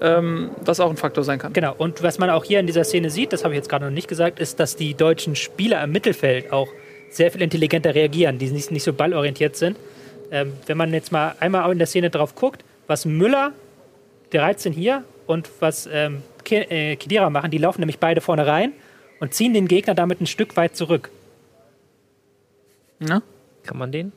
[0.00, 1.52] ähm, was auch ein Faktor sein kann.
[1.52, 3.84] Genau, und was man auch hier in dieser Szene sieht, das habe ich jetzt gerade
[3.84, 6.68] noch nicht gesagt, ist, dass die deutschen Spieler im Mittelfeld auch
[7.10, 9.76] sehr viel intelligenter reagieren, die nicht, nicht so ballorientiert sind.
[10.30, 13.52] Ähm, wenn man jetzt mal einmal auch in der Szene drauf guckt, was Müller,
[14.32, 16.39] der 13 hier, und was ähm, äh,
[16.96, 18.72] Kedira machen, die laufen nämlich beide vorne rein
[19.20, 21.10] und ziehen den Gegner damit ein Stück weit zurück.
[23.00, 23.22] Ja?
[23.64, 24.12] Kann man den?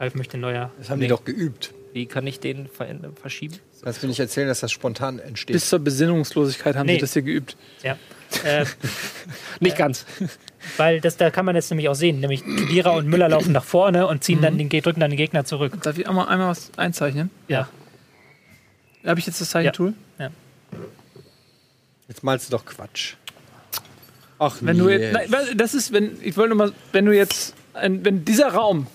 [0.00, 0.70] Ralf möchte neuer.
[0.78, 1.72] Das haben die doch geübt.
[1.92, 2.68] Wie kann ich den
[3.20, 3.56] verschieben?
[3.82, 5.54] Kannst du nicht erzählen, dass das spontan entsteht?
[5.54, 6.94] Bis zur Besinnungslosigkeit haben Nee.
[6.94, 7.56] sie das hier geübt.
[7.82, 7.96] Ja.
[8.44, 8.66] Äh,
[9.60, 10.04] Nicht ganz.
[10.76, 12.20] weil das, da kann man jetzt nämlich auch sehen.
[12.20, 15.44] Nämlich Kedira und Müller laufen nach vorne und ziehen dann den, drücken dann den Gegner
[15.44, 15.72] zurück.
[15.82, 17.30] Darf ich einmal, einmal was einzeichnen?
[17.48, 17.68] Ja.
[19.04, 19.94] Habe ich jetzt das Zeichentool?
[22.08, 23.14] Jetzt malst du doch Quatsch.
[24.38, 24.96] Ach, Wenn du nee.
[24.96, 28.48] jetzt, nein, das ist, wenn ich wollte nur mal, wenn du jetzt, ein, wenn dieser
[28.48, 28.86] Raum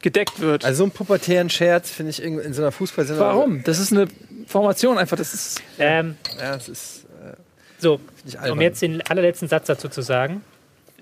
[0.00, 3.24] gedeckt wird, Also so einen pubertären Scherz finde ich irgendwie in so einer Fußballsendung.
[3.24, 3.62] warum?
[3.64, 4.08] Das ist eine
[4.46, 5.16] Formation einfach.
[5.16, 7.06] Das ist Ähm, Ja, es ist.
[7.78, 10.42] so, nicht um jetzt den allerletzten Satz dazu zu sagen.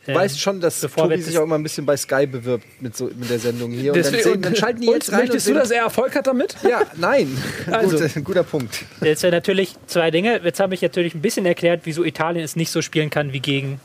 [0.07, 2.67] Du Ähm, weißt schon, dass bevor Tobi sich auch immer ein bisschen bei Sky bewirbt
[2.81, 3.93] mit, so, mit der Sendung hier.
[3.93, 5.21] Und dann, Deswegen- sehen, dann schalten die und jetzt rein.
[5.21, 6.57] Möchtest und du, dass er Erfolg hat damit?
[6.69, 7.37] Ja, nein.
[7.71, 7.99] Also.
[7.99, 8.85] Gut, guter Punkt.
[9.01, 10.41] Jetzt ja natürlich zwei Dinge.
[10.45, 13.41] Jetzt habe ich natürlich ein bisschen erklärt, wieso Italien es nicht so spielen kann wie
[13.41, 13.81] gegen,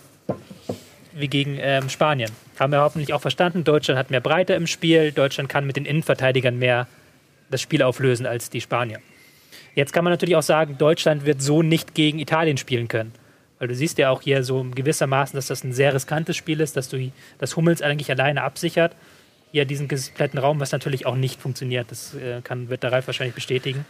[1.14, 2.32] wie gegen ähm, Spanien.
[2.60, 3.64] Haben wir hoffentlich auch verstanden.
[3.64, 5.12] Deutschland hat mehr Breite im Spiel.
[5.14, 6.88] Deutschland kann mit den Innenverteidigern mehr
[7.50, 9.00] das Spiel auflösen als die Spanier.
[9.76, 13.14] Jetzt kann man natürlich auch sagen, Deutschland wird so nicht gegen Italien spielen können.
[13.60, 16.78] Weil du siehst ja auch hier so gewissermaßen, dass das ein sehr riskantes Spiel ist,
[16.78, 18.96] dass du das Hummels eigentlich alleine absichert.
[19.52, 21.92] Hier diesen kompletten Raum, was natürlich auch nicht funktioniert.
[21.92, 23.86] Das äh, kann, wird der Ralf wahrscheinlich bestätigen.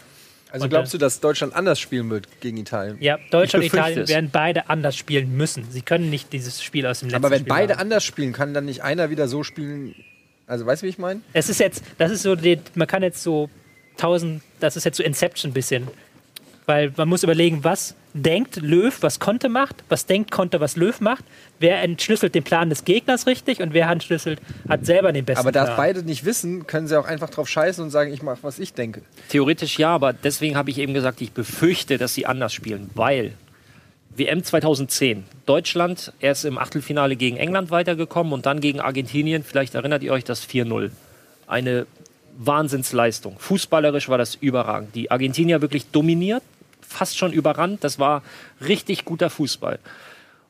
[0.51, 2.97] Also Und, glaubst äh, du, dass Deutschland anders spielen wird gegen Italien?
[2.99, 4.09] Ja, Deutschland und Italien es.
[4.09, 5.69] werden beide anders spielen müssen.
[5.69, 7.81] Sie können nicht dieses Spiel aus dem letzten Aber wenn Spiel beide machen.
[7.81, 9.93] anders spielen, kann dann nicht einer wieder so spielen.
[10.47, 11.21] Also weißt du, wie ich meine?
[11.33, 13.49] Es ist jetzt, das ist so, die, man kann jetzt so
[13.97, 15.87] tausend, das ist jetzt so Inception ein bisschen.
[16.65, 20.99] Weil man muss überlegen, was denkt Löw, was Conte macht, was denkt Conte, was Löw
[20.99, 21.23] macht,
[21.59, 25.51] wer entschlüsselt den Plan des Gegners richtig und wer entschlüsselt, hat selber den besten Aber
[25.51, 25.77] da Plan.
[25.77, 28.73] beide nicht wissen, können sie auch einfach drauf scheißen und sagen, ich mache, was ich
[28.73, 29.01] denke.
[29.29, 33.33] Theoretisch ja, aber deswegen habe ich eben gesagt, ich befürchte, dass sie anders spielen, weil
[34.15, 40.03] WM 2010, Deutschland erst im Achtelfinale gegen England weitergekommen und dann gegen Argentinien, vielleicht erinnert
[40.03, 40.91] ihr euch das 4-0.
[41.47, 41.85] Eine
[42.37, 43.37] Wahnsinnsleistung.
[43.39, 44.95] Fußballerisch war das überragend.
[44.95, 46.43] Die Argentinier wirklich dominiert,
[46.89, 47.83] fast schon überrannt.
[47.83, 48.23] Das war
[48.59, 49.79] richtig guter Fußball.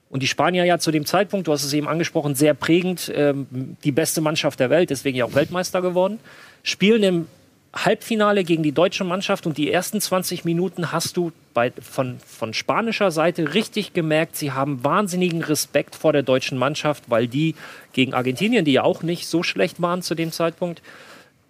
[0.10, 3.78] Und die Spanier ja zu dem Zeitpunkt, du hast es eben angesprochen, sehr prägend, ähm,
[3.84, 6.20] die beste Mannschaft der Welt, deswegen ja auch Weltmeister geworden,
[6.64, 7.28] spielen im
[7.74, 12.56] Halbfinale gegen die deutsche Mannschaft und die ersten 20 Minuten hast du bei, von, von
[12.56, 17.54] spanischer Seite richtig gemerkt, sie haben wahnsinnigen Respekt vor der deutschen Mannschaft, weil die
[17.94, 20.82] gegen Argentinien, die ja auch nicht so schlecht waren zu dem Zeitpunkt,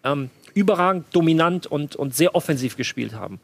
[0.03, 3.39] ähm, überragend dominant und, und sehr offensiv gespielt haben.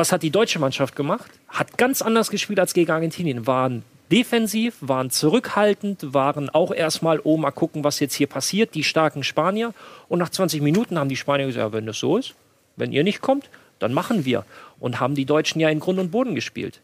[0.00, 1.30] Was hat die deutsche Mannschaft gemacht?
[1.46, 3.46] Hat ganz anders gespielt als gegen Argentinien.
[3.46, 8.82] Waren defensiv, waren zurückhaltend, waren auch erstmal, oh, mal gucken, was jetzt hier passiert, die
[8.82, 9.74] starken Spanier.
[10.08, 12.34] Und nach 20 Minuten haben die Spanier gesagt, ja, wenn das so ist,
[12.76, 14.46] wenn ihr nicht kommt, dann machen wir.
[14.78, 16.80] Und haben die Deutschen ja in Grund und Boden gespielt.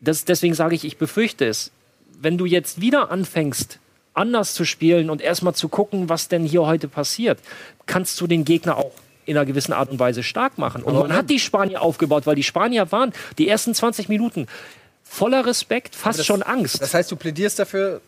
[0.00, 1.70] Das, deswegen sage ich, ich befürchte es.
[2.20, 3.78] Wenn du jetzt wieder anfängst,
[4.14, 7.38] anders zu spielen und erstmal zu gucken, was denn hier heute passiert,
[7.86, 8.94] kannst du den Gegner auch
[9.30, 10.82] in einer gewissen Art und Weise stark machen.
[10.82, 14.46] Und man hat die Spanier aufgebaut, weil die Spanier waren die ersten 20 Minuten
[15.04, 16.80] voller Respekt, fast das- schon Angst.
[16.82, 18.00] Das heißt, du plädierst dafür,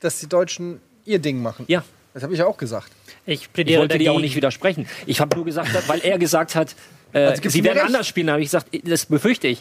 [0.00, 1.64] dass die Deutschen ihr Ding machen.
[1.68, 1.82] ja,
[2.14, 2.90] Das habe ich ja auch gesagt.
[3.26, 4.86] Ich ich plädiere wollte dir auch nicht widersprechen.
[5.06, 6.74] Ich habe nur gesagt, weil er gesagt hat,
[7.12, 7.86] äh, Also sie werden recht?
[7.86, 9.60] anders spielen, habe ich gesagt, das befürchte ich.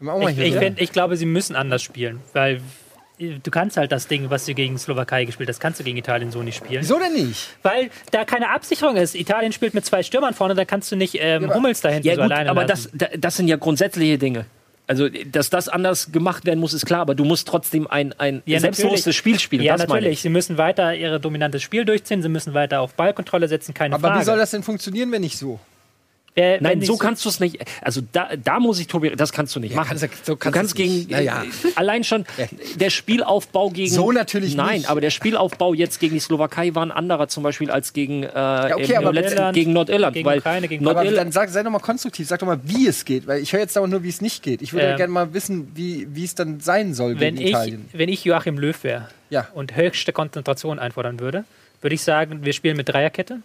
[0.00, 2.60] Ich, ich, find, ich glaube, sie müssen anders spielen, weil
[3.18, 6.30] du kannst halt das Ding, was du gegen Slowakei gespielt hast, kannst du gegen Italien
[6.30, 6.82] so nicht spielen.
[6.82, 7.48] Wieso denn nicht?
[7.62, 9.14] Weil da keine Absicherung ist.
[9.14, 12.06] Italien spielt mit zwei Stürmern vorne, da kannst du nicht ähm, aber- Hummels da hinten
[12.08, 12.90] Ja so gut, alleine aber lassen.
[12.98, 14.46] das, da- das sind ja grundsätzliche Dinge.
[14.86, 18.42] Also, dass das anders gemacht werden muss, ist klar, aber du musst trotzdem ein, ein
[18.44, 19.16] Ja, selbstbewusstes natürlich.
[19.16, 19.62] Spiel spielen.
[19.62, 20.18] Ja, das meine natürlich.
[20.18, 20.22] ich.
[20.22, 24.08] Sie müssen weiter ihr dominantes Spiel durchziehen, sie müssen weiter auf Ballkontrolle setzen, keine Aber
[24.08, 24.20] Frage.
[24.20, 25.58] wie soll das denn funktionieren, wenn nicht so?
[26.36, 27.58] Äh, Nein, so kannst du es nicht.
[27.80, 29.88] Also da, da muss ich Tobi, das kannst du nicht machen.
[29.90, 31.10] kannst du- so kannst kannst du es gegen.
[31.12, 31.44] Naja.
[31.44, 32.24] äh, allein schon
[32.74, 34.90] der Spielaufbau gegen So natürlich Nein, nicht.
[34.90, 38.26] aber der Spielaufbau jetzt gegen die Slowakei war ein anderer zum Beispiel als gegen äh,
[38.26, 41.50] okay, im aber letzten, Nordirland, gegen Nordirland, gegen weil Ukraine, gegen Aber Nordirland, dann sag,
[41.50, 43.28] sei doch mal konstruktiv, sag doch mal, wie es geht.
[43.28, 44.60] Weil ich höre jetzt dauernd nur, wie es nicht geht.
[44.60, 47.46] Ich würde ja Ähm, gerne mal wissen, wie, wie es dann sein soll wenn gegen
[47.46, 47.88] ich, Italien.
[47.92, 49.46] wenn ich Joachim Löw wäre Ja.
[49.54, 51.44] und höchste Konzentration einfordern würde,
[51.80, 53.38] würde ich sagen, wir spielen mit Dreierkette.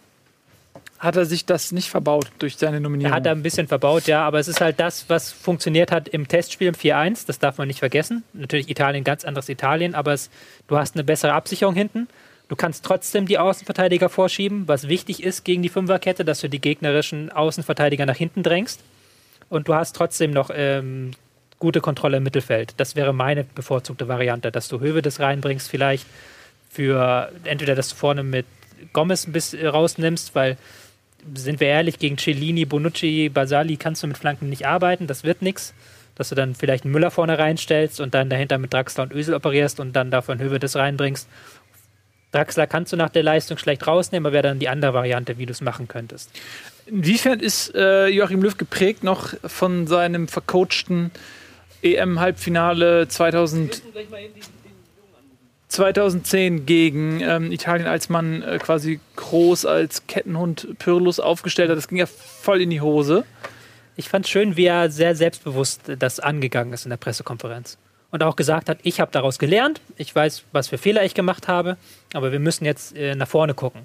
[1.00, 3.14] Hat er sich das nicht verbaut durch seine Er Nominierung?
[3.14, 6.28] hat da ein bisschen verbaut, ja, aber es ist halt das, was funktioniert hat im
[6.28, 7.26] Testspiel im 4-1.
[7.26, 8.22] Das darf man nicht vergessen.
[8.34, 10.28] Natürlich Italien, ganz anderes Italien, aber es,
[10.68, 12.06] du hast eine bessere Absicherung hinten.
[12.48, 16.60] Du kannst trotzdem die Außenverteidiger vorschieben, was wichtig ist gegen die Fünferkette, dass du die
[16.60, 18.80] gegnerischen Außenverteidiger nach hinten drängst.
[19.48, 21.12] Und du hast trotzdem noch ähm,
[21.58, 22.74] gute Kontrolle im Mittelfeld.
[22.76, 26.06] Das wäre meine bevorzugte Variante, dass du Höwe das reinbringst, vielleicht
[26.68, 28.44] für entweder, dass du vorne mit
[28.92, 30.56] Gomez ein bisschen rausnimmst, weil
[31.34, 35.42] sind wir ehrlich, gegen Cellini, Bonucci, Basali kannst du mit Flanken nicht arbeiten, das wird
[35.42, 35.74] nichts.
[36.16, 39.34] Dass du dann vielleicht einen Müller vorne reinstellst und dann dahinter mit Draxler und Ösel
[39.34, 41.26] operierst und dann davon Höhe das reinbringst.
[42.32, 45.46] Draxler kannst du nach der Leistung schlecht rausnehmen, aber wäre dann die andere Variante, wie
[45.46, 46.30] du es machen könntest.
[46.86, 51.10] Inwiefern ist äh, Joachim Löw geprägt noch von seinem vercoachten
[51.82, 53.82] EM-Halbfinale 2000,
[55.70, 61.78] 2010 gegen ähm, Italien, als man äh, quasi groß als Kettenhund Pyrrhus aufgestellt hat?
[61.78, 63.24] Das ging ja voll in die Hose.
[63.96, 67.78] Ich fand schön, wie er sehr selbstbewusst das angegangen ist in der Pressekonferenz.
[68.10, 71.46] Und auch gesagt hat, ich habe daraus gelernt, ich weiß, was für Fehler ich gemacht
[71.46, 71.76] habe,
[72.12, 73.82] aber wir müssen jetzt äh, nach vorne gucken.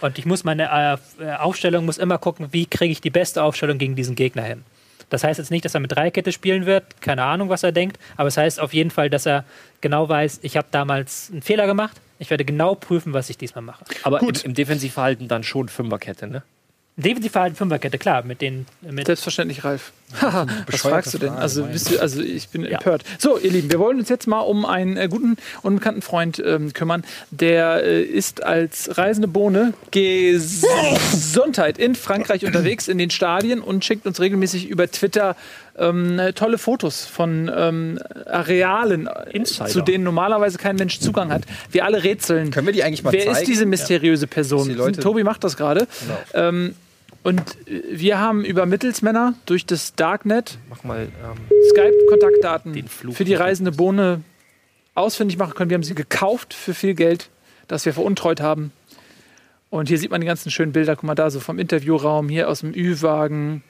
[0.00, 3.76] Und ich muss meine äh, Aufstellung muss immer gucken, wie kriege ich die beste Aufstellung
[3.76, 4.64] gegen diesen Gegner hin.
[5.08, 7.98] Das heißt jetzt nicht, dass er mit Dreikette spielen wird, keine Ahnung, was er denkt,
[8.16, 9.44] aber es heißt auf jeden Fall, dass er
[9.80, 13.62] genau weiß, ich habe damals einen Fehler gemacht, ich werde genau prüfen, was ich diesmal
[13.62, 13.84] mache.
[14.02, 16.42] aber im, im Defensivverhalten dann schon Fünferkette, ne?
[16.98, 19.92] Defensivverhalten Fünferkette, klar, mit den mit Selbstverständlich, Ralf.
[20.20, 21.28] Was fragst du denn?
[21.28, 23.02] Frage, Also, du, also ich bin empört.
[23.18, 26.42] So, ihr Lieben, wir wollen uns jetzt mal um einen äh, guten und bekannten Freund
[26.44, 27.04] ähm, kümmern.
[27.30, 34.06] Der äh, ist als reisende Bohne Gesundheit in Frankreich unterwegs in den Stadien und schickt
[34.06, 35.36] uns regelmäßig über Twitter
[35.78, 39.66] ähm, tolle Fotos von ähm, Arealen, äh, Insider.
[39.68, 41.42] zu denen normalerweise kein Mensch Zugang hat.
[41.70, 42.50] Wir alle rätseln.
[42.50, 43.36] Können wir die eigentlich mal Wer zeigen?
[43.36, 44.60] ist diese mysteriöse Person?
[44.60, 45.86] Dass die Leute- Tobi macht das gerade.
[46.32, 46.68] Genau.
[47.26, 51.02] Und äh, wir haben über Mittelsmänner durch das Darknet ähm,
[51.70, 54.22] Skype-Kontaktdaten für die reisende Bohne
[54.94, 55.68] ausfindig machen können.
[55.68, 57.28] Wir haben sie gekauft für viel Geld,
[57.66, 58.70] das wir veruntreut haben.
[59.70, 60.94] Und hier sieht man die ganzen schönen Bilder.
[60.94, 63.64] Guck mal da, so vom Interviewraum, hier aus dem Ü-Wagen.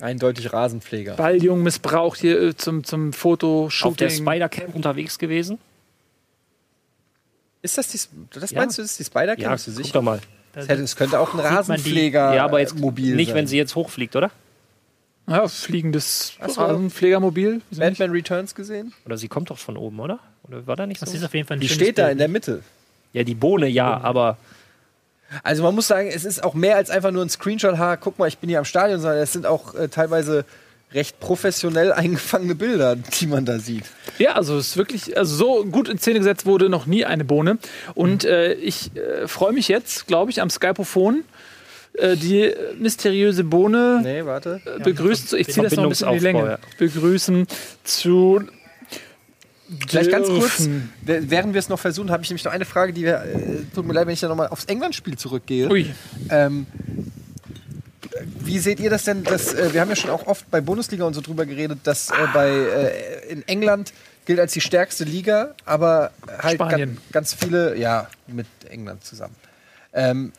[0.00, 1.14] Eindeutig Rasenpfleger.
[1.16, 4.10] Balljungen missbraucht hier äh, zum, zum Auf der Fotoshooting.
[4.10, 5.58] Spider-Camp unterwegs gewesen.
[7.60, 7.98] Ist das die,
[8.30, 8.60] das Ja.
[8.60, 9.42] meinst du, das ist die Spider-Cam?
[9.42, 9.92] Ja, guck sicher?
[9.92, 10.20] doch mal.
[10.58, 13.28] Es hätte- Es könnte auch ein man die- Rasenpfleger Ja, aber jetzt äh, mobil nicht,
[13.28, 13.36] sein.
[13.36, 14.30] wenn sie jetzt hochfliegt, oder?
[15.26, 16.60] Ja, fliegendes so.
[16.62, 17.60] Rasenpflegermobil.
[17.76, 18.94] Batman Returns gesehen?
[19.04, 20.18] Oder sie kommt doch von oben, oder?
[20.44, 21.16] Oder war da nicht Das so?
[21.16, 22.12] ist auf jeden Fall ein Die steht da Bild.
[22.12, 22.62] in der Mitte.
[23.12, 24.38] Ja, die Bohne, ja, aber
[25.42, 28.18] Also man muss sagen, es ist auch mehr als einfach nur ein Screenshot, ha, guck
[28.18, 30.46] mal, ich bin hier am Stadion, sondern es sind auch äh, teilweise
[30.94, 33.84] recht professionell eingefangene Bilder, die man da sieht.
[34.18, 37.24] Ja, also es ist wirklich, also so gut in Szene gesetzt wurde noch nie eine
[37.24, 37.58] Bohne.
[37.94, 41.24] Und äh, ich äh, freue mich jetzt, glaube ich, am Skypophon
[41.94, 44.60] äh, die mysteriöse Bohne Nee, warte.
[44.64, 45.36] äh, begrüßen zu.
[45.36, 46.58] Ich ziehe das noch ein bisschen in die Länge.
[46.78, 47.46] Begrüßen
[47.84, 48.42] zu.
[49.86, 50.66] Vielleicht ganz kurz,
[51.02, 53.86] während wir es noch versuchen, habe ich nämlich noch eine Frage, die wir, äh, tut
[53.86, 55.68] mir leid, wenn ich da nochmal aufs England-Spiel zurückgehe.
[55.70, 55.90] Ui.
[56.30, 56.66] Ähm,
[58.48, 59.22] wie seht ihr das denn?
[59.22, 62.10] Dass, äh, wir haben ja schon auch oft bei Bundesliga und so drüber geredet, dass
[62.10, 63.92] äh, bei, äh, in England
[64.26, 66.10] gilt als die stärkste Liga, aber
[66.42, 69.36] halt ganz, ganz viele, ja, mit England zusammen.
[69.92, 70.32] Ähm,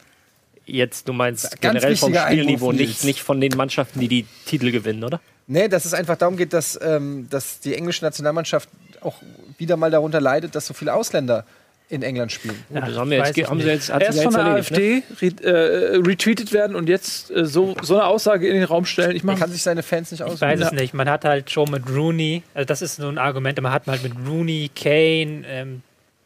[0.66, 4.72] jetzt, du meinst Ganz generell vom Spielniveau, nicht, nicht von den Mannschaften, die die Titel
[4.72, 5.22] gewinnen, oder?
[5.49, 8.70] nee, dass es einfach darum geht, dass, ähm, dass die englische Nationalmannschaft
[9.01, 9.16] auch
[9.57, 11.45] wieder mal darunter leidet, dass so viele Ausländer
[11.90, 12.64] in England spielen.
[12.74, 14.78] Ja, das haben, wir jetzt, ich haben sie jetzt, hat Erst sie von jetzt der
[14.78, 15.26] erledigt, ne?
[15.28, 18.86] AfD re äh, retweetet werden und jetzt äh, so, so eine Aussage in den Raum
[18.86, 19.16] stellen.
[19.16, 20.42] Ich Man kann sich seine Fans nicht Ich aussuchen.
[20.42, 20.94] weiß es nicht.
[20.94, 24.04] Man hat halt schon mit Rooney, also das ist so ein Argument, man hat halt
[24.04, 25.82] mit Rooney, Kane, ähm,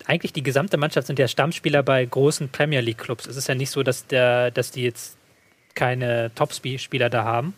[0.06, 3.26] eigentlich die gesamte Mannschaft sind ja Stammspieler bei großen Premier League Clubs.
[3.26, 5.16] Es ist ja nicht so, dass, der, dass die jetzt
[5.76, 7.54] keine Top-Spieler da haben.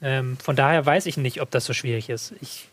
[0.00, 2.34] Ähm, von daher weiß ich nicht, ob das so schwierig ist.
[2.40, 2.68] Ich,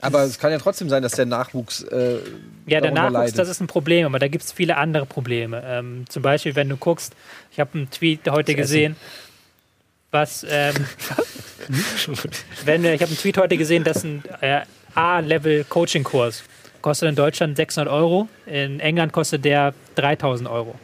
[0.00, 1.82] Aber es kann ja trotzdem sein, dass der Nachwuchs.
[1.82, 2.18] Äh,
[2.66, 3.38] ja, der Nachwuchs, leidet.
[3.38, 5.62] das ist ein Problem, aber da gibt es viele andere Probleme.
[5.64, 7.14] Ähm, zum Beispiel, wenn du guckst,
[7.52, 8.96] ich habe einen Tweet heute gesehen,
[10.10, 10.74] was, ähm,
[12.64, 14.60] wenn, äh, ich habe einen Tweet heute gesehen, dass ein äh,
[14.94, 16.44] A-Level-Coaching-Kurs
[16.82, 20.74] kostet in Deutschland 600 Euro, in England kostet der 3000 Euro.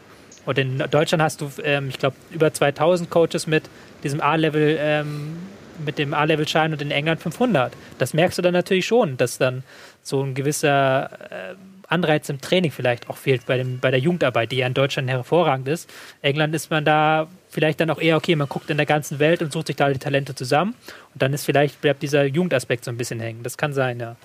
[0.44, 3.64] Und in Deutschland hast du, ähm, ich glaube, über 2000 Coaches mit
[4.04, 5.38] diesem A-Level, ähm,
[5.85, 7.72] mit dem A-Level-Schein und in England 500.
[7.99, 9.62] Das merkst du dann natürlich schon, dass dann
[10.03, 11.55] so ein gewisser äh,
[11.89, 15.09] Anreiz im Training vielleicht auch fehlt bei, dem, bei der Jugendarbeit, die ja in Deutschland
[15.09, 15.89] hervorragend ist.
[16.22, 19.41] England ist man da vielleicht dann auch eher, okay, man guckt in der ganzen Welt
[19.43, 20.74] und sucht sich da die Talente zusammen.
[21.14, 23.43] Und dann ist vielleicht, bleibt dieser Jugendaspekt so ein bisschen hängen.
[23.43, 24.16] Das kann sein, ja.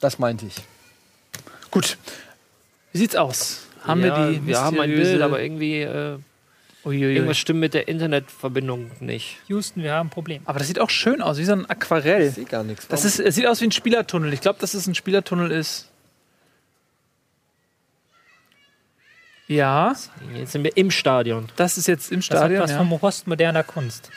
[0.00, 0.56] Das meinte ich.
[1.70, 1.98] Gut.
[2.92, 3.66] Wie sieht's aus?
[3.82, 6.18] Haben ja, wir die wir haben ein Bild, aber irgendwie äh,
[6.84, 7.14] Uiuiui.
[7.14, 9.36] irgendwas stimmt mit der Internetverbindung nicht.
[9.48, 10.42] Houston, wir haben ein Problem.
[10.46, 12.28] Aber das sieht auch schön aus, wie so ein Aquarell.
[12.28, 12.88] Ich sehe gar nichts.
[12.88, 14.32] Das ist, es sieht aus wie ein Spielertunnel.
[14.32, 15.88] Ich glaube, dass es ein Spielertunnel ist.
[19.46, 19.94] Ja,
[20.34, 21.48] Jetzt sind wir im Stadion.
[21.56, 22.62] das ist jetzt im Das hat Stadion.
[22.62, 22.78] was Ja.
[22.78, 24.10] vom Rost moderner Kunst.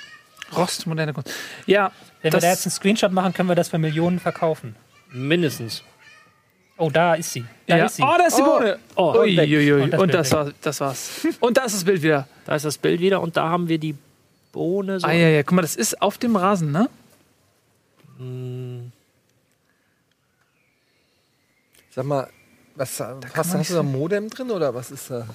[0.55, 1.31] Rost, moderne Kunst.
[1.65, 1.91] Ja,
[2.21, 4.75] Wenn das, wir da jetzt einen Screenshot machen, können wir das für Millionen verkaufen.
[5.11, 5.83] Mindestens.
[6.77, 7.45] Oh, da ist sie.
[7.67, 7.85] Da ja.
[7.85, 8.03] ist sie.
[8.03, 8.57] Oh, da ist die Oh.
[8.59, 8.79] Bohne.
[8.95, 9.73] Oh, ui.
[9.83, 11.09] Und das Und das, war, das war's.
[11.39, 12.27] Und da ist das Bild wieder.
[12.45, 13.95] Da ist das Bild wieder und da haben wir die
[14.51, 15.07] Bohne so.
[15.07, 15.43] Ah, ja, ja.
[15.43, 16.89] Guck mal, das ist auf dem Rasen, ne?
[21.93, 22.27] Sag mal,
[22.75, 25.27] was, hast, man hast nicht du da ein Modem drin oder was ist da?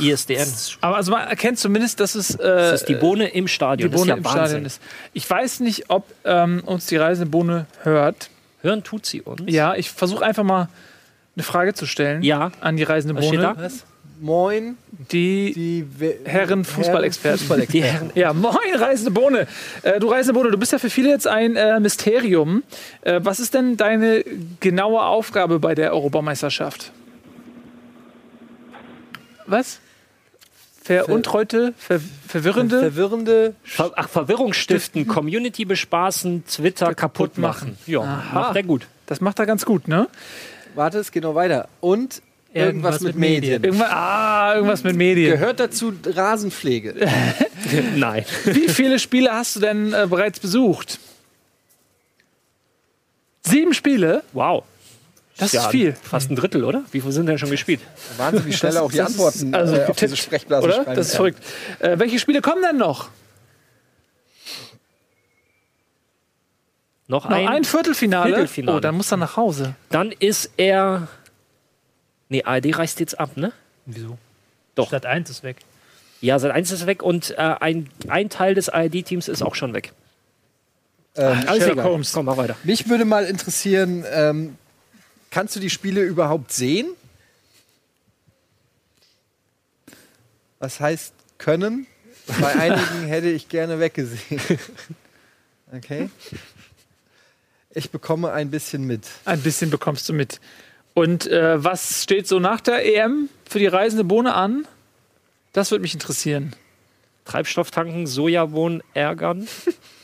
[0.00, 0.48] ISDN.
[0.80, 3.90] Aber also man erkennt zumindest, dass es äh, Das ist die Bohne im die Stadion.
[3.90, 4.46] Bohne das im ist ja Wahnsinn.
[4.48, 4.82] Stadion ist.
[5.12, 8.30] Ich weiß nicht, ob ähm, uns die reisende Bohne hört.
[8.62, 9.42] Hören tut sie uns.
[9.46, 10.68] Ja, ich versuche einfach mal
[11.36, 12.52] eine Frage zu stellen Ja.
[12.60, 13.54] an die reisende Was steht Bohne.
[13.56, 13.62] da?
[13.62, 13.84] Was?
[14.20, 14.76] Moin,
[15.10, 17.38] Die, die We Herren Fußballexperten.
[17.40, 17.72] Fußballexperten.
[17.72, 18.10] Die Herren.
[18.14, 19.48] ja, moin, reisende Bohne.
[19.82, 22.62] Äh, du reisende Bohne, du bist ja für viele jetzt ein äh, Mysterium.
[23.00, 24.22] Äh, was ist denn deine
[24.60, 26.92] genaue Aufgabe bei der Europameisterschaft?
[29.46, 29.80] Was?
[30.84, 33.54] Veruntreute, ver verwirrende, Verwirrende.
[33.62, 37.78] Ver Ach, Verwirrung stiften, Community bespaßen, Twitter kaputt machen.
[37.86, 38.40] Ja, Aha.
[38.40, 38.86] macht er gut.
[39.06, 40.08] das macht er ganz gut, ne?
[40.74, 41.68] Warte, es geht noch weiter.
[41.80, 42.22] Und
[42.52, 43.64] irgendwas, Irgendwas mit, mit Medien.
[43.64, 45.30] Irgendwas, ah, irgendwas mit Medien.
[45.32, 46.94] Gehört dazu Rasenpflege.
[47.96, 48.24] Nein.
[48.44, 50.98] Wie viele Spiele hast du denn äh, bereits besucht?
[53.42, 54.22] Sieben Spiele?
[54.32, 54.64] Wow.
[55.42, 55.94] Das Ja, ist viel.
[56.02, 56.82] Fast ein Drittel, oder?
[56.92, 57.80] Wie viel sind denn schon gespielt?
[58.16, 60.74] Wahnsinn, wie schnell auch die das ist- Antworten also äh, auf diese Sprechblase Oder?
[60.74, 60.94] schreiben.
[60.96, 61.16] Das ist Ja.
[61.16, 61.42] verrückt.
[61.80, 63.08] Äh, welche Spiele kommen denn noch?
[67.08, 67.48] Noch, Noch ein.
[67.48, 68.28] ein, Viertelfinale?
[68.30, 68.76] Viertelfinale.
[68.76, 69.74] Oh, dann muss er nach Hause.
[69.90, 71.08] Dann ist er.
[72.28, 73.52] Nee, ARD reist jetzt ab, ne?
[73.84, 74.16] Wieso?
[74.74, 74.86] Doch.
[74.88, 75.56] Stadt 1 ist weg.
[76.22, 79.74] Ja, seit eins ist weg und äh, ein, ein Teil des ARD-Teams ist auch schon
[79.74, 79.92] weg.
[81.16, 81.84] Ähm, Alles Sherlock egal.
[81.86, 82.12] Holmes.
[82.12, 82.54] Komm mal weiter.
[82.62, 84.56] mich würde mal interessieren, ähm,
[85.32, 86.94] kannst du die Spiele überhaupt sehen?
[90.60, 91.88] Was heißt können?
[92.40, 94.40] Bei einigen hätte ich gerne weggesehen.
[95.72, 96.10] Okay.
[97.70, 99.08] Ich bekomme ein bisschen mit.
[99.24, 100.40] Ein bisschen bekommst du mit.
[100.94, 104.68] Und äh, was steht so nach der EM für die reisende Bohne an?
[105.52, 106.54] Das würde mich interessieren.
[107.24, 109.48] Treibstoff tanken, Sojabohnen ärgern.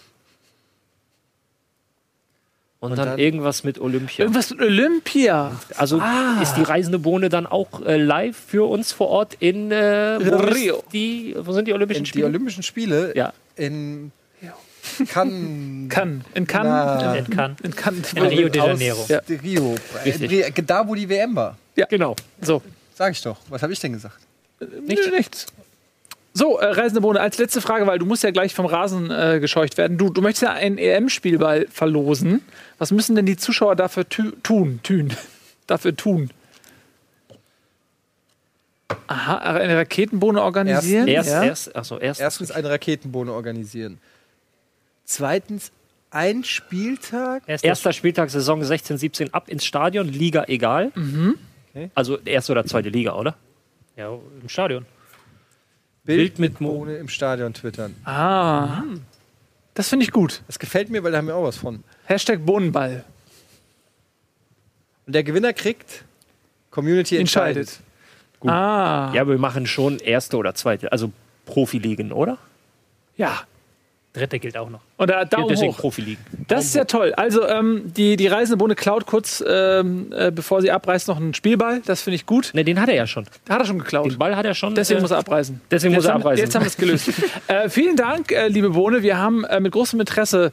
[2.80, 4.24] Und, dann, dann- irgendwas mit Olympia.
[4.24, 5.52] Irgendwas mit Olympia.
[5.76, 6.38] Also Ah.
[6.40, 9.76] ist die reisende Bohne dann auch äh, live für uns vor Ort in äh,
[10.14, 10.84] Rio.
[10.92, 12.26] Die, wo sind die Olympischen In die Spiele?
[12.26, 13.32] Olympischen Spiele Ja.
[13.56, 14.12] in
[15.08, 15.88] Cannes.
[15.90, 16.24] Kann.
[16.34, 16.70] In Cannes.
[16.70, 17.14] Na.
[17.14, 17.56] In Cannes.
[17.62, 18.12] In Cannes.
[18.14, 19.00] In Rio de Janeiro.
[19.00, 19.10] Aus
[19.42, 19.74] Rio.
[20.04, 20.32] Richtig.
[20.32, 21.56] Äh, Da, wo die WM war.
[21.88, 22.14] Genau.
[22.40, 22.62] So.
[22.94, 23.38] Sag ich doch.
[23.48, 24.18] Was habe ich denn gesagt?
[24.86, 25.10] Nichts.
[25.10, 25.46] nichts.
[26.34, 29.38] So, äh, Reisende Bohne, als letzte Frage, weil du musst ja gleich vom Rasen äh,
[29.40, 29.98] gescheucht werden.
[29.98, 32.42] Du, du möchtest ja einen EM-Spielball verlosen.
[32.78, 34.80] Was müssen denn die Zuschauer dafür tü- tun?
[34.82, 35.12] Tun.
[35.66, 36.30] dafür tun?
[39.06, 41.08] Aha, eine Raketenbohne organisieren?
[41.08, 41.42] Erst, ja.
[41.44, 42.20] erst, achso, erst.
[42.20, 43.98] Erstens eine Raketenbohne organisieren.
[45.04, 45.72] Zweitens
[46.10, 47.42] ein Spieltag.
[47.46, 50.92] Erst Erster Spieltag Saison 16, 17 ab ins Stadion, Liga egal.
[51.74, 51.90] Okay.
[51.94, 53.34] Also erste oder zweite Liga, oder?
[53.96, 54.10] Ja,
[54.40, 54.86] im Stadion.
[56.16, 57.94] Bild mit Mo- Bohne im Stadion twittern.
[58.04, 58.82] Ah.
[59.74, 60.42] Das finde ich gut.
[60.46, 61.84] Das gefällt mir, weil da haben wir auch was von.
[62.06, 63.04] Hashtag Bohnenball.
[65.06, 66.04] Und der Gewinner kriegt
[66.70, 67.80] Community entscheidet.
[68.40, 68.50] Entscheidet.
[68.50, 69.12] Ah.
[69.14, 71.10] Ja, wir machen schon erste oder zweite, also
[71.46, 72.38] Profiligen, oder?
[73.16, 73.40] Ja.
[74.18, 74.80] Dritte gilt auch noch.
[74.96, 75.78] Und da Daumen Deswegen hoch.
[75.78, 76.24] Profiligen.
[76.46, 77.12] Das ist ja toll.
[77.14, 81.34] Also ähm, die, die Reisende Bohne klaut kurz, ähm, äh, bevor sie abreißt, noch einen
[81.34, 81.80] Spielball.
[81.86, 82.50] Das finde ich gut.
[82.54, 83.24] Ne, den hat er ja schon.
[83.48, 84.10] Hat er schon geklaut.
[84.10, 84.74] Den Ball hat er schon.
[84.74, 85.60] Deswegen äh, muss er abreißen.
[85.70, 86.44] deswegen jetzt muss er haben, abreißen.
[86.44, 87.10] Jetzt haben wir es gelöst.
[87.46, 89.02] äh, vielen Dank, äh, liebe Bohne.
[89.02, 90.50] Wir haben äh, mit großem Interesse äh,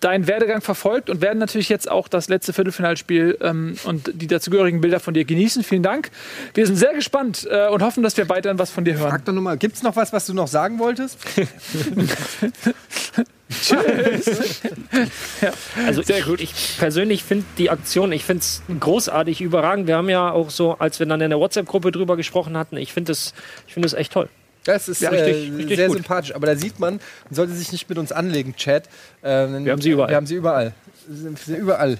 [0.00, 4.80] deinen Werdegang verfolgt und werden natürlich jetzt auch das letzte Viertelfinalspiel ähm, und die dazugehörigen
[4.80, 5.62] Bilder von dir genießen.
[5.62, 6.10] Vielen Dank.
[6.54, 9.10] Wir sind sehr gespannt äh, und hoffen, dass wir weiterhin was von dir hören.
[9.10, 11.18] Frag doch nochmal, gibt es noch was, was du noch sagen wolltest?
[15.86, 19.86] Also ich, ich persönlich finde die Aktion, ich finde es großartig, überragend.
[19.86, 22.92] Wir haben ja auch so, als wir dann in der WhatsApp-Gruppe drüber gesprochen hatten, ich
[22.92, 23.34] finde es
[23.68, 24.28] ich find es echt toll.
[24.66, 25.96] Das ist Ja, äh, richtig, richtig sehr gut.
[25.98, 26.34] sympathisch.
[26.34, 26.94] Aber da sieht man,
[27.24, 28.88] man sollte sich nicht mit uns anlegen, Chat.
[29.22, 30.10] Ähm, Wir haben sie überall.
[30.10, 30.74] Wir haben sie überall.
[31.08, 31.98] Sie sind überall.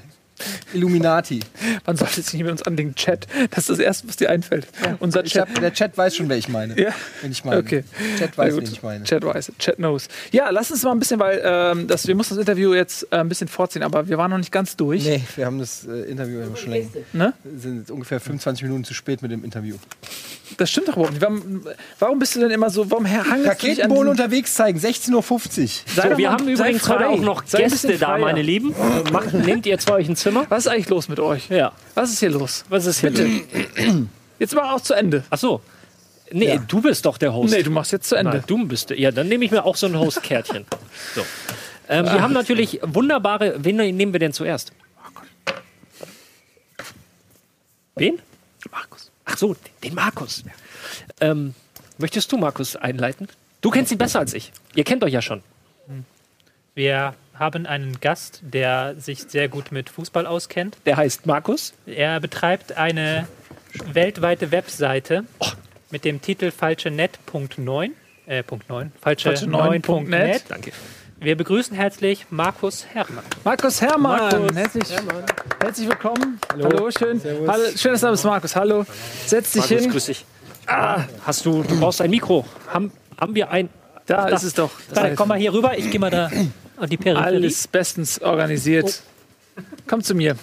[0.73, 1.41] Illuminati.
[1.87, 2.95] Man sollte sich nicht mit uns anlegen.
[2.95, 3.27] Chat.
[3.51, 4.67] Das ist das Erste, was dir einfällt.
[5.01, 5.49] Unser Ich Chat.
[5.49, 6.79] hab, der Chat weiß schon, wer ich meine.
[6.81, 6.91] Ja.
[7.23, 7.61] Wenn ich meine.
[7.61, 7.85] Okay.
[8.19, 9.05] Chat weiß, wen ich meine.
[9.05, 10.09] Chat weiß, Chat knows.
[10.33, 13.17] Ja, lass uns mal ein bisschen, weil ähm, das, wir mussten das Interview jetzt äh,
[13.17, 15.05] ein bisschen vorziehen, aber wir waren noch nicht ganz durch.
[15.05, 16.89] Nee, wir haben das äh, Interview schon länger.
[17.13, 17.33] Ne?
[17.45, 19.77] Wir sind jetzt ungefähr 25 Minuten zu spät mit dem Interview.
[20.59, 21.23] Das stimmt doch überhaupt nicht.
[21.23, 21.67] Warum,
[21.99, 25.13] warum bist du denn immer so, warum hangelst du dich an Raketenbohnen unterwegs zeigen, 16.50
[25.15, 25.23] Uhr.
[26.11, 28.75] So, wir haben übrigens heute auch noch Gäste da, meine Lieben.
[29.13, 30.45] Macht, nehmt ihr zwei euch ein Zimmer?
[30.49, 31.49] Was ist eigentlich los mit euch?
[31.51, 31.73] Ja.
[31.95, 32.65] Was ist hier los?
[32.69, 33.29] Was ist bitte?
[34.41, 35.23] Jetzt mal auch zu Ende.
[35.31, 35.61] Ach so.
[36.33, 36.57] Nee, Ja.
[36.57, 37.55] du bist doch der Host.
[37.55, 38.39] Nee, du machst jetzt zu Ende.
[38.39, 38.91] Nein, du bist.
[38.91, 40.67] Ja, dann nehme ich mir auch so ein Host-Kärtchen.
[41.15, 41.25] So.
[41.89, 43.55] Ähm, wir haben natürlich wunderbare.
[43.59, 44.73] Wen nehmen wir denn zuerst?
[47.95, 48.19] Wen?
[48.73, 49.13] Markus.
[49.25, 49.55] Ach so,
[49.85, 50.43] den Markus.
[51.21, 51.55] Ähm,
[51.99, 53.29] möchtest du Markus einleiten?
[53.61, 54.51] Du kennst ihn besser als ich.
[54.75, 55.43] Ihr kennt euch ja schon.
[56.75, 60.77] Wir haben einen Gast, der sich sehr gut mit Fußball auskennt.
[60.87, 61.75] Der heißt Markus.
[61.87, 63.27] Er betreibt eine
[63.93, 65.25] weltweite Webseite
[65.91, 67.91] mit dem Titel falschenet.9.
[68.27, 68.93] Äh, Punkt 9.
[69.01, 70.21] Falsche, Falsche neun Punkt net.
[70.21, 70.43] 9.net.
[70.49, 70.73] Danke.
[71.19, 73.25] Wir begrüßen herzlich Markus Herrmann.
[73.45, 74.19] Markus Hermann.
[74.19, 74.85] Markus Herzlich,
[75.63, 76.39] herzlich willkommen.
[76.53, 77.21] Hallo, schön.
[77.47, 78.57] Hallo, schön, dass du da bist, Markus.
[78.57, 78.85] Hallo.
[79.27, 79.91] Setz dich Markus, hin.
[79.93, 80.25] grüß dich.
[80.67, 82.45] Ah, hast du, du brauchst ein Mikro.
[82.69, 83.69] Haben, haben wir ein.
[84.07, 84.37] Da Da.
[84.37, 84.71] ist es doch.
[84.93, 86.31] Da, komm mal hier rüber, ich gehe mal da
[86.79, 87.27] an die Peripherie.
[87.37, 89.03] Alles bestens organisiert.
[89.87, 90.37] Komm zu mir.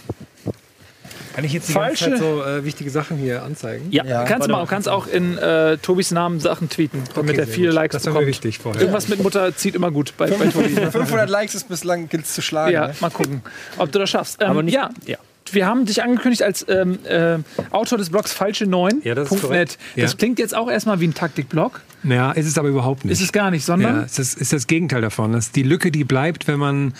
[1.35, 3.88] Kann ich jetzt die Falsche- ganze Zeit so äh, wichtige Sachen hier anzeigen?
[3.91, 4.23] Ja, Ja.
[4.23, 7.68] Kannst du mal, kannst auch in äh, Tobis Namen Sachen tweeten, damit er sehr viele
[7.69, 7.76] gut.
[7.76, 8.27] Likes Das bekommt.
[8.27, 8.80] wichtig vorher.
[8.81, 10.69] Irgendwas mit Mutter zieht immer gut bei, bei Tobi.
[10.69, 12.72] 500 Likes ist bislang gilt zu schlagen.
[12.73, 12.95] Ja, ne?
[12.99, 13.41] mal gucken,
[13.80, 14.41] ob du das schaffst.
[14.43, 14.76] Ähm, Aber nicht.
[14.76, 15.18] ja, ja.
[15.53, 17.38] Wir haben dich angekündigt als ähm, äh,
[17.71, 19.01] Autor des Blogs falsche 9.
[19.03, 19.77] Ja, das ist korrekt.
[19.95, 20.17] Das Ja.
[20.17, 21.81] klingt jetzt auch erstmal wie ein Taktikblog.
[22.03, 23.13] Naja, ist es aber überhaupt nicht.
[23.13, 25.31] Ist es gar nicht, sondern ja, es ist, ist das Gegenteil davon.
[25.31, 26.93] Das ist die Lücke, die bleibt, wenn man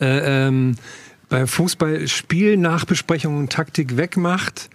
[0.00, 0.76] äh, ähm,
[1.28, 4.70] bei Fußball Spielnachbesprechungen und Taktik wegmacht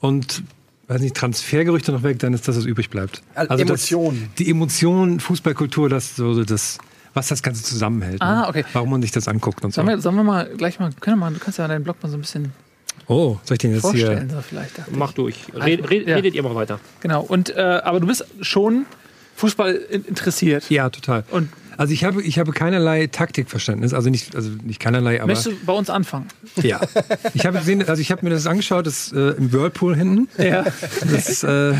[0.00, 0.42] und
[0.88, 3.22] weiß nicht, Transfergerüchte noch weg, dann ist das, was übrig bleibt.
[3.34, 4.30] Also das, Emotionen.
[4.38, 6.78] die Emotionen, Fußballkultur, das so das,
[7.14, 8.20] was das Ganze zusammenhält.
[8.20, 8.48] Ah, ne?
[8.48, 8.64] okay.
[8.72, 9.76] Warum man sich das anguckt und so.
[9.82, 12.02] sollen wir, sollen wir mal gleich mal, können wir mal, du kannst ja deinen Blog
[12.02, 12.52] mal so ein bisschen
[13.10, 14.36] Oh, soll ich den jetzt vorstellen, hier?
[14.36, 14.72] so vielleicht.
[14.92, 15.36] Mach durch.
[15.54, 16.14] Red, red, Ja.
[16.16, 16.78] Redet ihr mal weiter.
[17.00, 17.22] Genau.
[17.22, 18.86] Und äh, aber du bist schon
[19.36, 20.70] Fußball in- interessiert.
[20.70, 21.24] Ja, total.
[21.30, 25.46] Und Also ich habe, ich habe keinerlei Taktikverständnis, also nicht, also nicht keinerlei, aber möchtest
[25.60, 26.28] du bei uns anfangen?
[26.56, 26.78] ja.
[27.34, 30.28] Ich habe gesehen, also ich habe mir das angeschaut, das äh, im Whirlpool hinten.
[30.38, 30.64] Ja.
[31.10, 31.72] Das, äh,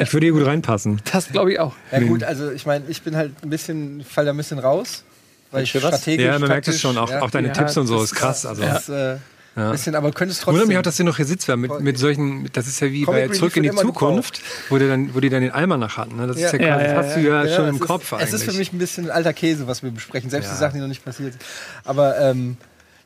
[0.00, 1.00] Ich würde hier gut reinpassen.
[1.12, 1.74] Das glaube ich auch.
[1.92, 5.04] Ja gut, also ich meine, ich bin halt ein bisschen, fall da ein bisschen raus.
[5.50, 5.96] Weil ich Für was?
[5.96, 6.24] strategisch.
[6.24, 6.96] Ja, man merkt es schon.
[6.96, 8.46] Auch, ja, auch deine Ja, Tipps und so ist krass.
[8.46, 8.62] Also.
[8.62, 9.16] Das, äh,
[9.54, 9.70] Ja.
[9.70, 10.54] bisschen, aber könntest trotzdem.
[10.54, 13.02] Wundert mich auch, dass du noch hier sitzt, mit, mit solchen, das ist ja wie
[13.02, 16.16] Comic bei Zurück in die Zukunft, wo, die dann, wo die dann den Almanach hatten.
[16.16, 16.26] Ne?
[16.26, 16.58] Das ist ja, Ja.
[16.58, 18.28] quasi, Ja, das ja, hast du ja, Ja, schon im ist, Kopf eigentlich.
[18.28, 20.52] Es ist für mich ein bisschen alter Käse, was wir besprechen, selbst Ja.
[20.54, 21.44] die Sachen, die noch nicht passiert sind.
[21.84, 22.56] Aber ähm,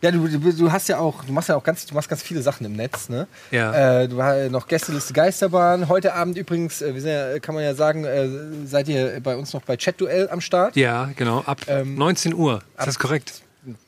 [0.02, 2.22] ja, du, du, du hast ja auch, du machst ja auch ganz, du machst ganz
[2.22, 3.26] viele Sachen im Netz, ne?
[3.50, 4.02] Ja.
[4.02, 5.88] Äh, du hast ja noch Gästeliste Geisterbahn.
[5.88, 8.28] Heute Abend übrigens, äh, wir sind ja, kann man ja sagen, äh,
[8.66, 10.76] seid ihr bei uns noch bei Chat-Duell am Start?
[10.76, 11.40] ja, genau.
[11.46, 12.58] Ab Ähm, 19 Uhr.
[12.58, 13.32] Ist ab- das korrekt?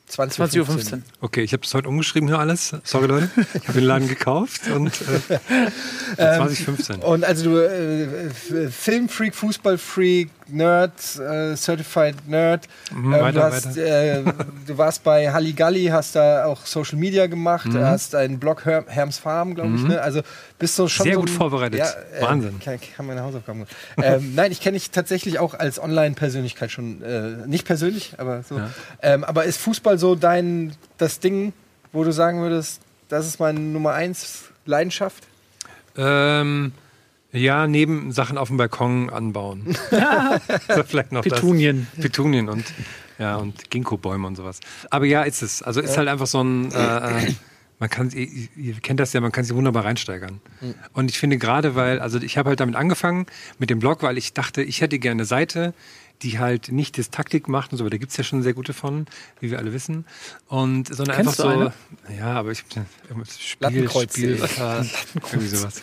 [0.09, 1.01] 20.15 20.15 Uhr.
[1.21, 2.73] Okay, ich habe das heute umgeschrieben hier alles.
[2.83, 3.29] Sorry, Leute.
[3.53, 4.87] Ich habe den Laden gekauft und
[5.29, 5.39] äh,
[6.17, 6.95] Ähm, 2015.
[7.01, 8.29] Und also du, äh,
[8.71, 12.67] Filmfreak, Fußballfreak, Nerd, äh, Certified Nerd.
[12.91, 14.23] Mhm, Ähm, weiter, du, hast, äh,
[14.65, 17.83] du warst bei Halligalli, hast da auch Social Media gemacht, Mhm.
[17.83, 19.83] hast einen Blog Her Herms Farm, glaube ich.
[19.83, 20.01] Ne?
[20.01, 20.21] Also
[20.57, 21.81] bist du schon Sehr so gut ein- vorbereitet.
[21.81, 22.59] äh, Wahnsinn.
[22.59, 23.69] Kann, kann meine Hausaufgaben machen.
[24.03, 28.57] ähm, nein, ich kenne dich tatsächlich auch als Online-Persönlichkeit schon, äh, nicht persönlich, aber so.
[28.57, 28.71] Ja.
[29.03, 31.53] Ähm, aber ist Fußball so dein, das Ding,
[31.91, 35.27] wo du sagen würdest, das ist meine Nummer eins Leidenschaft?
[35.97, 36.71] Ähm,
[37.31, 39.65] ja, neben Sachen auf dem Balkon anbauen.
[40.75, 41.87] so vielleicht noch Petunien.
[41.95, 42.03] Das.
[42.03, 42.65] Petunien und
[43.17, 44.59] ja und Ginkgo-Bäume und sowas.
[44.89, 45.61] Aber ja, ist es.
[45.61, 46.71] Also ist halt einfach so ein.
[46.71, 47.33] Äh,
[47.79, 48.27] man kann, ihr,
[48.57, 50.41] ihr kennt das ja, man kann sich wunderbar reinsteigern.
[50.91, 53.25] Und ich finde gerade, weil, also ich habe halt damit angefangen
[53.57, 55.73] mit dem Blog, weil ich dachte, ich hätte gerne eine Seite,
[56.21, 58.73] die halt nicht das Taktik macht und so, aber da gibt's ja schon sehr gute
[58.73, 59.05] von,
[59.39, 60.05] wie wir alle wissen.
[60.47, 61.71] Und sondern Kennst einfach du so.
[62.07, 62.17] eine?
[62.17, 63.89] Ja, aber ich Spiel.
[63.89, 64.35] Spiel,
[65.31, 65.81] irgendwie sowas.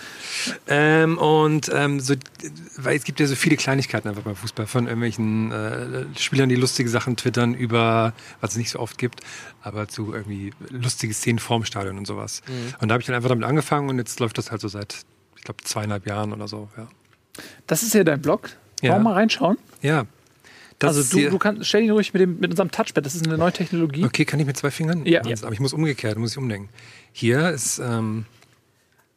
[0.67, 2.15] Ähm, und ähm, so,
[2.77, 6.57] weil es gibt ja so viele Kleinigkeiten einfach beim Fußball von irgendwelchen äh, Spielern, die
[6.57, 9.21] lustige Sachen twittern über, was es nicht so oft gibt,
[9.63, 12.43] aber zu irgendwie lustige Szenen vorm Stadion und sowas.
[12.81, 15.05] Und da habe ich dann einfach damit angefangen und jetzt läuft das halt so seit,
[15.37, 16.69] ich glaube, zweieinhalb Jahren oder so.
[16.77, 16.89] Ja.
[17.67, 18.51] Das ist ja dein Blog.
[18.83, 18.93] Ja.
[18.93, 19.57] Wollen wir mal reinschauen?
[19.81, 20.05] ja.
[20.79, 23.05] Das also du, du kannst, stell ihn ruhig mit, dem, mit unserem Touchpad.
[23.05, 24.05] Das ist eine neue Technologie.
[24.05, 25.07] Okay, kann ich mit zwei Fingern?
[25.07, 25.23] Ja.
[25.23, 26.69] Aber ich muss umgekehrt, muss ich umdenken.
[27.13, 28.27] Hier ist ähm,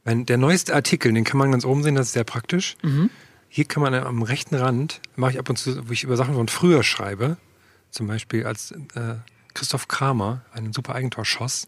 [0.06, 2.78] mein, der neueste Artikel, den kann man ganz oben sehen, das ist sehr praktisch.
[2.82, 3.10] Mhm.
[3.50, 6.36] Hier kann man am rechten Rand, mache ich ab und zu, wo ich über Sachen
[6.36, 7.38] von früher schreibe,
[7.90, 9.16] zum Beispiel als äh,
[9.54, 11.68] Christoph Kramer einen super Eigentor schoss.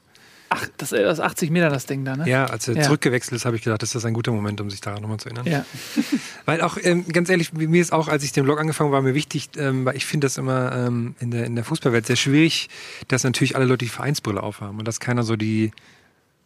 [0.53, 2.27] Ach, das, äh, das ist 80 Meter, das Ding da, ne?
[2.29, 2.81] Ja, als er Ja.
[2.81, 5.29] zurückgewechselt ist, habe ich gedacht, das ist ein guter Moment, um sich daran nochmal zu
[5.29, 5.47] erinnern.
[5.47, 5.65] Ja.
[6.45, 9.13] Weil auch, ähm, ganz ehrlich, mir ist auch, als ich den Blog angefangen war, mir
[9.13, 12.67] wichtig, ähm, weil ich finde das immer ähm, in, der, in der Fußballwelt sehr schwierig,
[13.07, 15.71] dass natürlich alle Leute die Vereinsbrille aufhaben und dass keiner so die,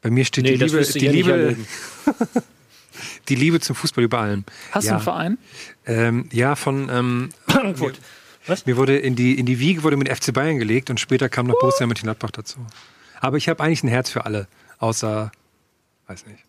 [0.03, 1.57] bei mir steht Nee, die Liebe, du die Liebe,
[3.27, 4.43] die Liebe zum Fußball über allem.
[4.69, 4.95] Hast du ja.
[4.97, 5.37] einen Verein?
[5.87, 7.99] Ähm, ja, von, ähm, Frankfurt.
[8.45, 8.67] Was?
[8.67, 11.47] mir wurde in die, in die Wiege wurde mit FC Bayern gelegt und später kam
[11.47, 12.59] noch Borussia Mönchengladbach dazu.
[13.21, 14.47] Aber ich habe eigentlich ein Herz für alle,
[14.79, 15.31] außer,
[16.07, 16.43] weiß nicht.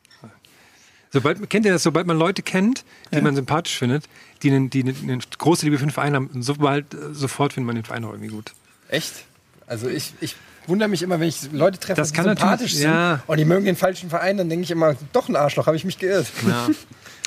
[1.13, 4.05] Sobald, kennt ihr das, sobald man Leute kennt, die man sympathisch findet,
[4.43, 7.85] die, eine, die eine große Liebe für den Verein haben, sobald, sofort findet man den
[7.85, 8.53] Verein auch irgendwie gut.
[8.89, 9.25] Echt?
[9.67, 10.37] Also ich, ich
[10.67, 13.23] wundere mich immer, wenn ich Leute treffe, Das die kann sympathisch sind ja.
[13.27, 15.85] und die mögen den falschen Verein, dann denke ich immer, doch ein Arschloch, habe ich
[15.85, 16.27] mich geirrt.
[16.47, 16.69] Ja,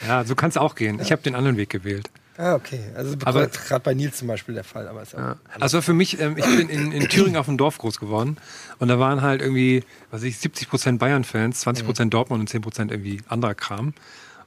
[0.07, 0.99] ja so kann es auch gehen.
[1.01, 2.09] Ich habe den anderen Weg gewählt.
[2.41, 2.79] Ah, okay.
[2.95, 4.87] Also Aber- gerade bei Nils zum Beispiel der Fall.
[4.87, 5.35] Aber Ja.
[5.59, 8.37] Also für mich, ähm, ich bin in, in Thüringen auf dem Dorf groß geworden
[8.79, 12.47] und da waren halt irgendwie, was weiß ich, 70 Prozent Bayern-Fans, 20 Prozent Dortmund und
[12.47, 13.93] 10 Prozent irgendwie anderer Kram.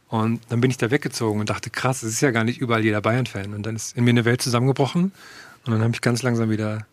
[0.08, 2.82] Und dann bin ich da weggezogen und dachte, krass, es ist ja gar nicht überall
[2.82, 3.52] jeder Bayern-Fan.
[3.54, 5.12] Und dann ist in mir eine Welt zusammengebrochen
[5.66, 6.86] und dann habe ich ganz langsam wieder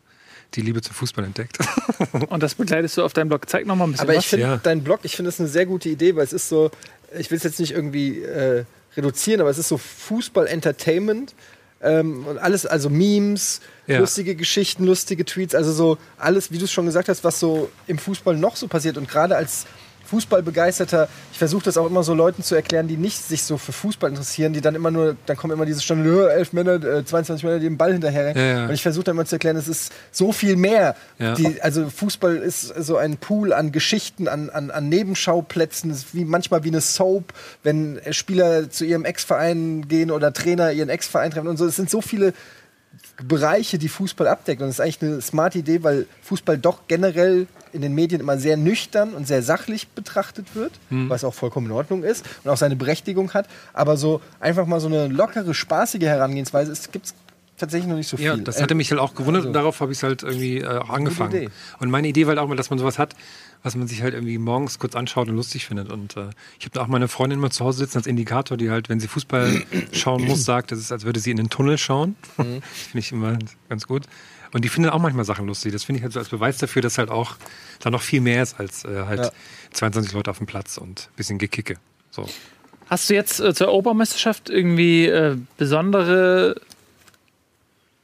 [0.55, 1.59] die Liebe zum Fußball entdeckt.
[2.29, 3.47] Und das begleitest du auf deinem Blog.
[3.47, 4.25] Zeig noch mal ein bisschen Aber ich was.
[4.25, 4.57] finde Ja.
[4.57, 6.71] dein Blog, ich finde es eine sehr gute Idee, weil es ist so,
[7.17, 8.65] ich will es jetzt nicht irgendwie äh,
[8.99, 11.33] reduzieren, aber es ist so Fußball-Entertainment.
[11.81, 13.99] Ähm, und alles, also Memes, Ja.
[13.99, 17.69] lustige Geschichten, lustige Tweets, also so alles, wie du es schon gesagt hast, was so
[17.87, 18.97] im Fußball noch so passiert.
[18.97, 19.65] Und gerade als
[20.09, 23.71] Fußballbegeisterter, ich versuche das auch immer so Leuten zu erklären, die nicht sich so für
[23.71, 27.05] Fußball interessieren, die dann immer nur, dann kommen immer diese Stunden, "Äh, elf Männer, äh,
[27.05, 28.35] 22 Männer, die den Ball hinterher.
[28.35, 28.65] Ja, ja.
[28.65, 30.95] Und ich versuche dann immer zu erklären, es ist so viel mehr.
[31.17, 31.35] Ja.
[31.35, 36.63] Die, also Fußball ist so ein Pool an Geschichten, an, an, an Nebenschauplätzen, wie manchmal
[36.63, 37.33] wie eine Soap,
[37.63, 41.65] wenn Spieler zu ihrem Ex-Verein gehen oder Trainer ihren Ex-Verein treffen und so.
[41.65, 42.33] Es sind so viele
[43.23, 44.61] Bereiche, die Fußball abdeckt.
[44.61, 48.37] Und das ist eigentlich eine smarte Idee, weil Fußball doch generell in den Medien immer
[48.37, 51.09] sehr nüchtern und sehr sachlich betrachtet wird, Hm.
[51.09, 53.47] was auch vollkommen in Ordnung ist und auch seine Berechtigung hat.
[53.73, 57.13] Aber so einfach mal so eine lockere, spaßige Herangehensweise gibt es
[57.59, 58.25] tatsächlich noch nicht so viel.
[58.25, 60.59] Ja, das hatte mich halt auch gewundert also- und darauf habe ich es halt irgendwie
[60.59, 61.35] äh, auch angefangen.
[61.35, 61.49] Idee.
[61.79, 63.15] Und meine Idee war halt auch mal, dass man sowas hat,
[63.61, 65.91] was man sich halt irgendwie morgens kurz anschaut und lustig findet.
[65.91, 66.29] Und äh,
[66.59, 68.99] ich habe da auch meine Freundin immer zu Hause sitzen als Indikator, die halt, wenn
[68.99, 69.61] sie Fußball
[69.91, 72.15] schauen muss, sagt, das ist, als würde sie in den Tunnel schauen.
[72.37, 72.61] Mhm.
[72.71, 73.37] Finde ich immer
[73.69, 74.03] ganz gut.
[74.51, 75.73] Und die findet auch manchmal Sachen lustig.
[75.73, 77.35] Das finde ich halt so als Beweis dafür, dass halt auch
[77.81, 79.31] da noch viel mehr ist als äh, halt Ja.
[79.73, 81.75] 22 Leute auf dem Platz und ein bisschen Gekicke.
[82.09, 82.27] So.
[82.87, 86.55] Hast du jetzt äh, zur Europameisterschaft irgendwie äh, besondere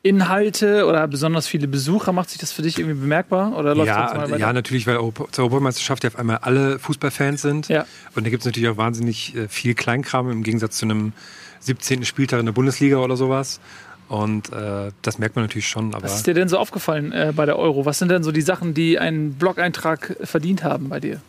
[0.06, 2.12] Inhalte oder besonders viele Besucher?
[2.14, 3.58] Macht sich das für dich irgendwie bemerkbar?
[3.58, 6.78] Oder läuft das Ja, mal ja, natürlich, weil Europa, zur Europameisterschaft ja auf einmal alle
[6.78, 7.70] Fußballfans sind.
[7.70, 7.88] Ja.
[8.14, 11.14] Und da gibt es natürlich auch wahnsinnig äh, viel Kleinkram im Gegensatz zu einem
[11.62, 12.06] 17.
[12.06, 13.60] Spieltag in der Bundesliga oder sowas.
[14.08, 15.96] Und äh, das merkt man natürlich schon.
[15.96, 17.88] Aber Was ist dir denn so aufgefallen äh, bei der Euro?
[17.88, 21.20] Was sind denn so die Sachen, die einen Blog-Eintrag verdient haben bei dir?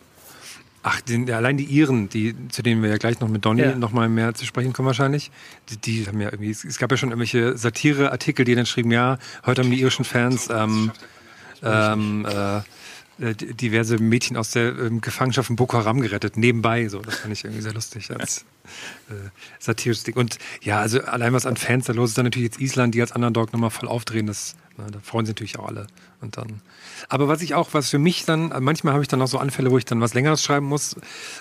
[0.83, 3.75] Ach, den, allein die Iren, die, zu denen wir ja gleich noch mit Donny Ja.
[3.75, 5.31] noch mal mehr zu sprechen kommen wahrscheinlich,
[5.69, 8.91] die, die haben ja irgendwie, es, es gab ja schon irgendwelche Satire-Artikel, die dann schrieben,
[8.91, 10.91] ja, heute haben die irischen Fans ähm,
[11.63, 12.61] ähm, äh,
[13.19, 16.87] äh, diverse Mädchen aus der ähm, Gefangenschaft in Boko Haram gerettet, nebenbei.
[16.87, 18.45] So, das fand ich irgendwie sehr lustig als
[19.09, 19.13] äh,
[19.59, 20.15] satirisches Ding.
[20.15, 23.01] Und ja, also allein was an Fans da los ist, dann natürlich jetzt Island, die
[23.01, 25.87] als Underdog nochmal voll aufdrehen, das, na, da freuen sich natürlich auch alle.
[26.21, 26.61] Und dann.
[27.09, 29.39] Aber was ich auch, was für mich dann, äh, manchmal habe ich dann auch so
[29.39, 30.95] Anfälle, wo ich dann was Längeres schreiben muss.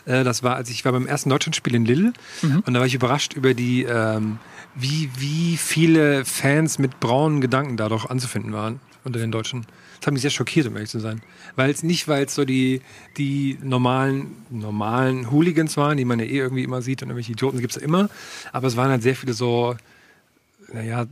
[0.06, 2.12] Äh, das war, als ich war beim ersten Deutschlandspiel in Lille
[2.42, 4.38] und da war ich überrascht über die, ähm,
[4.74, 9.66] wie, wie viele Fans mit braunen Gedanken da doch anzufinden waren unter den Deutschen.
[9.98, 11.22] Das hat mich sehr schockiert, um ehrlich zu sein.
[11.54, 12.82] Weil es nicht, weil es so die,
[13.16, 17.60] die normalen, normalen Hooligans waren, die man ja eh irgendwie immer sieht und irgendwelche Idioten
[17.60, 18.08] gibt es ja immer.
[18.52, 19.76] Aber es waren halt sehr viele so,
[20.72, 21.06] naja,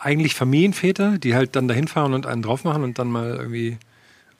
[0.00, 3.78] eigentlich Familienväter, die halt dann dahin fahren und einen drauf machen und dann mal irgendwie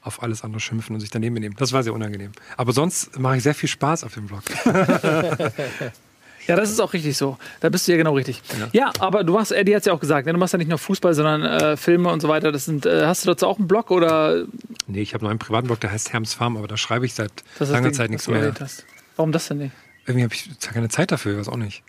[0.02, 1.56] auf alles andere schimpfen und sich daneben benehmen.
[1.59, 2.32] Das war sehr unangenehm.
[2.56, 4.43] Aber sonst mache ich sehr viel Spaß auf dem Blog.
[6.47, 7.39] Ja, das ist auch richtig so.
[7.60, 8.43] Da bist du ja genau richtig.
[8.73, 10.32] Ja, aber du machst, Eddie hat es ja auch gesagt, ne?
[10.32, 12.52] du machst ja nicht nur Fußball, sondern äh, Filme und so weiter.
[12.52, 14.44] Das sind, äh, hast du dazu auch einen Blog oder
[14.86, 17.14] Nee, ich habe noch einen privaten Blog, der heißt Herms Farm, aber da schreibe ich
[17.14, 18.55] seit langer Zeit nichts mehr.
[19.16, 19.73] Warum das denn nicht?
[20.06, 21.82] Irgendwie habe ich keine Zeit dafür, ich weiß auch nicht.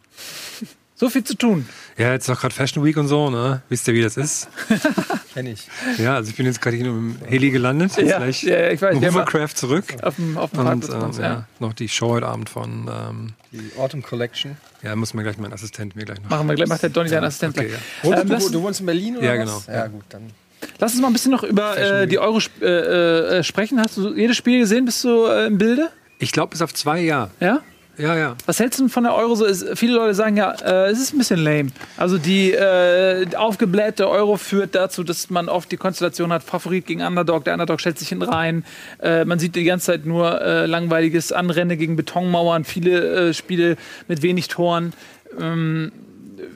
[1.00, 1.70] So viel zu tun.
[1.96, 3.62] Ja, jetzt ist doch gerade Fashion Week und so, ne?
[3.70, 4.48] Wisst ihr, wie das ist?
[5.36, 5.68] Kenn ich.
[6.00, 7.96] Ja, also ich bin jetzt gerade hier im Heli gelandet.
[7.98, 9.86] Ja, gleich ja, ich weiß, Hovercraft zurück.
[10.02, 11.22] Auf dem, auf dem Und ähm, ja.
[11.22, 11.48] ja.
[11.60, 14.58] noch die Show heute Abend von, ähm, Die Autumn Collection.
[14.82, 16.32] ja, muss mir gleich mein Assistent mir gleich noch.
[16.32, 17.68] Machen wir gleich, macht der Donny deinen Assistent okay,
[18.02, 18.12] gleich.
[18.12, 18.22] ja.
[18.22, 19.66] Ähm, du, du wohnst in Berlin oder Ja, was?
[19.68, 19.78] genau.
[19.80, 20.32] Ja, gut, dann.
[20.80, 23.80] Lass uns mal ein bisschen noch über äh, die Euro sp- äh, äh, sprechen.
[23.80, 24.86] Hast du jedes Spiel gesehen?
[24.86, 25.92] Bist du äh, im Bilde?
[26.18, 27.30] Ich glaube, bis auf zwei, ja.
[27.40, 27.60] Ja?
[27.98, 28.36] Ja, ja.
[28.46, 29.46] Was hältst du denn von der Euro so?
[29.46, 31.70] Ist, viele Leute sagen ja, äh, es ist ein bisschen lame.
[31.98, 37.02] Also die äh, aufgeblähte Euro führt dazu, dass man oft die Konstellation hat, Favorit gegen
[37.02, 38.66] Underdog, der Underdog stellt sich hinten rein.
[39.02, 43.78] Äh, man sieht die ganze Zeit nur äh, langweiliges Anrennen gegen Betonmauern, viele äh, Spiele
[44.08, 44.94] mit wenig Toren.
[45.40, 45.92] Ähm,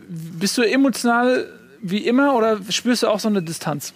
[0.10, 1.48] bist du emotional
[1.82, 3.94] wie immer oder spürst du auch so eine Distanz?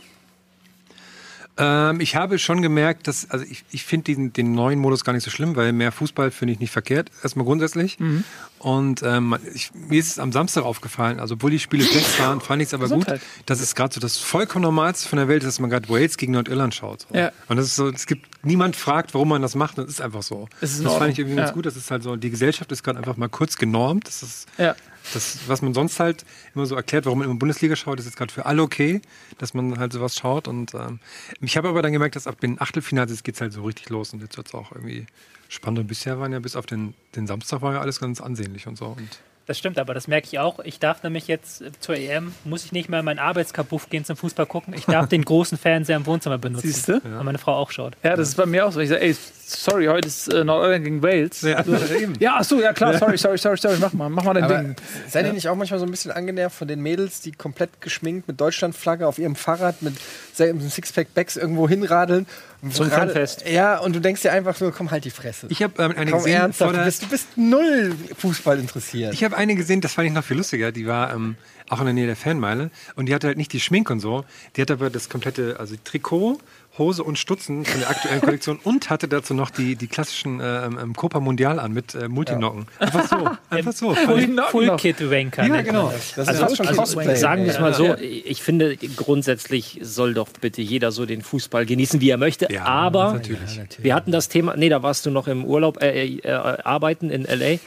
[1.57, 5.13] Ähm, ich habe schon gemerkt, dass, also ich, ich finde den, den neuen Modus gar
[5.13, 7.97] nicht so schlimm, weil mehr Fußball finde ich nicht verkehrt, erstmal grundsätzlich.
[7.99, 8.23] Mhm.
[8.59, 12.41] Und ähm, ich, mir ist es am Samstag aufgefallen, also obwohl die Spiele schlecht waren,
[12.41, 13.21] fand ich es aber gut, Gesundheit.
[13.45, 16.17] dass es gerade so das vollkommen Normalste von der Welt ist, dass man gerade Wales
[16.17, 17.05] gegen Nordirland schaut.
[17.09, 17.15] So.
[17.17, 17.31] Ja.
[17.47, 20.23] Und das ist so, es gibt, niemand fragt, warum man das macht, das ist einfach
[20.23, 20.49] so.
[20.61, 21.53] Es ist das fand ich irgendwie ganz Ja.
[21.53, 24.47] gut, das ist halt so, die Gesellschaft ist gerade einfach mal kurz genormt, das ist
[24.57, 24.75] Ja.
[25.13, 28.17] Das, was man sonst halt immer so erklärt, warum man immer Bundesliga schaut, ist jetzt
[28.17, 29.01] gerade für alle okay,
[29.37, 30.47] dass man halt sowas schaut.
[30.47, 30.99] Und ähm,
[31.41, 34.13] ich habe aber dann gemerkt, dass ab den Achtelfinals jetzt geht's halt so richtig los
[34.13, 35.05] und jetzt wird's auch irgendwie
[35.49, 35.79] spannend.
[35.79, 38.77] Und bisher waren ja bis auf den, den Samstag war ja alles ganz ansehnlich und
[38.77, 38.87] so.
[38.87, 39.09] Und
[39.45, 40.59] Das stimmt, aber das merke ich auch.
[40.59, 44.17] Ich darf nämlich jetzt zur EM, muss ich nicht mehr in meinen Arbeitskabuff gehen zum
[44.17, 44.73] Fußball gucken.
[44.73, 46.67] Ich darf den großen Fernseher im Wohnzimmer benutzen.
[46.67, 46.95] Siehst du?
[46.95, 47.95] Und meine Frau auch schaut.
[48.01, 48.79] Ja, das ist bei mir auch so.
[48.79, 49.15] Ich sage, ey,
[49.47, 51.41] sorry, heute ist äh, Nordirland gegen Wales.
[51.41, 51.63] ja,
[51.99, 52.13] eben.
[52.19, 54.57] Ja, ach so, ja klar, sorry, sorry, sorry, sorry, mach mal, mach mal dein Aber
[54.57, 54.75] Ding.
[55.09, 58.27] seid ihr nicht auch manchmal so ein bisschen angenervt von den Mädels, die komplett geschminkt
[58.27, 59.95] mit Deutschlandflagge auf ihrem Fahrrad mit
[60.33, 62.25] selben Sixpack-Bags irgendwo hinradeln?
[62.61, 63.47] Und Zum gerade- Fanfest.
[63.47, 65.45] Ja, und du denkst dir einfach so, komm halt die Fresse.
[65.49, 69.13] Ich habe ähm, eine Komm gesehen, ernsthaft, du bist, du bist null Fußball interessiert.
[69.13, 70.71] ich habe eine gesehen, das fand ich noch viel lustiger.
[70.71, 71.35] Die war ähm,
[71.69, 74.25] auch in der Nähe der Fanmeile und die hatte halt nicht die Schminke und so.
[74.55, 76.39] Die hatte aber das komplette, also Trikot,
[76.77, 80.65] Hose und Stutzen von der aktuellen Kollektion und hatte dazu noch die, die klassischen äh,
[80.65, 82.67] ähm, Copa Mundial an mit äh, Multinocken.
[82.79, 83.93] Einfach so, einfach so.
[83.95, 84.75] Full- Full.
[84.75, 85.45] Kit Wanker.
[85.45, 85.91] Ja, genau.
[86.15, 86.27] das.
[86.27, 87.15] Also, ist schon also Cosplay.
[87.15, 87.97] sagen wir es mal so, Ja.
[87.99, 92.51] ich finde grundsätzlich soll doch bitte jeder so den Fußball genießen, wie er möchte.
[92.51, 93.59] Ja, aber natürlich.
[93.77, 97.23] wir hatten das Thema, nee, da warst du noch im Urlaub äh, äh, arbeiten in
[97.23, 97.59] LA.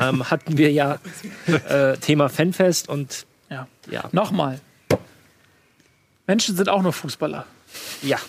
[0.00, 0.98] Ähm, hatten wir ja
[1.68, 3.68] äh, Thema Fanfest und Ja.
[3.90, 4.58] ja, Nochmal.
[6.26, 7.46] Menschen sind auch nur Fußballer.
[8.02, 8.18] Ja.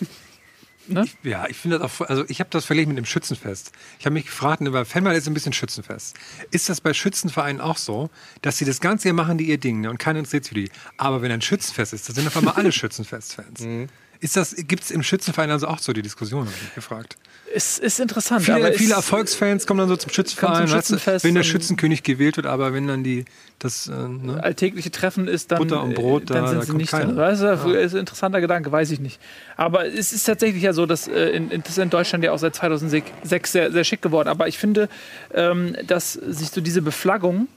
[1.24, 3.72] Ja, ich finde das auch, also ich habe das verglichen mit dem Schützenfest.
[4.00, 6.16] Ich habe mich gefragt, ne, weil Fanball ist ein bisschen Schützenfest.
[6.50, 8.10] Ist das bei Schützenvereinen auch so,
[8.42, 10.62] dass sie das ganze Jahr machen, die ihr Ding, ne, und keiner interessiert sich für
[10.62, 10.72] die.
[10.98, 13.90] Aber wenn ein Schützenfest ist, dann sind auf einmal alle Schützenfest-Fans.
[14.20, 17.18] Ist das, gibt es im Schützenverein also auch so die Diskussion, habe ich mich gefragt.
[17.54, 18.44] Es ist interessant.
[18.44, 22.38] Viele, aber viele Erfolgsfans kommen dann so zum Schützenverein, zum Schützenfest wenn der Schützenkönig gewählt
[22.38, 23.26] wird, aber wenn dann die,
[23.58, 24.44] das, äh, ne?
[24.44, 27.14] alltägliche Treffen ist, dann, Butter und Brot, äh, dann da- sind da sie nicht keiner.
[27.14, 27.22] da.
[27.22, 29.20] Weißt du, das ist ein interessanter Gedanke, weiß ich nicht.
[29.58, 32.32] Aber es ist tatsächlich ja so, dass äh, in, in, das ist in Deutschland ja
[32.34, 34.30] auch seit 2006 sehr, sehr schick geworden.
[34.30, 34.90] Aber ich finde,
[35.34, 37.48] ähm, dass sich so diese Beflaggung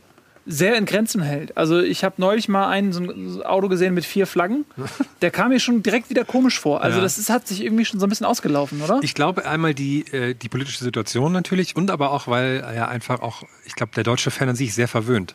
[0.46, 1.56] sehr in Grenzen hält.
[1.56, 4.64] Also ich habe neulich mal ein, so ein Auto gesehen mit vier Flaggen.
[5.22, 6.82] Der kam mir schon direkt wieder komisch vor.
[6.82, 7.02] Also Ja.
[7.04, 8.98] das ist, hat sich irgendwie schon so ein bisschen ausgelaufen, oder?
[9.02, 13.20] Ich glaube einmal die, äh, die politische Situation natürlich und aber auch, weil er einfach
[13.20, 15.34] auch, ich glaube, der deutsche Fan an sich sehr verwöhnt.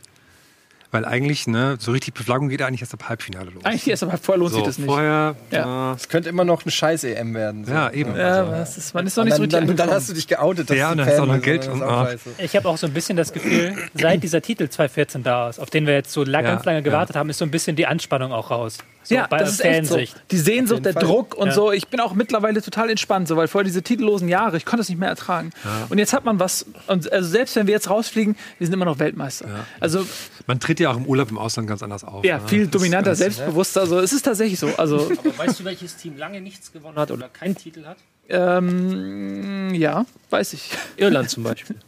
[0.98, 3.64] Weil eigentlich, ne, so richtig Beflaggung geht eigentlich erst ab Halbfinale los.
[3.66, 4.88] Eigentlich erst aber vorher lohnt so, sich das nicht.
[4.88, 5.92] Vorher, Ja.
[5.92, 7.66] äh, Es könnte immer noch eine Scheiß-EM werden.
[7.66, 7.72] so.
[7.72, 8.16] ja, eben.
[8.16, 10.10] Ja, Also, das ist, man ist noch Und nicht so dann, richtig dann, dann hast
[10.10, 10.70] du dich geoutet.
[10.70, 12.06] dass Ja, dann Fan hast du auch noch Geld und- auch ah.
[12.08, 12.30] scheiße.
[12.40, 15.70] Ich habe auch so ein bisschen das Gefühl, seit dieser Titel 2014 da ist, auf
[15.70, 17.86] den wir jetzt so la Ja, ganz lange gewartet haben, ist so ein bisschen die
[17.86, 18.78] Anspannung auch raus.
[19.04, 19.98] So ja, bei das ist echt so.
[20.32, 21.04] Die Sehnsucht, der Fall.
[21.04, 21.54] Druck und Ja.
[21.54, 21.72] so.
[21.72, 24.90] Ich bin auch mittlerweile total entspannt, so, weil vorher diese titellosen Jahre, ich konnte es
[24.90, 25.52] nicht mehr ertragen.
[25.88, 26.66] Und jetzt hat man was.
[26.88, 29.46] Und also selbst wenn wir jetzt rausfliegen, wir sind immer noch Weltmeister.
[29.80, 30.06] Also
[30.48, 32.24] Man tritt ja auch im Urlaub im Ausland ganz anders auf.
[32.26, 32.48] ja, ne?
[32.48, 33.82] viel Das dominanter, ist- selbstbewusster.
[33.82, 34.68] Also es ist tatsächlich so.
[34.78, 37.98] Also Aber weißt du, welches Team lange nichts gewonnen hat oder keinen Titel hat?
[38.30, 40.72] ähm, ja, weiß ich.
[40.98, 41.76] Irland zum Beispiel.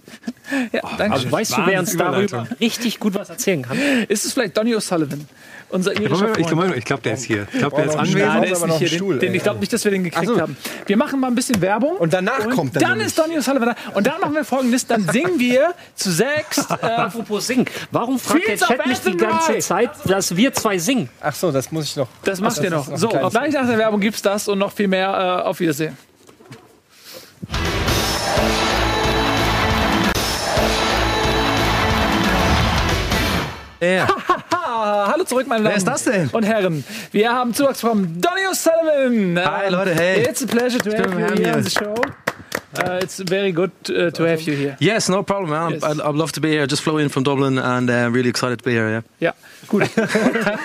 [0.71, 1.13] Ja, danke.
[1.13, 3.77] Also weißt du, wer uns darüber richtig gut was erzählen kann?
[4.07, 5.25] ist es vielleicht Donny O'Sullivan?
[5.69, 6.85] Unser Ich irischer glaube, ich, Freund.
[6.85, 7.47] glaub, der ist hier.
[7.53, 8.25] Ich glaube, der ist anwesend.
[8.25, 8.41] Nein, Stuhl.
[8.41, 8.99] der ist nicht hier.
[8.99, 10.41] den, den, ich glaube nicht, dass wir den gekriegt so.
[10.41, 10.57] haben.
[10.87, 11.97] Wir machen mal ein bisschen Werbung.
[11.97, 13.07] Und danach kommt er Dann nämlich.
[13.07, 13.75] ist Donny O'Sullivan da.
[13.93, 16.65] Und dann machen wir folgendes: Dann singen wir zu sechs.
[16.81, 17.65] Äh, Apropos singen.
[17.91, 19.57] Warum fragt der Chat nicht die ganze.
[19.59, 21.09] Zeit, dass wir zwei singen?
[21.21, 22.07] Ach so, das muss ich noch.
[22.23, 22.97] das ihr das noch.
[22.97, 25.41] So, gleich nach der Werbung gibt's das und noch viel mehr.
[25.43, 25.97] Äh, auf Wiedersehen.
[33.81, 34.07] Ja.
[35.19, 36.29] Hallo zurück, meine Damen ist das denn?
[36.29, 36.81] und Herren.
[37.11, 39.37] Wir haben Zuwachs vom Donny O'Sullivan.
[39.37, 40.21] Hi, Leute, hey.
[40.21, 41.93] It's a pleasure to have you here on the show.
[42.77, 44.77] Uh, it's very good uh, to have you here.
[44.79, 45.71] Yes, no problem, man.
[45.71, 45.83] Yes.
[45.83, 46.67] I'd, I'd love to be here.
[46.67, 48.89] Just flew in from Dublin and uh, really excited to be here.
[48.89, 49.01] Yeah.
[49.19, 49.33] Ja,
[49.67, 49.89] gut.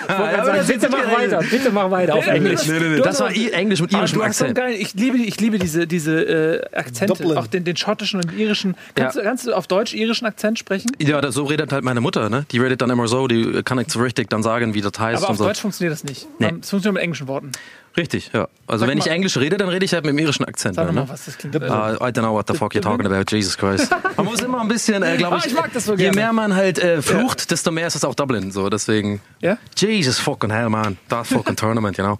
[0.07, 1.39] Sagen, bitte mach weiter.
[1.49, 2.67] Bitte mach weiter auf Englisch.
[2.67, 4.55] nee, Du Das hast war I Englisch mit irischem so Akzent.
[4.55, 7.37] geilen, ich liebe, ich liebe diese, diese äh, Akzente, Dublin.
[7.37, 8.75] auch den, den schottischen und irischen.
[8.93, 9.21] Kannst, Ja.
[9.23, 10.91] du, kannst du auf Deutsch irischen Akzent sprechen?
[10.99, 12.45] Ja, das, so redet halt meine Mutter, ne?
[12.51, 15.17] Die redet dann immer so, die kann ich so richtig dann sagen, wie das heißt
[15.23, 15.43] Aber und auf so.
[15.45, 16.27] Deutsch funktioniert das nicht.
[16.39, 16.53] Nee.
[16.61, 17.51] Es funktioniert mit englischen Worten.
[17.97, 18.47] Richtig, ja.
[18.67, 20.75] Also Sag wenn ich mal- Englisch rede, dann rede ich halt mit dem irischen Akzent.
[20.75, 20.93] Sag ne?
[20.93, 21.55] nochmal, was das klingt.
[21.55, 23.89] Äh, Uh, I don't know what the fuck you're talking about, Jesus Christ.
[24.17, 26.33] Man muss immer ein bisschen, äh, glaube Ah, ich, ich mag das so je mehr
[26.33, 28.51] man halt äh, flucht, desto mehr ist es auch Dublin.
[28.51, 29.57] So, deswegen, ja?
[29.77, 30.97] Jesus fucking hell, man.
[31.09, 32.19] That fucking tournament, you know.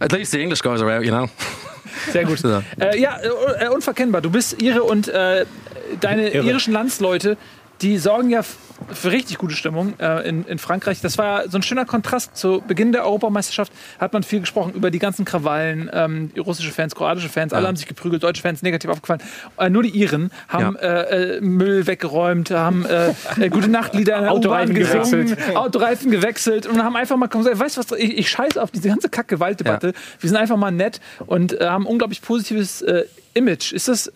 [0.00, 1.28] At least the English guys are out, you know.
[2.12, 2.40] Sehr gut.
[2.44, 2.62] Ja.
[2.78, 3.18] Äh, ja,
[3.60, 4.20] äh, unverkennbar.
[4.20, 5.46] Du bist Ire und äh,
[6.00, 7.36] deine irischen Landsleute,
[7.82, 8.42] die sorgen ja
[8.92, 11.00] für richtig gute Stimmung äh, in, in Frankreich.
[11.00, 12.36] Das war so ein schöner Kontrast.
[12.36, 15.90] Zu Beginn der Europameisterschaft hat man viel gesprochen über die ganzen Krawallen.
[15.92, 19.22] Ähm, russische Fans, kroatische Fans, alle haben sich geprügelt, deutsche Fans negativ aufgefallen.
[19.58, 20.88] Äh, nur die Iren haben Ja.
[21.02, 23.10] äh, äh, Müll weggeräumt, haben äh,
[23.40, 25.38] äh, gute Nachtlieder in der Autoreifen gesungen, gewechselt.
[25.56, 28.88] Autoreifen gewechselt und haben einfach mal gesagt, weißt du was, ich, ich scheiße auf diese
[28.88, 29.92] ganze Kack-Gewaltdebatte.
[30.20, 32.84] Wir sind einfach mal nett und haben ein unglaublich positives
[33.34, 33.72] Image.
[33.72, 34.10] Ist das,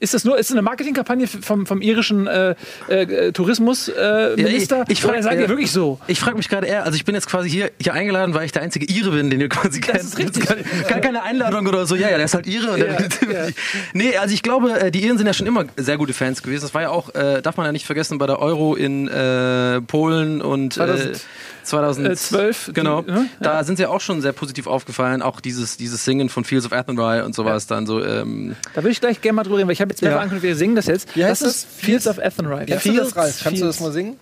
[0.00, 2.54] ist das nur ist das eine Marketingkampagne vom, vom irischen äh,
[2.88, 4.34] äh, Tourismusminister?
[4.38, 4.84] Äh, Minister?
[4.88, 5.98] ich- ich frag- Oder seid äh, ihr wirklich so?
[6.06, 8.52] Ich frage mich gerade eher, also ich bin jetzt quasi hier, hier eingeladen, weil ich
[8.52, 9.98] der einzige Ire bin, den ihr quasi kennt.
[10.00, 10.46] ist richtig.
[10.46, 10.56] Gar,
[10.88, 11.94] gar keine Einladung oder so.
[11.94, 12.78] Ja, ja, der ist halt Ire.
[12.78, 12.86] Ja,
[13.46, 13.48] ja.
[13.92, 16.62] Nee, also ich glaube, äh, die Iren sind ja schon immer sehr gute Fans gewesen.
[16.62, 19.80] Das war ja auch, äh, darf man ja nicht vergessen, bei der Euro in äh,
[19.82, 21.20] Polen und äh, 2000
[21.64, 22.66] 2012.
[22.66, 23.02] die- Genau.
[23.02, 23.26] ne?
[23.40, 25.22] Da sind sie ja auch schon sehr positiv aufgefallen.
[25.22, 28.02] Auch dieses, dieses Singen von Fields of Athenry und sowas dann so.
[28.04, 30.22] Ähm, Da würde ich gleich gerne mal drüber reden, weil ich habe jetzt mehrfach Ja.
[30.22, 31.14] angekündigt, wir singen das jetzt.
[31.16, 31.56] Wie heißt das das?
[31.64, 32.66] ist Fields of Athenry.
[32.66, 33.40] Kennst du das, Ralf?
[33.42, 34.16] Kannst du das mal singen?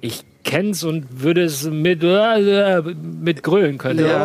[0.00, 3.98] Ich kenn's und würde es mit, äh, mit grölen können.
[4.04, 4.24] Ja.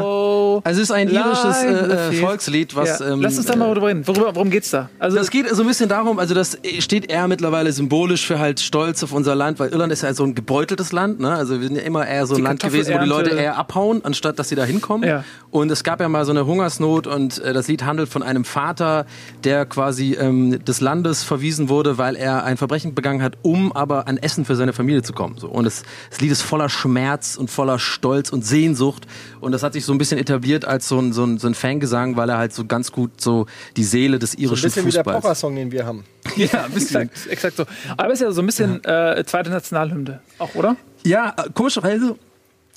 [0.63, 2.21] Also es ist ein irisches äh, äh.
[2.21, 2.99] Volkslied, was.
[2.99, 3.13] ja.
[3.13, 4.07] ähm, Lass uns da mal drüber reden.
[4.07, 4.89] Worüber, worum geht's da?
[4.99, 8.59] Also, Das geht so ein bisschen darum, also das steht eher mittlerweile symbolisch für halt
[8.59, 11.33] Stolz auf unser Land, weil Irland ist ja so ein gebeuteltes Land, ne?
[11.33, 13.57] Also wir sind ja immer eher so ein Die Land gewesen, wo die Leute eher
[13.57, 15.07] abhauen, anstatt dass sie da hinkommen.
[15.07, 15.23] Ja.
[15.51, 18.45] Und es gab ja mal so eine Hungersnot und äh, das Lied handelt von einem
[18.45, 19.05] Vater,
[19.43, 24.07] der quasi ähm, des Landes verwiesen wurde, weil er ein Verbrechen begangen hat, um aber
[24.07, 25.37] an Essen für seine Familie zu kommen.
[25.37, 25.47] So.
[25.47, 29.07] Und das, das Lied ist voller Schmerz und voller Stolz und Sehnsucht.
[29.39, 31.55] Und das hat sich so ein bisschen etabliert als so ein, so ein, so ein
[31.55, 34.91] Fangesang, weil er halt so ganz gut so die Seele des Ein irischen bisschen wie
[34.91, 35.23] der Fußballs.
[35.23, 36.03] Pocher-Song, den wir haben.
[36.35, 37.65] ja, exakt, exakt so.
[37.97, 40.75] Aber es ist ja so ein bisschen äh, zweite Nationalhymne, auch, oder?
[41.03, 42.15] Ja, komischerweise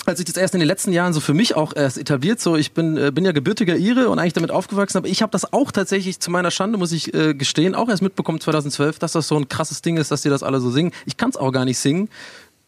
[0.06, 2.40] hat sich das erst in den letzten Jahren so für mich auch erst etabliert.
[2.40, 5.30] So, ich bin, äh, bin ja gebürtiger Ire und eigentlich damit aufgewachsen, aber ich habe
[5.30, 9.12] das auch tatsächlich zu meiner Schande, muss ich äh, gestehen, auch erst mitbekommen 2012, dass
[9.12, 10.92] das so ein krasses Ding ist, dass die das alle so singen.
[11.06, 12.08] Ich kann es auch gar nicht singen.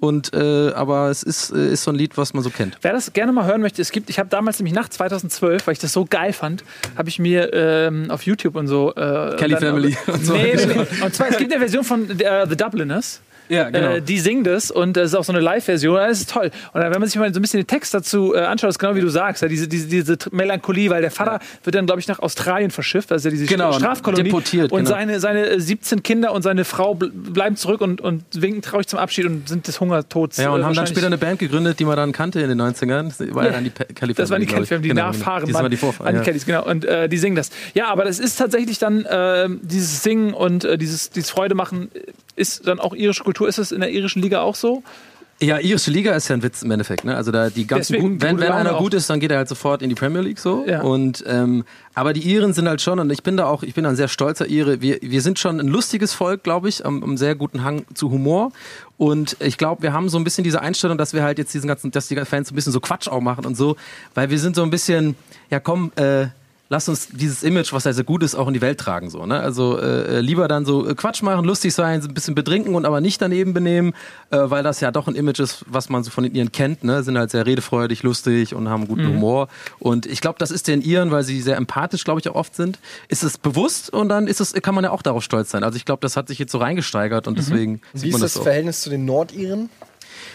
[0.00, 2.78] Und äh, aber es ist, äh, ist so ein Lied, was man so kennt.
[2.80, 5.72] Wer das gerne mal hören möchte, es gibt, ich habe damals nämlich nach 2012, weil
[5.72, 6.64] ich das so geil fand,
[6.96, 8.94] habe ich mir ähm, auf YouTube und so.
[8.94, 10.32] Äh, Kelly dann- Family und so.
[10.32, 11.04] Nee, nee, nee.
[11.04, 13.20] Und zwar, es gibt eine Version von äh, The Dubliners.
[13.50, 13.94] Ja, genau.
[13.96, 15.96] Äh, die singen das und das ist auch so eine Live-Version.
[15.96, 16.50] Das ist toll.
[16.72, 18.78] Und dann, wenn man sich mal so ein bisschen den Text dazu äh, anschaut, ist
[18.78, 22.00] genau wie du sagst, ja, diese, diese, diese Melancholie, weil der Vater wird dann, glaube
[22.00, 24.22] ich, nach Australien verschifft, also diese Genau, Strafkolonie.
[24.24, 24.90] deportiert, Und genau.
[24.90, 28.86] seine, seine äh, 17 Kinder und seine Frau bl bleiben zurück und, und winken traurig
[28.86, 30.36] zum Abschied und sind des Hungertods.
[30.38, 32.60] Ja, und äh, haben dann später eine Band gegründet, die man dann kannte in den
[32.60, 33.08] 90ern.
[33.18, 34.94] Das war ja dann die Kelly Das waren die Kelly Family, die ich.
[34.94, 36.06] Nachfahren Genau, Das waren die Vorfahren.
[36.08, 36.24] an die Ja.
[36.24, 36.64] Kellys, genau.
[36.66, 37.50] Und äh, die singen das.
[37.74, 41.90] Ja, aber das ist tatsächlich dann äh, dieses Singen und äh, dieses, dieses Freude machen
[41.94, 42.00] äh,
[42.40, 43.48] ist dann auch irische Kultur.
[43.48, 44.82] Ist das in der irischen Liga auch so?
[45.42, 47.04] Ja, irische Liga ist ja ein Witz im Endeffekt.
[47.04, 47.16] Ne?
[47.16, 49.80] Also da die ganzen Deswegen wenn, wenn einer gut ist, dann geht er halt sofort
[49.80, 50.66] in die Premier League so.
[50.66, 50.82] Ja.
[50.82, 51.64] Und ähm,
[51.94, 54.08] aber die Iren sind halt schon und ich bin da auch, ich bin ein sehr
[54.08, 54.82] stolzer Ire.
[54.82, 58.10] Wir, wir sind schon ein lustiges Volk, glaube ich, am, am sehr guten Hang zu
[58.10, 58.52] Humor.
[58.98, 61.68] Und ich glaube, wir haben so ein bisschen diese Einstellung, dass wir halt jetzt diesen
[61.68, 63.76] ganzen, dass die Fans so ein bisschen so Quatsch auch machen und so,
[64.14, 65.16] weil wir sind so ein bisschen,
[65.48, 66.26] ja komm, äh,
[66.70, 69.10] lass uns dieses Image, was ja sehr gut ist, auch in die Welt tragen.
[69.10, 69.40] So, ne?
[69.40, 73.00] Also äh, lieber dann so äh, Quatsch machen, lustig sein, ein bisschen betrinken und aber
[73.00, 73.92] nicht daneben benehmen,
[74.30, 76.84] äh, weil das ja doch ein Image ist, was man so von den Iren kennt.
[76.84, 77.02] Ne?
[77.02, 79.48] Sind halt sehr redefreudig, lustig und haben guten Humor.
[79.80, 82.54] Und ich glaube, das ist den Iren, weil sie sehr empathisch, glaube ich, auch oft
[82.54, 82.78] sind,
[83.08, 85.64] ist es bewusst und dann ist es, kann man ja auch darauf stolz sein.
[85.64, 88.20] Also ich glaube, das hat sich jetzt so reingesteigert und deswegen Wie sieht ist man
[88.20, 88.42] das das so.
[88.44, 89.70] Verhältnis zu den Nordiren?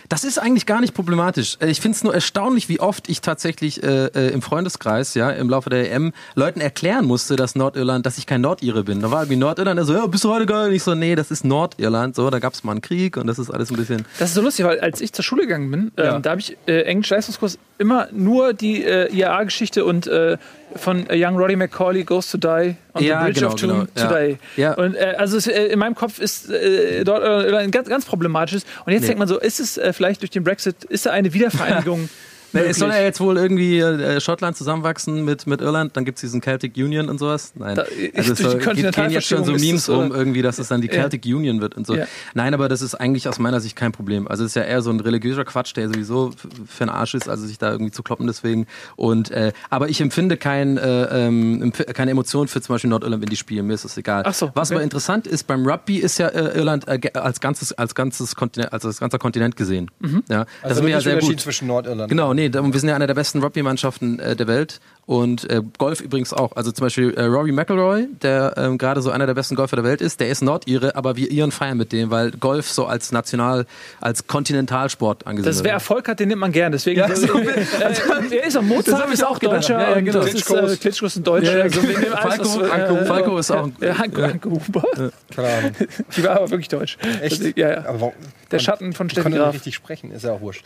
[0.09, 1.57] Das ist eigentlich gar nicht problematisch.
[1.59, 5.29] Äh, Ich finde es nur erstaunlich, wie oft ich tatsächlich äh, äh, im Freundeskreis, ja,
[5.31, 9.01] im Laufe der EM, Leuten erklären musste, dass Nordirland, dass ich kein Nordire bin.
[9.01, 10.69] Da war irgendwie Nordirland, der so, ja, bist du heute geil?
[10.69, 12.15] Und ich so, nee, das ist Nordirland.
[12.15, 14.05] So, da gab es mal einen Krieg und das ist alles ein bisschen.
[14.19, 16.57] Das ist so lustig, weil als ich zur Schule gegangen bin, ähm, da habe ich
[16.67, 20.37] äh, Englisch-Leistungskurs immer nur die äh, IAA-Geschichte und äh,
[20.75, 23.85] von Young Roddy McCauley Goes to Die on Ja, the Bridge genau, of Doom genau,
[23.95, 24.07] ja.
[24.07, 24.37] Today.
[24.57, 24.73] Ja.
[24.75, 28.61] Und äh, also es, äh, in meinem Kopf ist äh, dort äh, ganz, ganz problematisch.
[28.85, 29.07] Und jetzt Nee.
[29.07, 32.09] denkt man so, ist es äh, vielleicht durch den Brexit, ist da eine Wiedervereinigung
[32.55, 33.05] Nee, es soll ja möglich?
[33.07, 37.09] jetzt wohl irgendwie äh, Schottland zusammenwachsen mit, mit Irland, dann gibt es diesen Celtic Union
[37.09, 37.53] und sowas.
[37.55, 37.75] Nein.
[37.75, 39.97] Da- also durch es soll, geht, gehen jetzt schon so Memes es, oder?
[40.03, 40.93] rum, irgendwie, dass es dann die Ja.
[40.93, 41.95] Celtic Union wird und so.
[41.95, 42.05] Ja.
[42.33, 44.27] Nein, aber das ist eigentlich aus meiner Sicht kein Problem.
[44.27, 46.31] Also es ist ja eher so ein religiöser Quatsch, der sowieso
[46.67, 48.67] für den Arsch ist, also sich da irgendwie zu kloppen deswegen.
[48.95, 53.21] Und äh, aber ich empfinde kein, äh, ähm, empf- keine Emotion für zum Beispiel Nordirland,
[53.21, 53.67] wenn die spielen.
[53.67, 54.23] Mir ist das egal.
[54.25, 54.75] Ach so, Was okay.
[54.75, 58.71] aber interessant ist, beim Rugby ist ja äh, Irland äh, als ganzes, als ganzes Kontinent,
[58.73, 59.91] also als ganzer Kontinent gesehen.
[59.99, 60.23] Mhm.
[60.29, 61.41] Ja, das Also ist mir ja sehr Unterschied gut.
[61.41, 62.09] zwischen Nordirland.
[62.09, 65.61] Genau, nee, da- wir sind ja eine der besten Rugby-Mannschaften äh, der Welt und äh,
[65.77, 66.55] Golf übrigens auch.
[66.55, 69.85] Also zum Beispiel äh, Rory McIlroy, der ähm, gerade so einer der besten Golfer der
[69.85, 73.11] Welt ist, der ist Nordire, aber wir Iren feiern mit dem, weil Golf so als
[73.11, 73.65] National,
[74.01, 75.73] als Kontinentalsport angesehen Das, wer wird.
[75.73, 76.71] Erfolg hat, den nimmt man gern.
[76.71, 77.65] Deswegen, Ja, so- äh,
[78.31, 79.37] der ist auch Mozart, ist auch.
[79.39, 79.79] Deutscher.
[79.79, 80.19] Ja, ja, genau.
[80.19, 81.57] das ist, Klitschko äh, ist- Klitschko ist ein Deutscher.
[81.57, 85.11] Ja, also nehmen alles, Falco, Falco, äh, Falco ist auch ein, Ja, Hanko, Hanko Huber.
[85.35, 85.71] Keine Ahnung.
[86.17, 86.97] Die war aber wirklich deutsch.
[87.21, 87.41] Echt?
[87.41, 87.77] Also, ja, ja.
[87.85, 88.13] Aber warum,
[88.51, 89.53] Der Schatten von nicht Graf.
[89.53, 90.63] richtig sprechen, ist ja auch wurscht.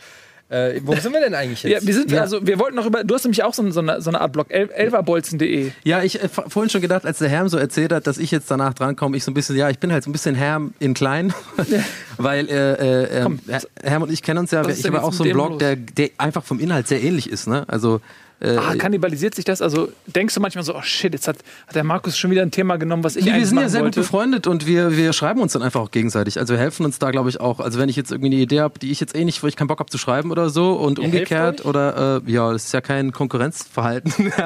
[0.50, 1.86] Äh, wo sind wir denn eigentlich Ja, jetzt?
[1.86, 4.10] wir sind, also wir wollten noch über, du hast nämlich auch so, so, eine, so
[4.10, 5.70] eine Art Blog, El elverbolzen.de.
[5.84, 8.50] Ja, ich äh, vorhin schon gedacht, als der Herm so erzählt hat, dass ich jetzt
[8.50, 10.94] danach drankomme, ich so ein bisschen, ja, ich bin halt so ein bisschen Herm in
[10.94, 11.32] klein,
[12.16, 15.22] weil äh, äh, Komm, äh, Herm und ich kennen uns ja, ich habe auch so
[15.22, 17.64] einen Blog, der, der einfach vom Inhalt sehr ähnlich ist, ne?
[17.68, 18.00] Also
[18.40, 19.62] äh, Ah, kannibalisiert sich das?
[19.62, 21.36] Also denkst du manchmal so, oh shit, jetzt hat,
[21.66, 23.68] hat der Markus schon wieder ein Thema genommen, was ich Nee, wir eigentlich sind ja
[23.68, 24.00] sehr wollte.
[24.00, 26.38] gut befreundet und wir, wir schreiben uns dann einfach auch gegenseitig.
[26.38, 27.60] Also wir helfen uns da, glaube ich, auch.
[27.60, 29.56] Also wenn ich jetzt irgendwie eine Idee habe, die ich jetzt eh nicht, wo ich
[29.56, 32.72] keinen Bock habe zu schreiben oder so und Ihr umgekehrt oder äh, ja, das ist
[32.72, 34.32] ja kein Konkurrenzverhalten.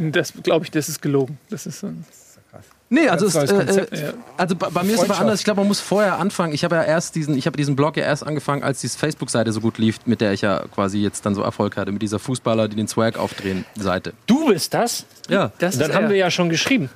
[0.00, 1.38] Das glaube ich, das ist gelogen.
[1.50, 2.04] Das ist so ein,
[2.90, 5.40] nee, also, Ganz äh, äh, also bei, bei mir ist es aber anders.
[5.40, 6.52] Ich glaube, man muss vorher anfangen.
[6.52, 9.52] Ich habe ja erst diesen, ich habe diesen Blog ja erst angefangen, als diese Facebook-Seite
[9.52, 12.18] so gut lief, mit der ich ja quasi jetzt dann so Erfolg hatte, mit dieser
[12.18, 14.12] Fußballer, die den Swag aufdrehen Seite.
[14.26, 15.06] Du bist das?
[15.28, 15.52] Ja.
[15.58, 16.10] das Dann ist haben er.
[16.10, 16.90] wir ja schon geschrieben.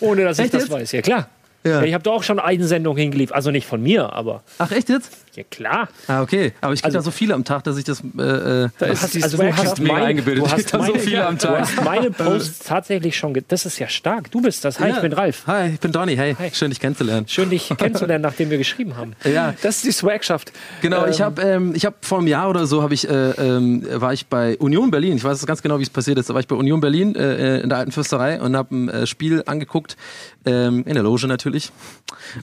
[0.00, 0.70] Ohne dass ich das jetzt?
[0.70, 0.92] weiß.
[0.92, 1.28] Ja, klar.
[1.64, 1.80] Ja.
[1.80, 3.36] Ja, ich habe da auch schon eine Sendung hingeliefert.
[3.36, 5.10] Also nicht von mir, aber Ach echt jetzt?
[5.40, 5.88] Ja klar.
[6.06, 6.52] Ah okay.
[6.60, 8.00] Aber ich kriege Also- da so viele am Tag, dass ich das.
[8.00, 8.22] Äh,
[8.64, 10.44] äh, Da ist die also du hast mega meine, eingebildet.
[10.44, 11.60] Du hast da so meine, viele am Du Tag.
[11.60, 13.36] hast meine Posts tatsächlich schon.
[13.48, 14.30] Das ist ja stark.
[14.30, 14.78] Du bist das.
[14.80, 14.96] Hi, ja.
[14.96, 15.44] ich bin Ralf.
[15.46, 16.16] Hi, ich bin Donny.
[16.16, 16.50] Hey, Hi.
[16.52, 17.26] schön dich kennenzulernen.
[17.28, 19.14] Schön, dich kennenzulernen, nachdem wir geschrieben haben.
[19.24, 20.52] Ja, Das ist die Swagschaft.
[20.82, 24.12] Genau, ich habe ähm, ich hab vor einem Jahr oder so ich äh, ähm, war
[24.12, 25.16] ich bei Union Berlin.
[25.16, 26.28] Ich weiß ganz genau, wie es passiert ist.
[26.28, 29.06] Da war ich bei Union Berlin äh, in der alten Fürsterei und habe ein äh,
[29.06, 29.96] Spiel angeguckt
[30.44, 31.70] ähm, in der Loge natürlich.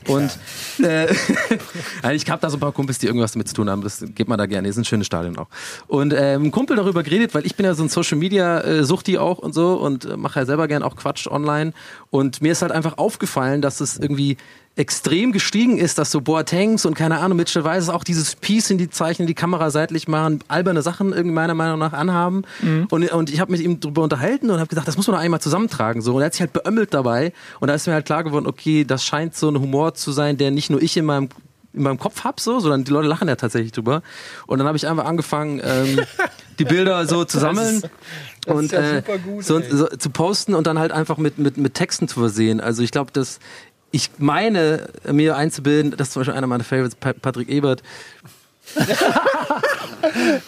[0.08, 0.30] Und
[0.84, 1.08] äh,
[2.02, 3.82] also ich habe da so ein paar Kumpels, die irgendwas damit zu tun haben.
[3.82, 4.70] Das geht man da gerne.
[4.70, 5.48] Ist ein schönes Stadion auch.
[5.88, 8.84] Und ähm, ein Kumpel darüber geredet, weil ich bin ja so ein Social Media äh,
[8.86, 11.74] Suchti auch und so und äh, mache ja selber gern auch Quatsch online.
[12.10, 14.38] Und mir ist halt einfach aufgefallen, dass es irgendwie
[14.78, 18.78] extrem gestiegen ist, dass so Boatengs und keine Ahnung, Mitchell Weiss auch dieses Piece in
[18.78, 22.44] die Zeichen, die Kamera seitlich machen, alberne Sachen irgendwie meiner Meinung nach anhaben.
[22.92, 25.24] Und, und ich habe mit ihm darüber unterhalten und habe gesagt, das muss man doch
[25.24, 26.04] einmal zusammentragen.
[26.04, 26.14] So.
[26.14, 27.34] Und er hat sich halt beömmelt dabei.
[27.60, 30.38] Und da ist mir halt klar geworden, okay, das scheint so ein Humor zu sein,
[30.38, 31.30] der nicht nur ich in meinem
[31.78, 34.02] in meinem Kopf hab, so, sondern die Leute lachen ja tatsächlich drüber.
[34.48, 36.00] Und dann habe ich einfach angefangen, ähm,
[36.60, 37.82] die Bilder so zu sammeln
[38.48, 41.58] und ist ja äh, gut, so, so, zu posten und dann halt einfach mit, mit,
[41.58, 42.60] mit Texten zu versehen.
[42.60, 43.40] Also ich glaube, dass
[43.92, 47.84] ich meine, mir einzubilden, das ist zum Beispiel einer meiner Favorites, Pa- Patrick Ebert,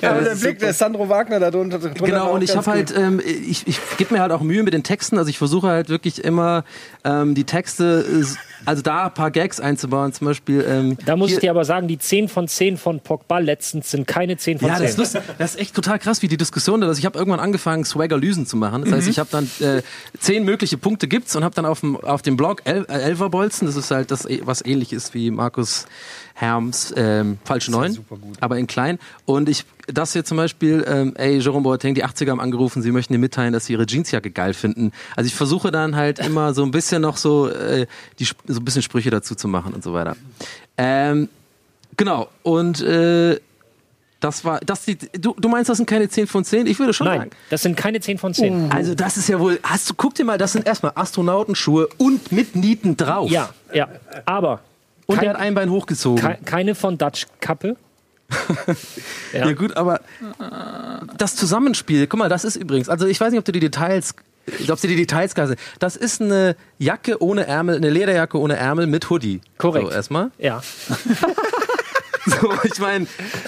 [0.02, 1.80] Ja, aber der Blick, der Sandro Wagner da drunter.
[1.80, 4.74] drunter Genau, und ich habe halt, ähm, ich, ich gebe mir halt auch Mühe mit
[4.74, 5.18] den Texten.
[5.18, 6.64] Also ich versuche halt wirklich immer
[7.04, 8.06] ähm, die Texte,
[8.66, 10.14] also da ein paar Gags einzubauen.
[10.14, 10.66] Zum Beispiel.
[10.68, 14.08] Ähm, Da muss ich dir aber sagen, die 10 von 10 von Pogba letztens sind
[14.08, 14.84] keine 10 von ja, 10.
[14.84, 15.22] das ist, lustig.
[15.38, 17.00] das ist echt total krass, wie die Diskussion da ist.
[17.00, 18.84] Ich habe irgendwann angefangen, Swagger-Lysen zu machen.
[18.84, 19.12] Das heißt, Mhm.
[19.12, 19.82] ich habe dann äh,
[20.20, 23.66] zehn mögliche Punkte gibt's und habe dann auf dem, auf dem Blog El äh, Elverbolzen,
[23.68, 25.86] das ist halt das, was ähnlich ist wie Markus
[26.40, 27.98] Herms ähm, Falsche Neun,
[28.40, 28.98] aber in klein.
[29.26, 32.92] Und ich, das hier zum Beispiel, ähm, ey, Jerome Boateng, die 80er haben angerufen, sie
[32.92, 34.94] möchten dir mitteilen, dass sie ihre Jeansjacke geil finden.
[35.18, 37.88] Also ich versuche dann halt immer so ein bisschen noch so, äh,
[38.20, 40.16] die, so ein bisschen Sprüche dazu zu machen und so weiter.
[40.78, 41.28] Ähm,
[41.98, 43.38] genau, und äh,
[44.22, 46.68] das war, das die, du, du meinst, das sind keine 10 von 10?
[46.68, 47.32] Ich würde schon Nein, sagen.
[47.50, 48.72] das sind keine 10 von 10.
[48.72, 52.32] Also das ist ja wohl, hast du, guck dir mal, das sind erstmal Astronautenschuhe und
[52.32, 53.30] mit Nieten drauf.
[53.30, 53.90] Ja, ja.
[54.26, 54.62] Aber
[55.10, 56.22] Und kein, er hat ein Bein hochgezogen.
[56.24, 57.76] kei- keine von Dutch Kappe.
[59.34, 59.40] ja.
[59.48, 59.52] Ja.
[59.54, 60.02] gut, aber
[61.18, 64.14] das Zusammenspiel, guck mal, das ist übrigens, also ich weiß nicht, ob du die Details,
[64.70, 65.60] ob sie die Details klar sind.
[65.80, 69.42] Das ist eine Jacke ohne Ärmel, eine Lederjacke ohne Ärmel mit Hoodie.
[69.58, 69.88] Korrekt.
[69.88, 70.30] So, erstmal.
[70.38, 70.62] Ja.
[72.42, 73.08] So, ich meine,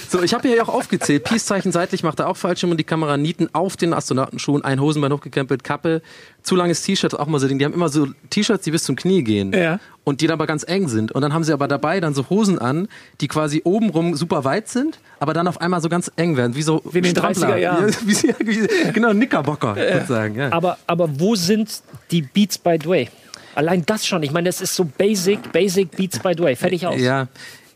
[0.10, 1.23] so, ich habe hier ja auch aufgezählt.
[1.23, 5.11] Peace-Zeichen seitlich macht er auch Fallschirm und die Kamera Nieten auf den Astronautenschuhen, ein Hosenbein
[5.14, 6.02] hochgekrempelt, Kappe,
[6.43, 7.60] zu langes T-Shirt, auch mal so Ding.
[7.60, 9.53] Die haben immer so T-Shirts, die bis zum Knie gehen.
[9.53, 9.80] Ja.
[10.03, 11.11] Und die dann aber ganz eng sind.
[11.11, 12.88] Und dann haben sie aber dabei dann so Hosen an,
[13.22, 16.56] die quasi obenrum super weit sind, aber dann auf einmal so ganz eng werden.
[16.56, 17.49] Wie so Wie in den Strampler.
[17.49, 17.89] 30er Jahren.
[17.89, 20.35] Ja, wie, sie- wie, genau, Knickerbocker, sozusagen.
[20.35, 20.52] Ja.
[20.52, 23.10] Aber, aber wo sind die Beats by Dway?
[23.53, 24.23] Allein das schon.
[24.23, 26.56] Ich meine, das ist so basic, basic Beats by Dway.
[26.56, 26.99] Fertig aus.
[26.99, 27.27] ja,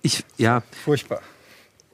[0.06, 1.19] ich, ja, Furchtbar.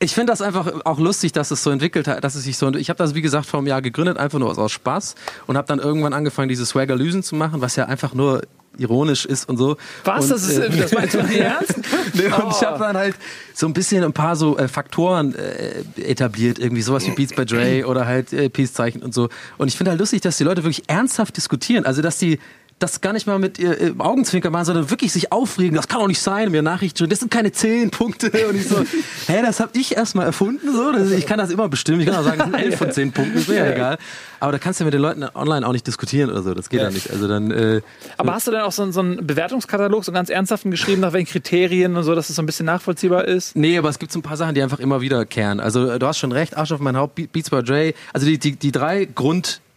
[0.04, 2.74] Ich finde das einfach auch lustig, dass es so entwickelt hat, dass es sich so.
[2.74, 5.14] Ich habe das wie gesagt vor einem Jahr gegründet, einfach nur aus, aus Spaß
[5.46, 8.42] und habe dann irgendwann angefangen, diese Swagger-Lysen zu machen, was ja einfach nur
[8.80, 9.78] ironisch ist und so.
[10.04, 10.24] Was?
[10.24, 11.76] Und, Das, ist, äh, das meinst du nicht ernst?
[12.14, 13.16] Nee, und ich habe dann halt
[13.54, 17.46] so ein bisschen ein paar so äh, Faktoren äh, etabliert, irgendwie sowas wie Beats by
[17.46, 19.30] Dre oder halt äh, Peace-Zeichen und so.
[19.60, 21.86] Und ich finde halt lustig, dass die Leute wirklich ernsthaft diskutieren.
[21.86, 22.40] Also, dass die
[22.82, 25.76] das gar nicht mal mit äh, Augenzwinkern machen, sondern wirklich sich aufregen.
[25.76, 26.52] Das kann doch nicht sein.
[26.52, 28.32] Mir Nachrichten schreiben, das sind keine zehn Punkte.
[28.48, 28.84] Und ich so,
[29.28, 30.74] hä, das habe ich erstmal erfunden.
[30.74, 30.92] So.
[30.92, 32.02] Das, ich kann das immer bestimmen.
[32.02, 33.38] Ich kann auch sagen, das sind elf von zehn Punkten.
[33.38, 33.98] Ist mir ja egal.
[34.40, 36.54] Aber da kannst du ja mit den Leuten online auch nicht diskutieren oder so.
[36.54, 37.12] Das geht ja nicht.
[37.12, 37.52] Also dann.
[37.52, 37.82] Äh,
[38.18, 41.14] Aber hast du denn auch so, einen- so einen Bewertungskatalog, so ganz ernsthaften geschrieben, nach
[41.14, 43.56] welchen Kriterien und so, dass es so ein bisschen nachvollziehbar ist?
[43.56, 45.60] Nee, aber es gibt so ein paar Sachen, die einfach immer wiederkehren.
[45.60, 47.94] Also äh, du hast schon recht, Arsch auf mein Haupt, Be- Beats by Dre.
[48.14, 49.06] Also die, die, die drei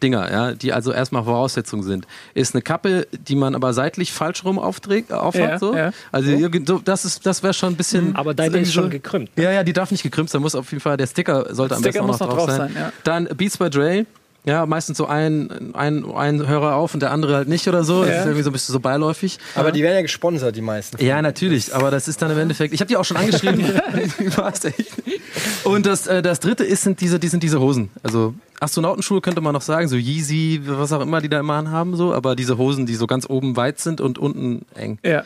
[0.04, 4.44] Grunddinger, ja, die also erstmal Voraussetzungen sind, ist eine Kappe, die man aber seitlich falsch
[4.44, 5.50] rum aufträgt, äh, aufhat.
[5.50, 5.74] Ja, so.
[5.74, 5.92] ja.
[6.12, 6.30] Also
[6.66, 8.16] so, das ist, das wäre schon ein bisschen.
[8.16, 9.30] Aber deine ist schon gekrümmt.
[9.36, 10.42] Ja, ja, die darf nicht gekrümmt sein.
[10.42, 12.72] Muss auf jeden Fall der Sticker sollte am Sticker besten auch noch drauf, sein.
[12.74, 12.92] ja.
[13.04, 14.06] Dann Beats by Dre.
[14.46, 18.02] Ja, meistens so ein, ein, ein Hörer auf und der andere halt nicht oder so.
[18.02, 18.18] Das Ja.
[18.20, 19.38] ist irgendwie so ein bisschen so beiläufig.
[19.54, 21.02] Aber die werden ja gesponsert, die meisten.
[21.02, 22.74] Ja, natürlich, aber das ist dann im Endeffekt.
[22.74, 23.64] Ich habe die auch schon angeschrieben.
[25.64, 27.88] Und das, äh, das dritte ist, sind diese, die sind diese Hosen.
[28.02, 31.96] Also Astronautenschuhe könnte man noch sagen, so Yeezy, was auch immer die da immer anhaben,
[31.96, 34.98] so, aber diese Hosen, die so ganz oben weit sind und unten eng.
[35.02, 35.22] Ja.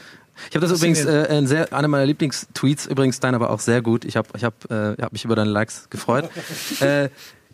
[0.49, 3.82] Ich habe das übrigens, äh, ein sehr, einer meiner Lieblingstweets, übrigens dein aber auch sehr
[3.82, 4.05] gut.
[4.05, 6.31] Ich habe ich hab, äh, hab mich über deine Likes gefreut.
[6.81, 7.09] äh,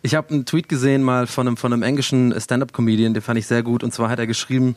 [0.05, 3.47] ich habe einen Tweet gesehen mal von einem, von einem englischen Stand-Up-Comedian, den fand ich
[3.47, 3.83] sehr gut.
[3.83, 4.75] Und zwar hat er geschrieben,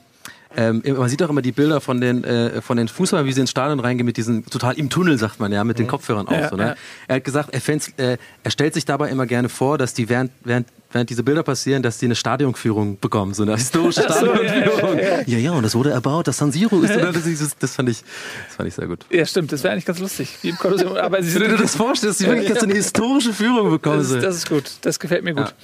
[0.56, 3.42] ähm, man sieht auch immer die Bilder von den, äh, von den Fußballern, wie sie
[3.42, 6.34] ins Stadion reingehen mit diesen, total im Tunnel, sagt man ja, mit den Kopfhörern auf.
[6.34, 6.62] Ja, so, ne?
[6.62, 6.74] ja.
[7.08, 10.30] Er hat gesagt, er, äh, er stellt sich dabei immer gerne vor, dass die während,
[10.44, 14.98] während, während diese Bilder passieren, dass die eine Stadionführung bekommen, so eine historische Stadionführung.
[15.26, 17.12] Ja, ja, und das wurde erbaut, das San Siro ist, oder?
[17.12, 17.24] Das,
[17.58, 18.02] das, fand ich,
[18.46, 19.04] das fand ich sehr gut.
[19.10, 20.38] Ja, stimmt, das wäre eigentlich ganz lustig.
[20.42, 20.96] Wie im Kolosseum.
[20.96, 23.98] Aber sie Wenn du dir das vorstellst, dass die wirklich jetzt eine historische Führung bekommen.
[23.98, 25.54] das, ist, das ist gut, das gefällt mir gut.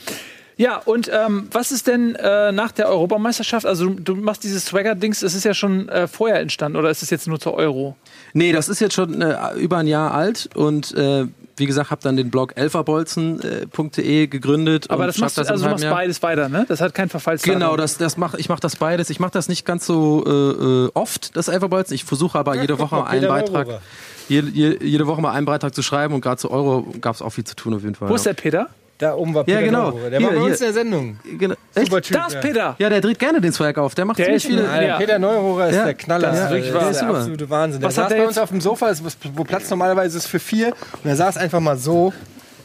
[0.56, 3.66] Ja, und ähm, was ist denn äh, nach der Europameisterschaft?
[3.66, 7.02] Also du, du machst dieses Swagger-Dings, das ist ja schon äh, vorher entstanden oder ist
[7.02, 7.96] es jetzt nur zur Euro?
[8.34, 11.26] Nee, das ist jetzt schon äh, über ein Jahr alt und äh,
[11.56, 14.90] wie gesagt, habe dann den Blog elferbolzen.de gegründet.
[14.90, 16.64] Aber das machst du, im also du machst beides weiter, ne?
[16.68, 17.60] Das hat kein Verfallsdatum.
[17.60, 19.10] Genau, das, das mach, ich mache das beides.
[19.10, 21.94] Ich mache das nicht ganz so äh, oft, das Elferbolzen.
[21.94, 23.80] Ich versuche aber jede Woche mal, einen Beitrag,
[24.28, 27.30] jede, jede Woche mal einen Beitrag zu schreiben und gerade zu Euro gab es auch
[27.30, 28.08] viel zu tun auf jeden Fall.
[28.08, 28.68] Wo ist der Peter?
[29.04, 29.90] Da oben war Ja, Peter genau.
[29.90, 30.10] Neururer.
[30.10, 30.68] Der Hier, war bei uns hier.
[30.68, 31.18] in der Sendung.
[31.38, 31.54] Genau.
[31.74, 31.86] Echt?
[31.86, 32.16] Super Typ.
[32.16, 32.40] Da ist ja.
[32.40, 32.76] Peter!
[32.78, 33.94] Ja, der dreht gerne den Swag auf.
[33.94, 34.68] Der macht Der ziemlich viele.
[34.68, 34.96] Alter, Ja.
[34.98, 36.28] Peter Neururer ist Ja, der Knaller.
[36.30, 36.72] das ist wirklich.
[36.72, 37.14] Der Der ist super.
[37.18, 37.80] absolute Wahnsinn.
[37.80, 39.02] Der Was hat saß der bei uns auf dem Sofa, das-
[39.34, 40.68] wo Platz normalerweise ist für vier.
[41.02, 42.12] Und er saß einfach mal so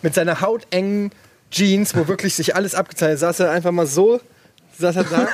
[0.02, 1.12] mit seiner hautengen
[1.52, 4.22] Jeans, wo wirklich sich alles abgezeichnet hat, saß er einfach mal so
[4.80, 5.28] saß er da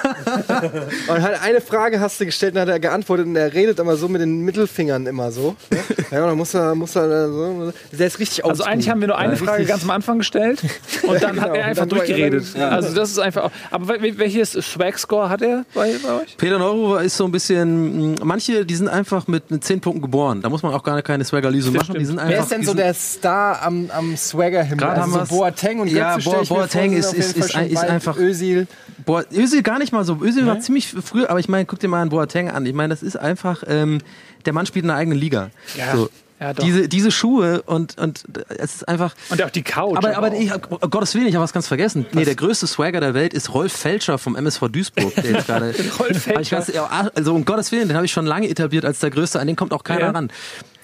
[1.13, 3.95] und halt eine Frage hast du gestellt und hat er geantwortet und er redet immer
[3.95, 5.55] so mit den Mittelfingern immer so.
[5.71, 5.77] Ne?
[6.11, 9.17] Ja, dann muss er, muss er so, der ist richtig Also eigentlich haben wir nur
[9.17, 10.61] eine Frage ganz am Anfang gestellt
[11.03, 11.55] und dann hat genau.
[11.55, 12.45] er einfach durchgeredet.
[12.57, 12.69] ja.
[12.69, 13.51] Also das ist einfach.
[13.71, 16.37] Aber wel- welches Swag-Score hat er bei, bei euch?
[16.37, 20.01] Peter Neuro ist so ein bisschen, mh, manche, die sind einfach mit, mit 10 Punkten
[20.01, 20.41] geboren.
[20.41, 21.95] Da muss man auch gar keine Swaggerlyse machen.
[21.97, 24.77] Die sind einfach, Wer ist denn so der Star am, am Swagger-Himmel?
[24.77, 28.67] Gerade haben so wir's- Boateng und Ja, Boateng ist- ist- ist ist einfach- Özil.
[29.05, 30.19] Boah, Özil gar nicht mal so.
[30.21, 32.65] Özil war ziemlich früh, aber ich meine, guck dir mal einen Boateng an.
[32.65, 33.99] Ich meine, das ist einfach, ähm,
[34.45, 35.51] der Mann spielt in einer eigenen Liga.
[35.93, 36.09] So.
[36.39, 36.65] Ja, doch.
[36.65, 39.15] diese, diese Schuhe und, und es ist einfach.
[39.29, 39.95] Und auch die Couch.
[39.97, 40.33] Aber, aber auch.
[40.33, 42.05] ich, um Gottes Willen, ich habe was ganz vergessen.
[42.11, 45.15] Nee, der größte Swagger der Welt ist Rolf Felscher vom MSV Duisburg.
[45.15, 45.73] Der jetzt gerade.
[45.99, 46.85] Rolf ich ganz, ja,
[47.15, 49.39] also um Gottes Willen, den habe ich schon lange etabliert als der größte.
[49.39, 50.11] An den kommt auch keiner Ja.
[50.11, 50.29] ran.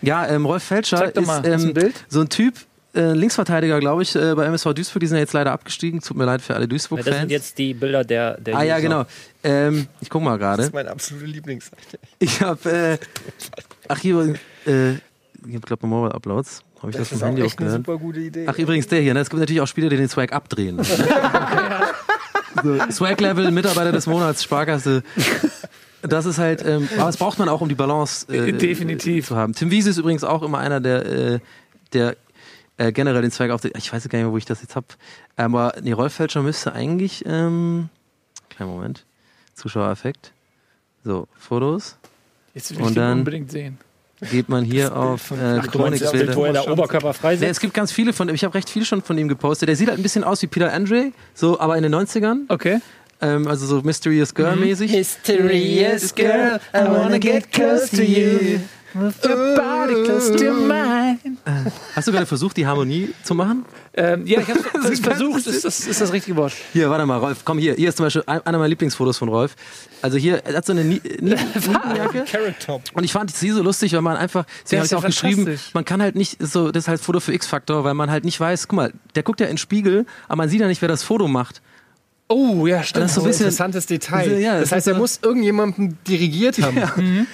[0.02, 1.96] Ja, ähm, Rolf Felscher ist hast du ein ähm, Bild?
[2.08, 2.56] so ein Typ.
[2.94, 5.00] Äh, Linksverteidiger, glaube ich, äh, bei MSV Duisburg.
[5.00, 6.02] Die sind ja jetzt leider abgestiegen.
[6.02, 7.18] Tut mir leid für alle Ja, das Duisburg-Fans.
[7.20, 8.82] sind jetzt die Bilder der, der Ah ja, User.
[8.82, 9.06] genau.
[9.44, 10.64] Ähm, ich guck mal Das gerade.
[10.64, 12.00] ist meine absolute Lieblingsseite.
[12.20, 12.98] Ich habe, äh,
[13.88, 14.36] ach hier,
[14.68, 15.00] äh, ich
[15.56, 16.64] habe glaube Mobile Uploads.
[16.82, 17.86] Habe ich das, Das ist vom auch Handy echt eine aufgehört?
[17.88, 18.46] super gute Idee.
[18.48, 19.14] Ach übrigens der hier.
[19.14, 19.20] Ne?
[19.22, 20.80] Es gibt natürlich auch Spieler, die den Swag abdrehen.
[22.64, 25.04] so, Swag Level, Mitarbeiter des Monats, Sparkasse.
[26.02, 29.28] Das ist halt, ähm, aber das braucht man auch, um die Balance äh, Definitiv.
[29.28, 29.54] zu haben.
[29.54, 31.40] Tim Wiese ist übrigens auch immer einer, der, äh,
[31.94, 32.16] der
[32.78, 33.74] äh, generell den Swag aufdreht.
[33.78, 34.86] Ich weiß gar nicht mehr, wo ich das jetzt hab.
[35.36, 37.90] Aber nee, Rolf Felscher müsste eigentlich, ähm,
[38.50, 39.06] kleinen Moment,
[39.56, 40.32] Zuschauereffekt.
[41.04, 41.98] So, Fotos.
[42.54, 43.78] Jetzt will ich und den dann- unbedingt sehen.
[44.32, 46.36] Geht man hier auf äh, Chronikbilder.
[46.36, 47.50] wo er der Oberkörper frei sitzt?
[47.54, 49.68] es gibt ganz viele von ich habe recht viel schon von ihm gepostet.
[49.68, 52.82] Der sieht halt ein bisschen aus wie Peter Andre, so aber in den 90ern, Okay.
[53.20, 54.92] ähm, also so Mysterious Girl mäßig.
[54.92, 58.60] Mysterious girl, I wanna get close to you.
[58.94, 61.20] Your body close to mine.
[61.96, 63.66] Hast du gerade versucht, die Harmonie zu machen?
[63.94, 64.60] Ähm, ja, ich habe
[64.90, 65.48] es versucht.
[65.48, 66.54] Ist das, ist das richtige Wort?
[66.74, 67.76] Hier, warte mal, Rolf, komm hier.
[67.76, 69.56] Hier ist zum Beispiel ein- einer meiner Lieblingsfotos von Rolf.
[70.02, 72.26] Also hier, er hat so eine Nie- Nie- Nietenjacke.
[72.30, 72.82] Carrot Top.
[72.94, 75.08] Und ich fand sie so lustig, weil man einfach, sie habe ist ich auch ja
[75.10, 75.74] geschrieben, fantastisch.
[75.74, 78.40] man kann halt nicht, so, das ist halt Foto für X-Faktor, weil man halt nicht
[78.40, 80.90] weiß, guck mal, der guckt ja in den Spiegel, aber man sieht ja nicht, wer
[80.90, 81.62] das Foto macht.
[82.32, 83.04] Oh, ja, stimmt.
[83.04, 84.40] Das ist so ein bisschen, Interessantes Detail.
[84.40, 86.78] Ja, das das heißt, er so- muss irgendjemanden dirigiert haben.
[86.78, 86.92] Ja.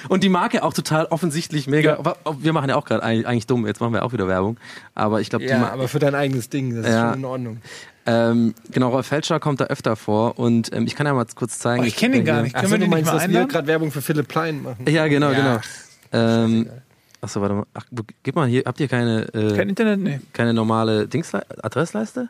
[0.09, 1.97] Und die Marke auch total offensichtlich mega.
[2.03, 2.15] Ja.
[2.39, 4.57] Wir machen ja auch gerade eigentlich, eigentlich dumm, jetzt machen wir auch wieder Werbung.
[4.95, 7.09] Aber ich glaube, die Ja, aber für dein eigenes Ding, das ist Ja.
[7.11, 7.57] schon in Ordnung.
[8.05, 11.59] ähm, genau, Rolf Felscher kommt da öfter vor und ähm, ich kann ja mal kurz
[11.59, 11.83] zeigen.
[11.83, 12.55] Oh, ich kenn ihn gar nicht.
[12.55, 14.85] Können wir du den nicht meinst, mal dass wir gerade Werbung für Philipp Plein machen?
[14.87, 15.37] Ja, genau, Ja.
[15.37, 15.59] genau.
[16.13, 16.69] Ähm,
[17.21, 17.65] achso, warte mal.
[17.73, 17.83] Ach,
[18.23, 19.99] gib mal hier, habt ihr keine, äh, Kein Internet?
[19.99, 20.19] Nee.
[20.31, 22.29] keine normale Dingsle Adressleiste?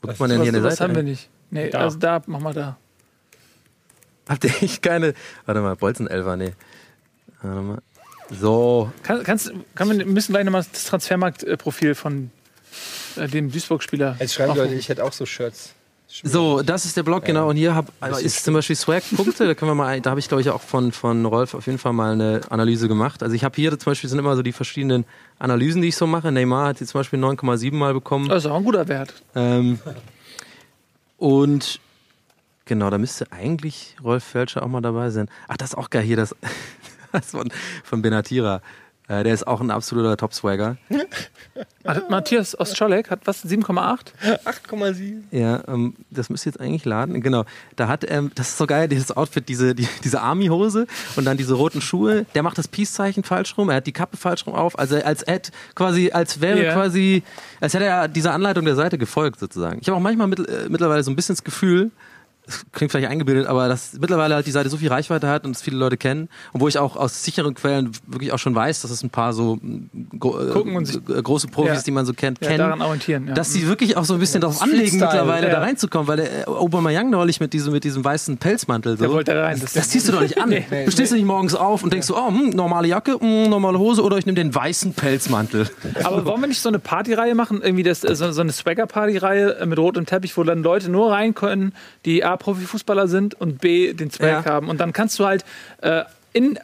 [0.00, 0.88] Wo guckt man denn was- hier eine Das Seite?
[0.88, 1.28] haben wir nicht.
[1.52, 1.80] Nee, Da.
[1.80, 2.76] also da, mach mal da.
[4.28, 5.14] Habt ihr echt keine.
[5.46, 6.54] Warte mal, Bolzenelfer, nee.
[7.42, 7.78] Warte mal.
[8.30, 12.30] So, Kann, kannst, kann wir müssen gleich nochmal das Transfermarktprofil von
[13.16, 14.16] äh, dem Duisburg-Spieler.
[14.18, 14.56] Jetzt schreiben.
[14.56, 15.74] Leute, ich hätte auch so Shirts.
[16.22, 17.48] So, das ist der Blog, genau.
[17.48, 17.86] Und hier hab,
[18.22, 19.46] ist zum Beispiel Swag-Punkte.
[19.46, 21.78] Da können wir mal, da habe ich glaube ich auch von, von Rolf auf jeden
[21.78, 23.22] Fall mal eine Analyse gemacht.
[23.22, 25.04] Also ich habe hier zum Beispiel sind immer so die verschiedenen
[25.38, 26.30] Analysen, die ich so mache.
[26.30, 28.28] Neymar hat jetzt zum Beispiel 9,7 mal bekommen.
[28.28, 29.14] Das ist auch ein guter Wert.
[29.34, 29.78] Ähm,
[31.22, 31.78] und
[32.64, 35.30] genau, da müsste eigentlich Rolf Felscher auch mal dabei sein.
[35.46, 36.34] Ach, das ist auch geil hier, das,
[37.12, 37.52] das von,
[37.84, 38.60] von Benatira.
[39.08, 40.76] Äh, der ist auch ein absoluter Top-Swagger.
[42.08, 43.44] Matthias Ostscholek hat was?
[43.44, 44.12] 7,8?
[44.44, 45.22] 8,7.
[45.32, 47.20] Ja, ähm, das müsste jetzt eigentlich laden.
[47.20, 47.44] Genau.
[47.76, 51.36] Da hat, ähm, das ist so geil, dieses Outfit, diese, die, diese Army-Hose und dann
[51.36, 52.24] diese roten Schuhe.
[52.34, 54.78] Der macht das Peace-Zeichen falsch rum, er hat die Kappe falsch rum auf.
[54.78, 56.72] Also als hätte quasi, als wäre Ja.
[56.72, 57.24] quasi,
[57.60, 59.78] als hätte er dieser Anleitung der Seite gefolgt sozusagen.
[59.80, 61.90] Ich habe auch manchmal mit, äh, mittlerweile so ein bisschen das Gefühl,
[62.72, 65.62] klingt vielleicht eingebildet, aber dass mittlerweile halt die Seite so viel Reichweite hat und es
[65.62, 68.90] viele Leute kennen und wo ich auch aus sicheren Quellen wirklich auch schon weiß, dass
[68.90, 71.82] es ein paar so mm, äh, Gucken und äh, große Profis, Ja.
[71.82, 73.28] die man so kennt, Ja, kennen daran orientieren.
[73.28, 73.34] Ja.
[73.34, 76.50] dass sie wirklich auch so ein bisschen darauf anlegen, mittlerweile da reinzukommen, weil der äh,
[76.50, 79.04] Aubameyang neulich mit diesem, mit diesem weißen Pelzmantel so.
[79.04, 79.60] Der wollte rein.
[79.60, 80.50] Das, das ziehst du doch nicht an.
[80.84, 84.02] du stehst nicht morgens auf und denkst so, oh, hm, normale Jacke, hm, normale Hose
[84.02, 85.68] oder ich nehme den weißen Pelzmantel.
[86.02, 87.60] Aber wollen wir nicht so eine Partyreihe machen?
[87.62, 91.72] Irgendwie das, so, so eine Swagger-Party-Reihe mit rotem Teppich, wo dann Leute nur rein können,
[92.04, 94.50] die A, Profifußballer sind und B, den Swag Ja.
[94.50, 94.68] haben.
[94.68, 95.44] Und dann kannst du halt
[95.82, 96.02] äh,
[96.32, 96.58] in,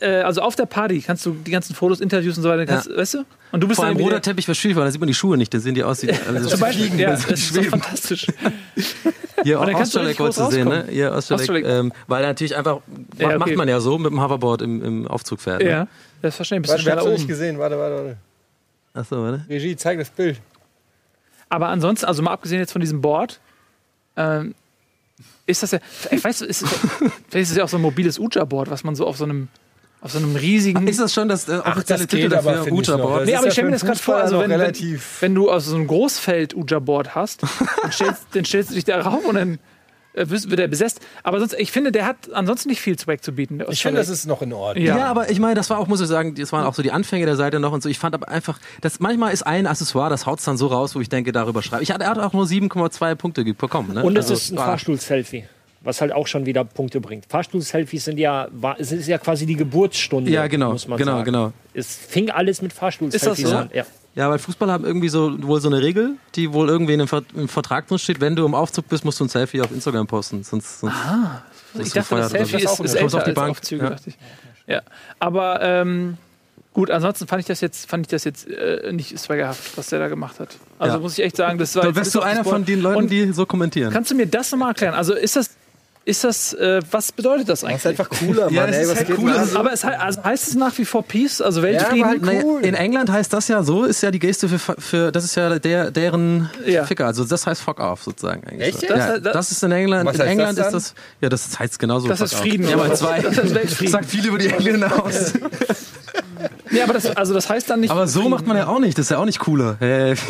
[0.00, 2.94] äh, also auf der Party kannst du die ganzen Fotos, Interviews und so weiter, kannst,
[2.94, 3.24] weißt du?
[3.52, 5.14] Und du bist Vor allem dann roter Teppich wäre schwierig, weil da sieht man die
[5.14, 7.70] Schuhe nicht, da sehen die aus wie also Zum Beispiel, ja, das ist schweben.
[7.70, 8.26] fantastisch.
[9.42, 10.84] Hier Und dann kannst du Australek wolltest du sehen, ne?
[10.90, 12.80] Hier Australek, ähm, weil natürlich einfach,
[13.18, 13.38] Ja, okay.
[13.38, 15.62] macht man ja so, mit dem Hoverboard im, im Aufzug fährt.
[15.62, 15.68] Ne?
[15.68, 15.88] Ja,
[16.22, 17.58] Warte, du ich hab's schneller noch nicht gesehen.
[17.58, 18.16] Warte, warte, warte.
[18.92, 19.44] Achso, warte.
[19.48, 20.40] Regie, zeig das Bild.
[21.48, 23.40] Aber ansonsten, also mal abgesehen jetzt von diesem Board,
[24.16, 24.54] ähm,
[25.50, 25.78] ist das ja,
[26.10, 26.64] ich weiß, ist,
[27.28, 29.48] vielleicht ist es ja auch so ein mobiles Uja-Board, was man so auf so einem,
[30.00, 30.86] auf so einem riesigen.
[30.86, 32.72] Ist das schon das äh, offizielle Titel dafür?
[32.72, 33.26] Uja-Board?
[33.26, 35.76] Nee, aber ich stell mir das grad vor, also wenn- wenn- wenn du also so
[35.76, 37.42] ein Großfeld-Uja-Board hast,
[37.82, 39.58] dann stellst, dann stellst du dich da rauf und dann
[40.12, 41.00] äh, wird er besetzt.
[41.22, 43.60] Aber sonst, ich finde, der hat ansonsten nicht viel Swag zu bieten.
[43.70, 44.84] Ich finde, das ist noch in Ordnung.
[44.84, 44.96] Ja.
[44.98, 45.06] Ja.
[45.06, 47.26] aber ich meine, das war auch, muss ich sagen, das waren auch so die Anfänge
[47.26, 47.88] der Seite noch und so.
[47.88, 51.00] Ich fand aber einfach, das manchmal ist ein Accessoire, das haut's dann so raus, wo
[51.00, 51.82] ich denke, darüber schreibe.
[51.82, 53.94] Ich hatte, er hat auch nur 7,2 Punkte bekommen.
[53.94, 54.02] Ne?
[54.02, 55.44] Und es Also, ist ein Fahrstuhl-Selfie,
[55.82, 57.26] was halt auch schon wieder Punkte bringt.
[57.26, 60.30] Fahrstuhl-Selfies sind ja, war, es ist ja quasi die Geburtsstunde.
[60.30, 61.24] Ja, genau, muss man genau, sagen.
[61.24, 61.52] genau.
[61.72, 63.56] Es fing alles mit Fahrstuhl-Selfies Ist das so?
[63.56, 63.70] an.
[63.72, 63.84] Ja.
[64.14, 67.48] Ja, weil Fußballer haben irgendwie so wohl so eine Regel, die wohl irgendwie in einem,
[67.48, 70.42] Vertrag drin steht, wenn du im Aufzug bist, musst du ein Selfie auf Instagram posten.
[70.42, 70.94] Sonst, sonst
[71.74, 73.50] Ich ist du dachte, das Selfie ist, ist kommst älter auf die Bank.
[73.50, 73.90] Aufzüge, Ja.
[73.90, 74.18] dachte ich.
[74.66, 74.82] Ja,
[75.20, 76.16] aber ähm,
[76.72, 80.00] gut, ansonsten fand ich das jetzt, fand ich das jetzt äh, nicht swaggerhaft, was der
[80.00, 80.56] da gemacht hat.
[80.78, 81.00] Also Ja.
[81.00, 83.32] muss ich echt sagen, das war jetzt wärst du einer von den Leuten, Und die
[83.32, 83.92] so kommentieren.
[83.92, 84.94] Kannst du mir das nochmal erklären?
[84.94, 85.50] Also ist das,
[86.06, 87.84] ist das, äh, was bedeutet das Das eigentlich?
[87.84, 88.54] ist einfach cooler, Mann.
[88.54, 89.46] Ja, das ey, halt cooler.
[89.54, 92.06] aber es hei- also heißt es nach wie vor Peace, also Weltfrieden?
[92.06, 92.64] halt Naja, cool.
[92.64, 95.58] in England heißt das ja so, ist ja die Geste für, für das ist ja
[95.58, 96.84] der, deren Ja.
[96.84, 97.06] Ficker.
[97.06, 98.42] Also das heißt fuck off sozusagen.
[98.48, 98.86] Eigentlich Echt so.
[98.86, 98.96] jetzt?
[98.96, 100.06] Ja, Das- das, ist in England.
[100.06, 100.94] Was in heißt England das ist das.
[101.20, 102.08] Ja, das heißt genauso.
[102.08, 102.34] Das ist.
[102.34, 103.20] Frieden, Ja, mal zwei.
[103.20, 103.92] Das ist Weltfrieden.
[103.92, 105.34] Sagt viel über die Engländer aus.
[106.70, 107.90] nee, aber das, also das heißt dann nicht.
[107.90, 108.96] Aber so macht man ja auch nicht.
[108.98, 109.76] Das ist ja auch nicht cooler.
[109.82, 110.16] Äh,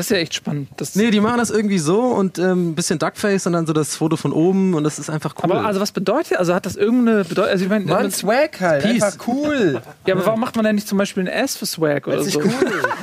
[0.00, 0.70] Das ist ja echt spannend.
[0.78, 3.74] Das, nee, die machen das irgendwie so und ein ähm, bisschen Duckface und dann so
[3.74, 5.52] das Foto von oben und das ist einfach cool.
[5.52, 6.38] aber also was bedeutet?
[6.38, 7.50] Also hat das irgendeine Bedeutung?
[7.52, 8.82] Also ich meine, Mann, Swag halt.
[8.82, 9.02] Peace.
[9.02, 9.82] Einfach cool.
[10.06, 12.26] ja, aber warum macht man denn nicht zum Beispiel ein S für Swag oder Das
[12.28, 12.40] ist so?
[12.40, 12.50] cool.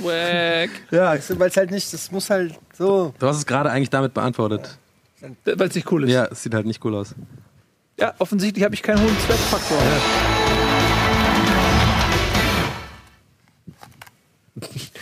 [0.01, 0.69] Swag.
[0.89, 3.13] Ja, weil es halt nicht, das muss halt so.
[3.19, 4.79] du hast es gerade eigentlich damit beantwortet.
[5.45, 6.09] Weil es nicht cool ist.
[6.11, 7.13] Ja, es sieht halt nicht cool aus.
[7.99, 9.77] Ja, offensichtlich habe ich keinen hohen Swag-Faktor.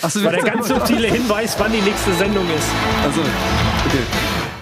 [0.01, 2.67] Achso, War der ganz subtile Hinweis, wann die nächste Sendung ist.
[3.03, 3.99] also, okay.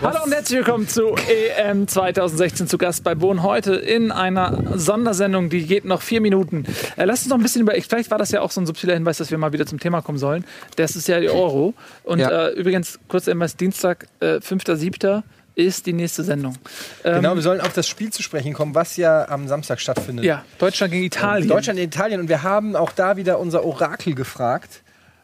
[0.02, 5.50] Hallo und herzlich willkommen zu EM 2016 zu Gast bei Bohn heute in einer Sondersendung,
[5.50, 6.66] die geht noch vier Minuten.
[6.98, 8.94] Äh, lasst uns noch ein bisschen über, vielleicht war das ja auch so ein subtiler
[8.96, 10.44] Hinweis, dass wir mal wieder zum Thema kommen sollen.
[10.76, 11.74] Das ist ja die Euro.
[12.04, 12.48] Und Ja.
[12.48, 15.24] äh, übrigens, kurzer Hinweis, Dienstag, äh, 5.7.
[15.56, 16.58] ist die nächste Sendung.
[17.06, 20.26] Ähm, Genau, wir sollen auf das Spiel zu sprechen kommen, was ja am Samstag stattfindet.
[20.26, 21.48] Ja, Deutschland gegen Italien.
[21.48, 22.20] Deutschland in Italien.
[22.20, 24.82] Und wir haben auch da wieder unser Orakel gefragt,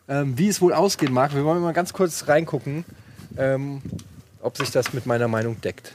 [0.10, 1.34] ähm, wie es wohl ausgehen mag.
[1.36, 2.84] Wir wollen mal ganz kurz reingucken,
[3.38, 3.82] ähm,
[4.42, 5.94] ob sich das mit meiner Meinung deckt.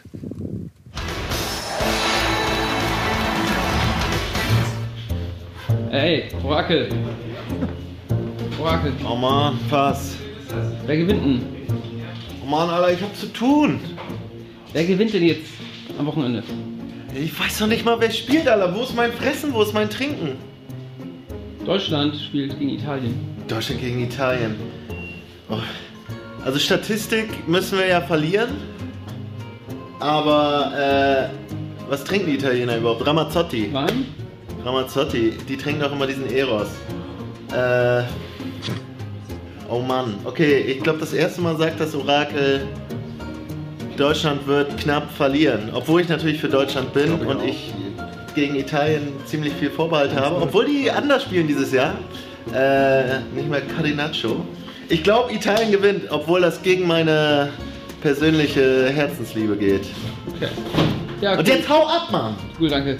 [5.91, 6.89] Ey, Orakel.
[8.59, 8.93] Orakel.
[9.09, 10.17] Oh Mann, pass.
[10.87, 11.47] Wer gewinnt denn?
[12.43, 13.81] Oh Mann, Alter, ich hab zu tun.
[14.73, 15.51] Wer gewinnt denn jetzt
[15.99, 16.43] am Wochenende?
[17.15, 18.75] Ich weiß noch nicht mal, wer spielt, Alter.
[18.75, 19.53] Wo ist mein Fressen?
[19.53, 20.37] Wo ist mein Trinken?
[21.65, 23.34] Deutschland spielt gegen Italien.
[23.49, 24.57] Deutschland gegen Italien.
[25.49, 25.59] Oh.
[26.45, 28.51] Also Statistik müssen wir ja verlieren.
[30.01, 31.29] Aber äh,
[31.89, 33.07] was trinken die Italiener überhaupt?
[33.07, 33.73] Ramazzotti.
[33.73, 34.07] Wein?
[34.65, 35.35] Ramazzotti.
[35.49, 36.69] Die trinken doch immer diesen Eros.
[37.53, 38.03] Äh,
[39.69, 40.15] oh Mann.
[40.25, 42.67] Okay, ich glaube, das erste Mal sagt das Orakel,
[43.97, 45.71] Deutschland wird knapp verlieren.
[45.73, 47.73] Obwohl ich natürlich für Deutschland bin und ich
[48.35, 50.43] gegen Italien ziemlich viel Vorbehalt habe.
[50.43, 51.95] Obwohl die anders spielen dieses Jahr.
[52.53, 54.45] Äh, nicht mehr Carinaccio.
[54.89, 57.51] Ich glaube, Italien gewinnt, obwohl das gegen meine
[58.03, 59.87] persönliche Herzensliebe geht.
[60.35, 60.49] Okay.
[61.21, 62.37] Ja, Und jetzt hau ab, Mann!
[62.61, 62.99] cool, danke.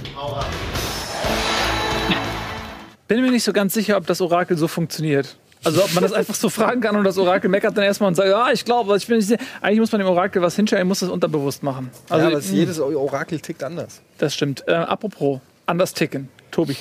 [3.07, 5.37] Bin mir nicht so ganz sicher, ob das Orakel so funktioniert.
[5.63, 8.15] Also ob man das einfach so fragen kann und das Orakel meckert dann erstmal und
[8.15, 9.41] sagt, ja, ich glaube, ich bin nicht sicher.
[9.61, 11.91] Eigentlich muss man dem Orakel was hinstellen, muss das unterbewusst machen.
[12.09, 14.01] Also ja, aber mh, jedes Orakel tickt anders.
[14.19, 14.65] das stimmt.
[14.67, 16.29] Äh, apropos, anders ticken.
[16.51, 16.77] Tobi,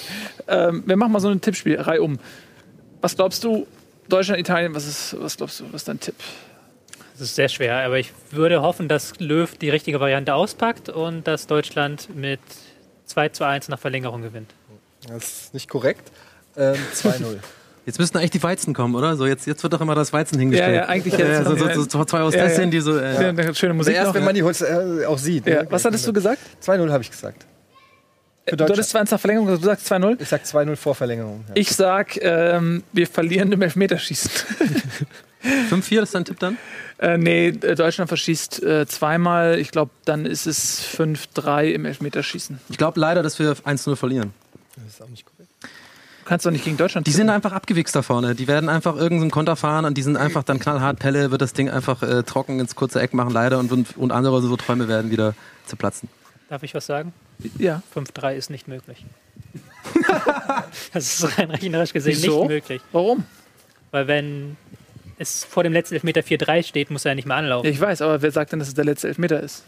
[0.47, 2.19] ähm, wir machen mal so ein Tippspiel, Reihe um.
[3.03, 3.67] Was glaubst du,
[4.07, 6.15] Deutschland, Italien, was ist, was glaubst du, was ist dein Tipp?
[7.11, 11.27] Das ist sehr schwer, aber ich würde hoffen, dass Löw die richtige Variante auspackt und
[11.27, 12.39] dass Deutschland mit
[13.07, 14.53] 2 zu 1 nach Verlängerung gewinnt.
[15.05, 16.13] Das ist nicht korrekt.
[16.55, 17.39] Ähm, 2-0.
[17.85, 19.17] Jetzt müssten eigentlich die Weizen kommen, oder?
[19.17, 20.73] So, jetzt, jetzt wird doch immer das Weizen hingestellt.
[20.73, 21.45] Ja, ja, eigentlich Ja, jetzt.
[21.45, 22.65] so, so, so, so zwei aus Ja, das ja.
[22.67, 22.97] die so.
[22.97, 23.93] Äh, Ja, schöne Musik.
[23.93, 25.45] Erst noch, wenn man die Holz äh, auch sieht.
[25.45, 25.63] ja.
[25.63, 25.67] ne?
[25.69, 26.39] Was hattest du gesagt?
[26.65, 27.45] 2-0 habe ich gesagt.
[28.45, 28.89] Für Du hattest Deutschland.
[28.89, 30.21] 2 1 nach Verlängerung, du sagst 2-0.
[30.21, 31.45] Ich sag 2-0 vor Verlängerung.
[31.47, 31.53] Ja.
[31.55, 34.31] Ich sag, ähm, wir verlieren im Elfmeterschießen.
[35.69, 36.57] 5-4 ist dein Tipp dann?
[36.99, 39.59] Äh, nee, äh, Deutschland verschießt äh, zweimal.
[39.59, 42.59] Ich glaube, dann ist es 5-3 im Elfmeterschießen.
[42.69, 44.33] Ich glaube leider, dass wir 1-0 verlieren.
[44.75, 45.49] Das ist auch nicht korrekt.
[45.61, 47.27] Du kannst doch nicht gegen Deutschland Die tippen.
[47.27, 48.35] sind einfach abgewichst da vorne.
[48.35, 51.51] Die werden einfach irgendeinen Konter fahren und die sind einfach dann knallhart Pelle, wird das
[51.51, 53.59] Ding einfach äh, trocken ins kurze Eck machen, leider.
[53.59, 55.33] Und, und, und andere so Träume werden wieder
[55.65, 56.07] zu platzen.
[56.49, 57.11] Darf ich was sagen?
[57.57, 57.81] Ja.
[57.95, 59.05] 5-3 ist nicht möglich.
[60.93, 62.39] das ist rein rechnerisch gesehen Wieso?
[62.41, 62.81] nicht möglich.
[62.91, 63.25] Warum?
[63.91, 64.57] Weil wenn
[65.17, 67.67] es vor dem letzten Elfmeter 4-3 steht, muss er ja nicht mehr anlaufen.
[67.69, 69.63] ich weiß, aber wer sagt denn, dass es der letzte Elfmeter ist?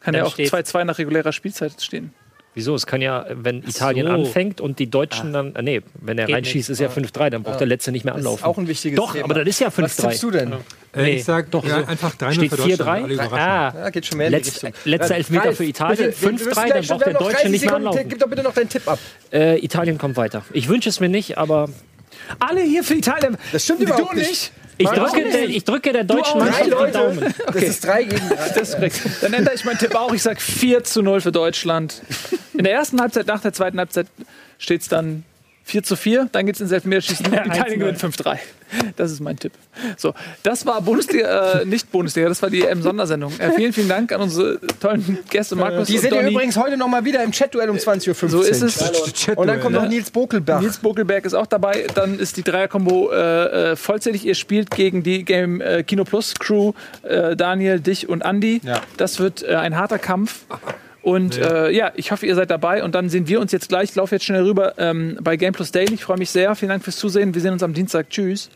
[0.00, 2.12] Kann Dann ja auch steht- 2-2 nach regulärer Spielzeit stehen.
[2.54, 2.74] Wieso?
[2.74, 4.12] Es kann ja, wenn Italien so.
[4.12, 5.54] anfängt und die Deutschen dann.
[5.54, 6.80] Äh, nee, wenn er Geht reinschießt, nicht.
[6.80, 8.44] ist ja 5-3, dann braucht der Letzte nicht mehr Das ist anlaufen.
[8.44, 9.24] auch ein wichtiges Doch, Thema.
[9.26, 10.20] aber das ist ja Was tippst 5-3.
[10.20, 10.52] du denn?
[10.52, 10.56] Äh,
[11.02, 11.86] Nee, ich sag doch, ja, so.
[11.86, 12.80] einfach 3 Steht für Deutschland.
[12.82, 13.04] 4-3?
[13.04, 13.38] alle überraschen.
[13.38, 15.96] Ah, Ja, geht schon mehr in die Letz, letzter Elfmeter Ralf, für Italien.
[16.08, 18.08] bitte, wir- wir 5-3, müssen dann braucht der Deutsche 30 nicht mehr anlaufen.
[18.08, 18.98] Gib doch bitte noch deinen Tipp ab.
[19.32, 20.44] Äh, Italien kommt weiter.
[20.52, 21.68] Ich wünsche es mir nicht, aber
[22.40, 23.36] Alle hier für Italien.
[23.52, 24.28] Das stimmt du überhaupt nicht.
[24.28, 24.52] nicht.
[24.80, 26.38] Ich drücke, der, ich drücke der deutschen.
[26.38, 27.20] Mannschaft Drei die Daumen.
[27.20, 27.34] Leute.
[27.46, 28.90] Das ist drei gegen drei.
[29.20, 30.12] Dann ändere ich meinen Tipp auch.
[30.12, 32.02] Ich sage 4 zu 0 für Deutschland.
[32.54, 34.06] In der ersten Halbzeit, nach der zweiten Halbzeit
[34.58, 35.24] steht es dann
[35.70, 36.28] 4 zu 4.
[36.32, 37.26] Dann geht es ins Elfmeterschießen.
[37.26, 38.38] und Italien gewinnt 5-3.
[38.96, 39.52] Das ist mein Tipp.
[39.96, 43.32] So, das war Bundesliga, äh, nicht Bundesliga, das war die EM-Sondersendung.
[43.40, 46.32] Äh, vielen, vielen Dank an unsere tollen Gäste, Markus Die sind ja Donny.
[46.32, 48.28] übrigens heute noch mal wieder im Chat-Duell um 20.15 Uhr.
[48.30, 48.80] So ist es.
[49.34, 49.88] Und dann kommt noch?
[49.88, 50.60] Nils Bokelbach.
[50.60, 51.86] Nils Bokelberg ist auch dabei.
[51.94, 54.24] Dann ist die Dreier-Kombo äh, äh, vollzählig.
[54.24, 56.72] Ihr spielt gegen die Game äh, Kino Plus Crew,
[57.02, 58.60] äh, Daniel, dich und Andy.
[58.64, 58.80] Ja.
[58.96, 60.44] Das wird äh, ein harter Kampf.
[61.02, 61.66] Und ja.
[61.66, 62.84] Äh, ja, ich hoffe, ihr seid dabei.
[62.84, 63.90] Und dann sehen wir uns jetzt gleich.
[63.90, 65.94] Ich laufe jetzt schnell rüber ähm, bei Game Plus Daily.
[65.94, 66.54] Ich freue mich sehr.
[66.54, 67.34] Vielen Dank fürs Zusehen.
[67.34, 68.10] Wir sehen uns am Dienstag.
[68.10, 68.50] Tschüss.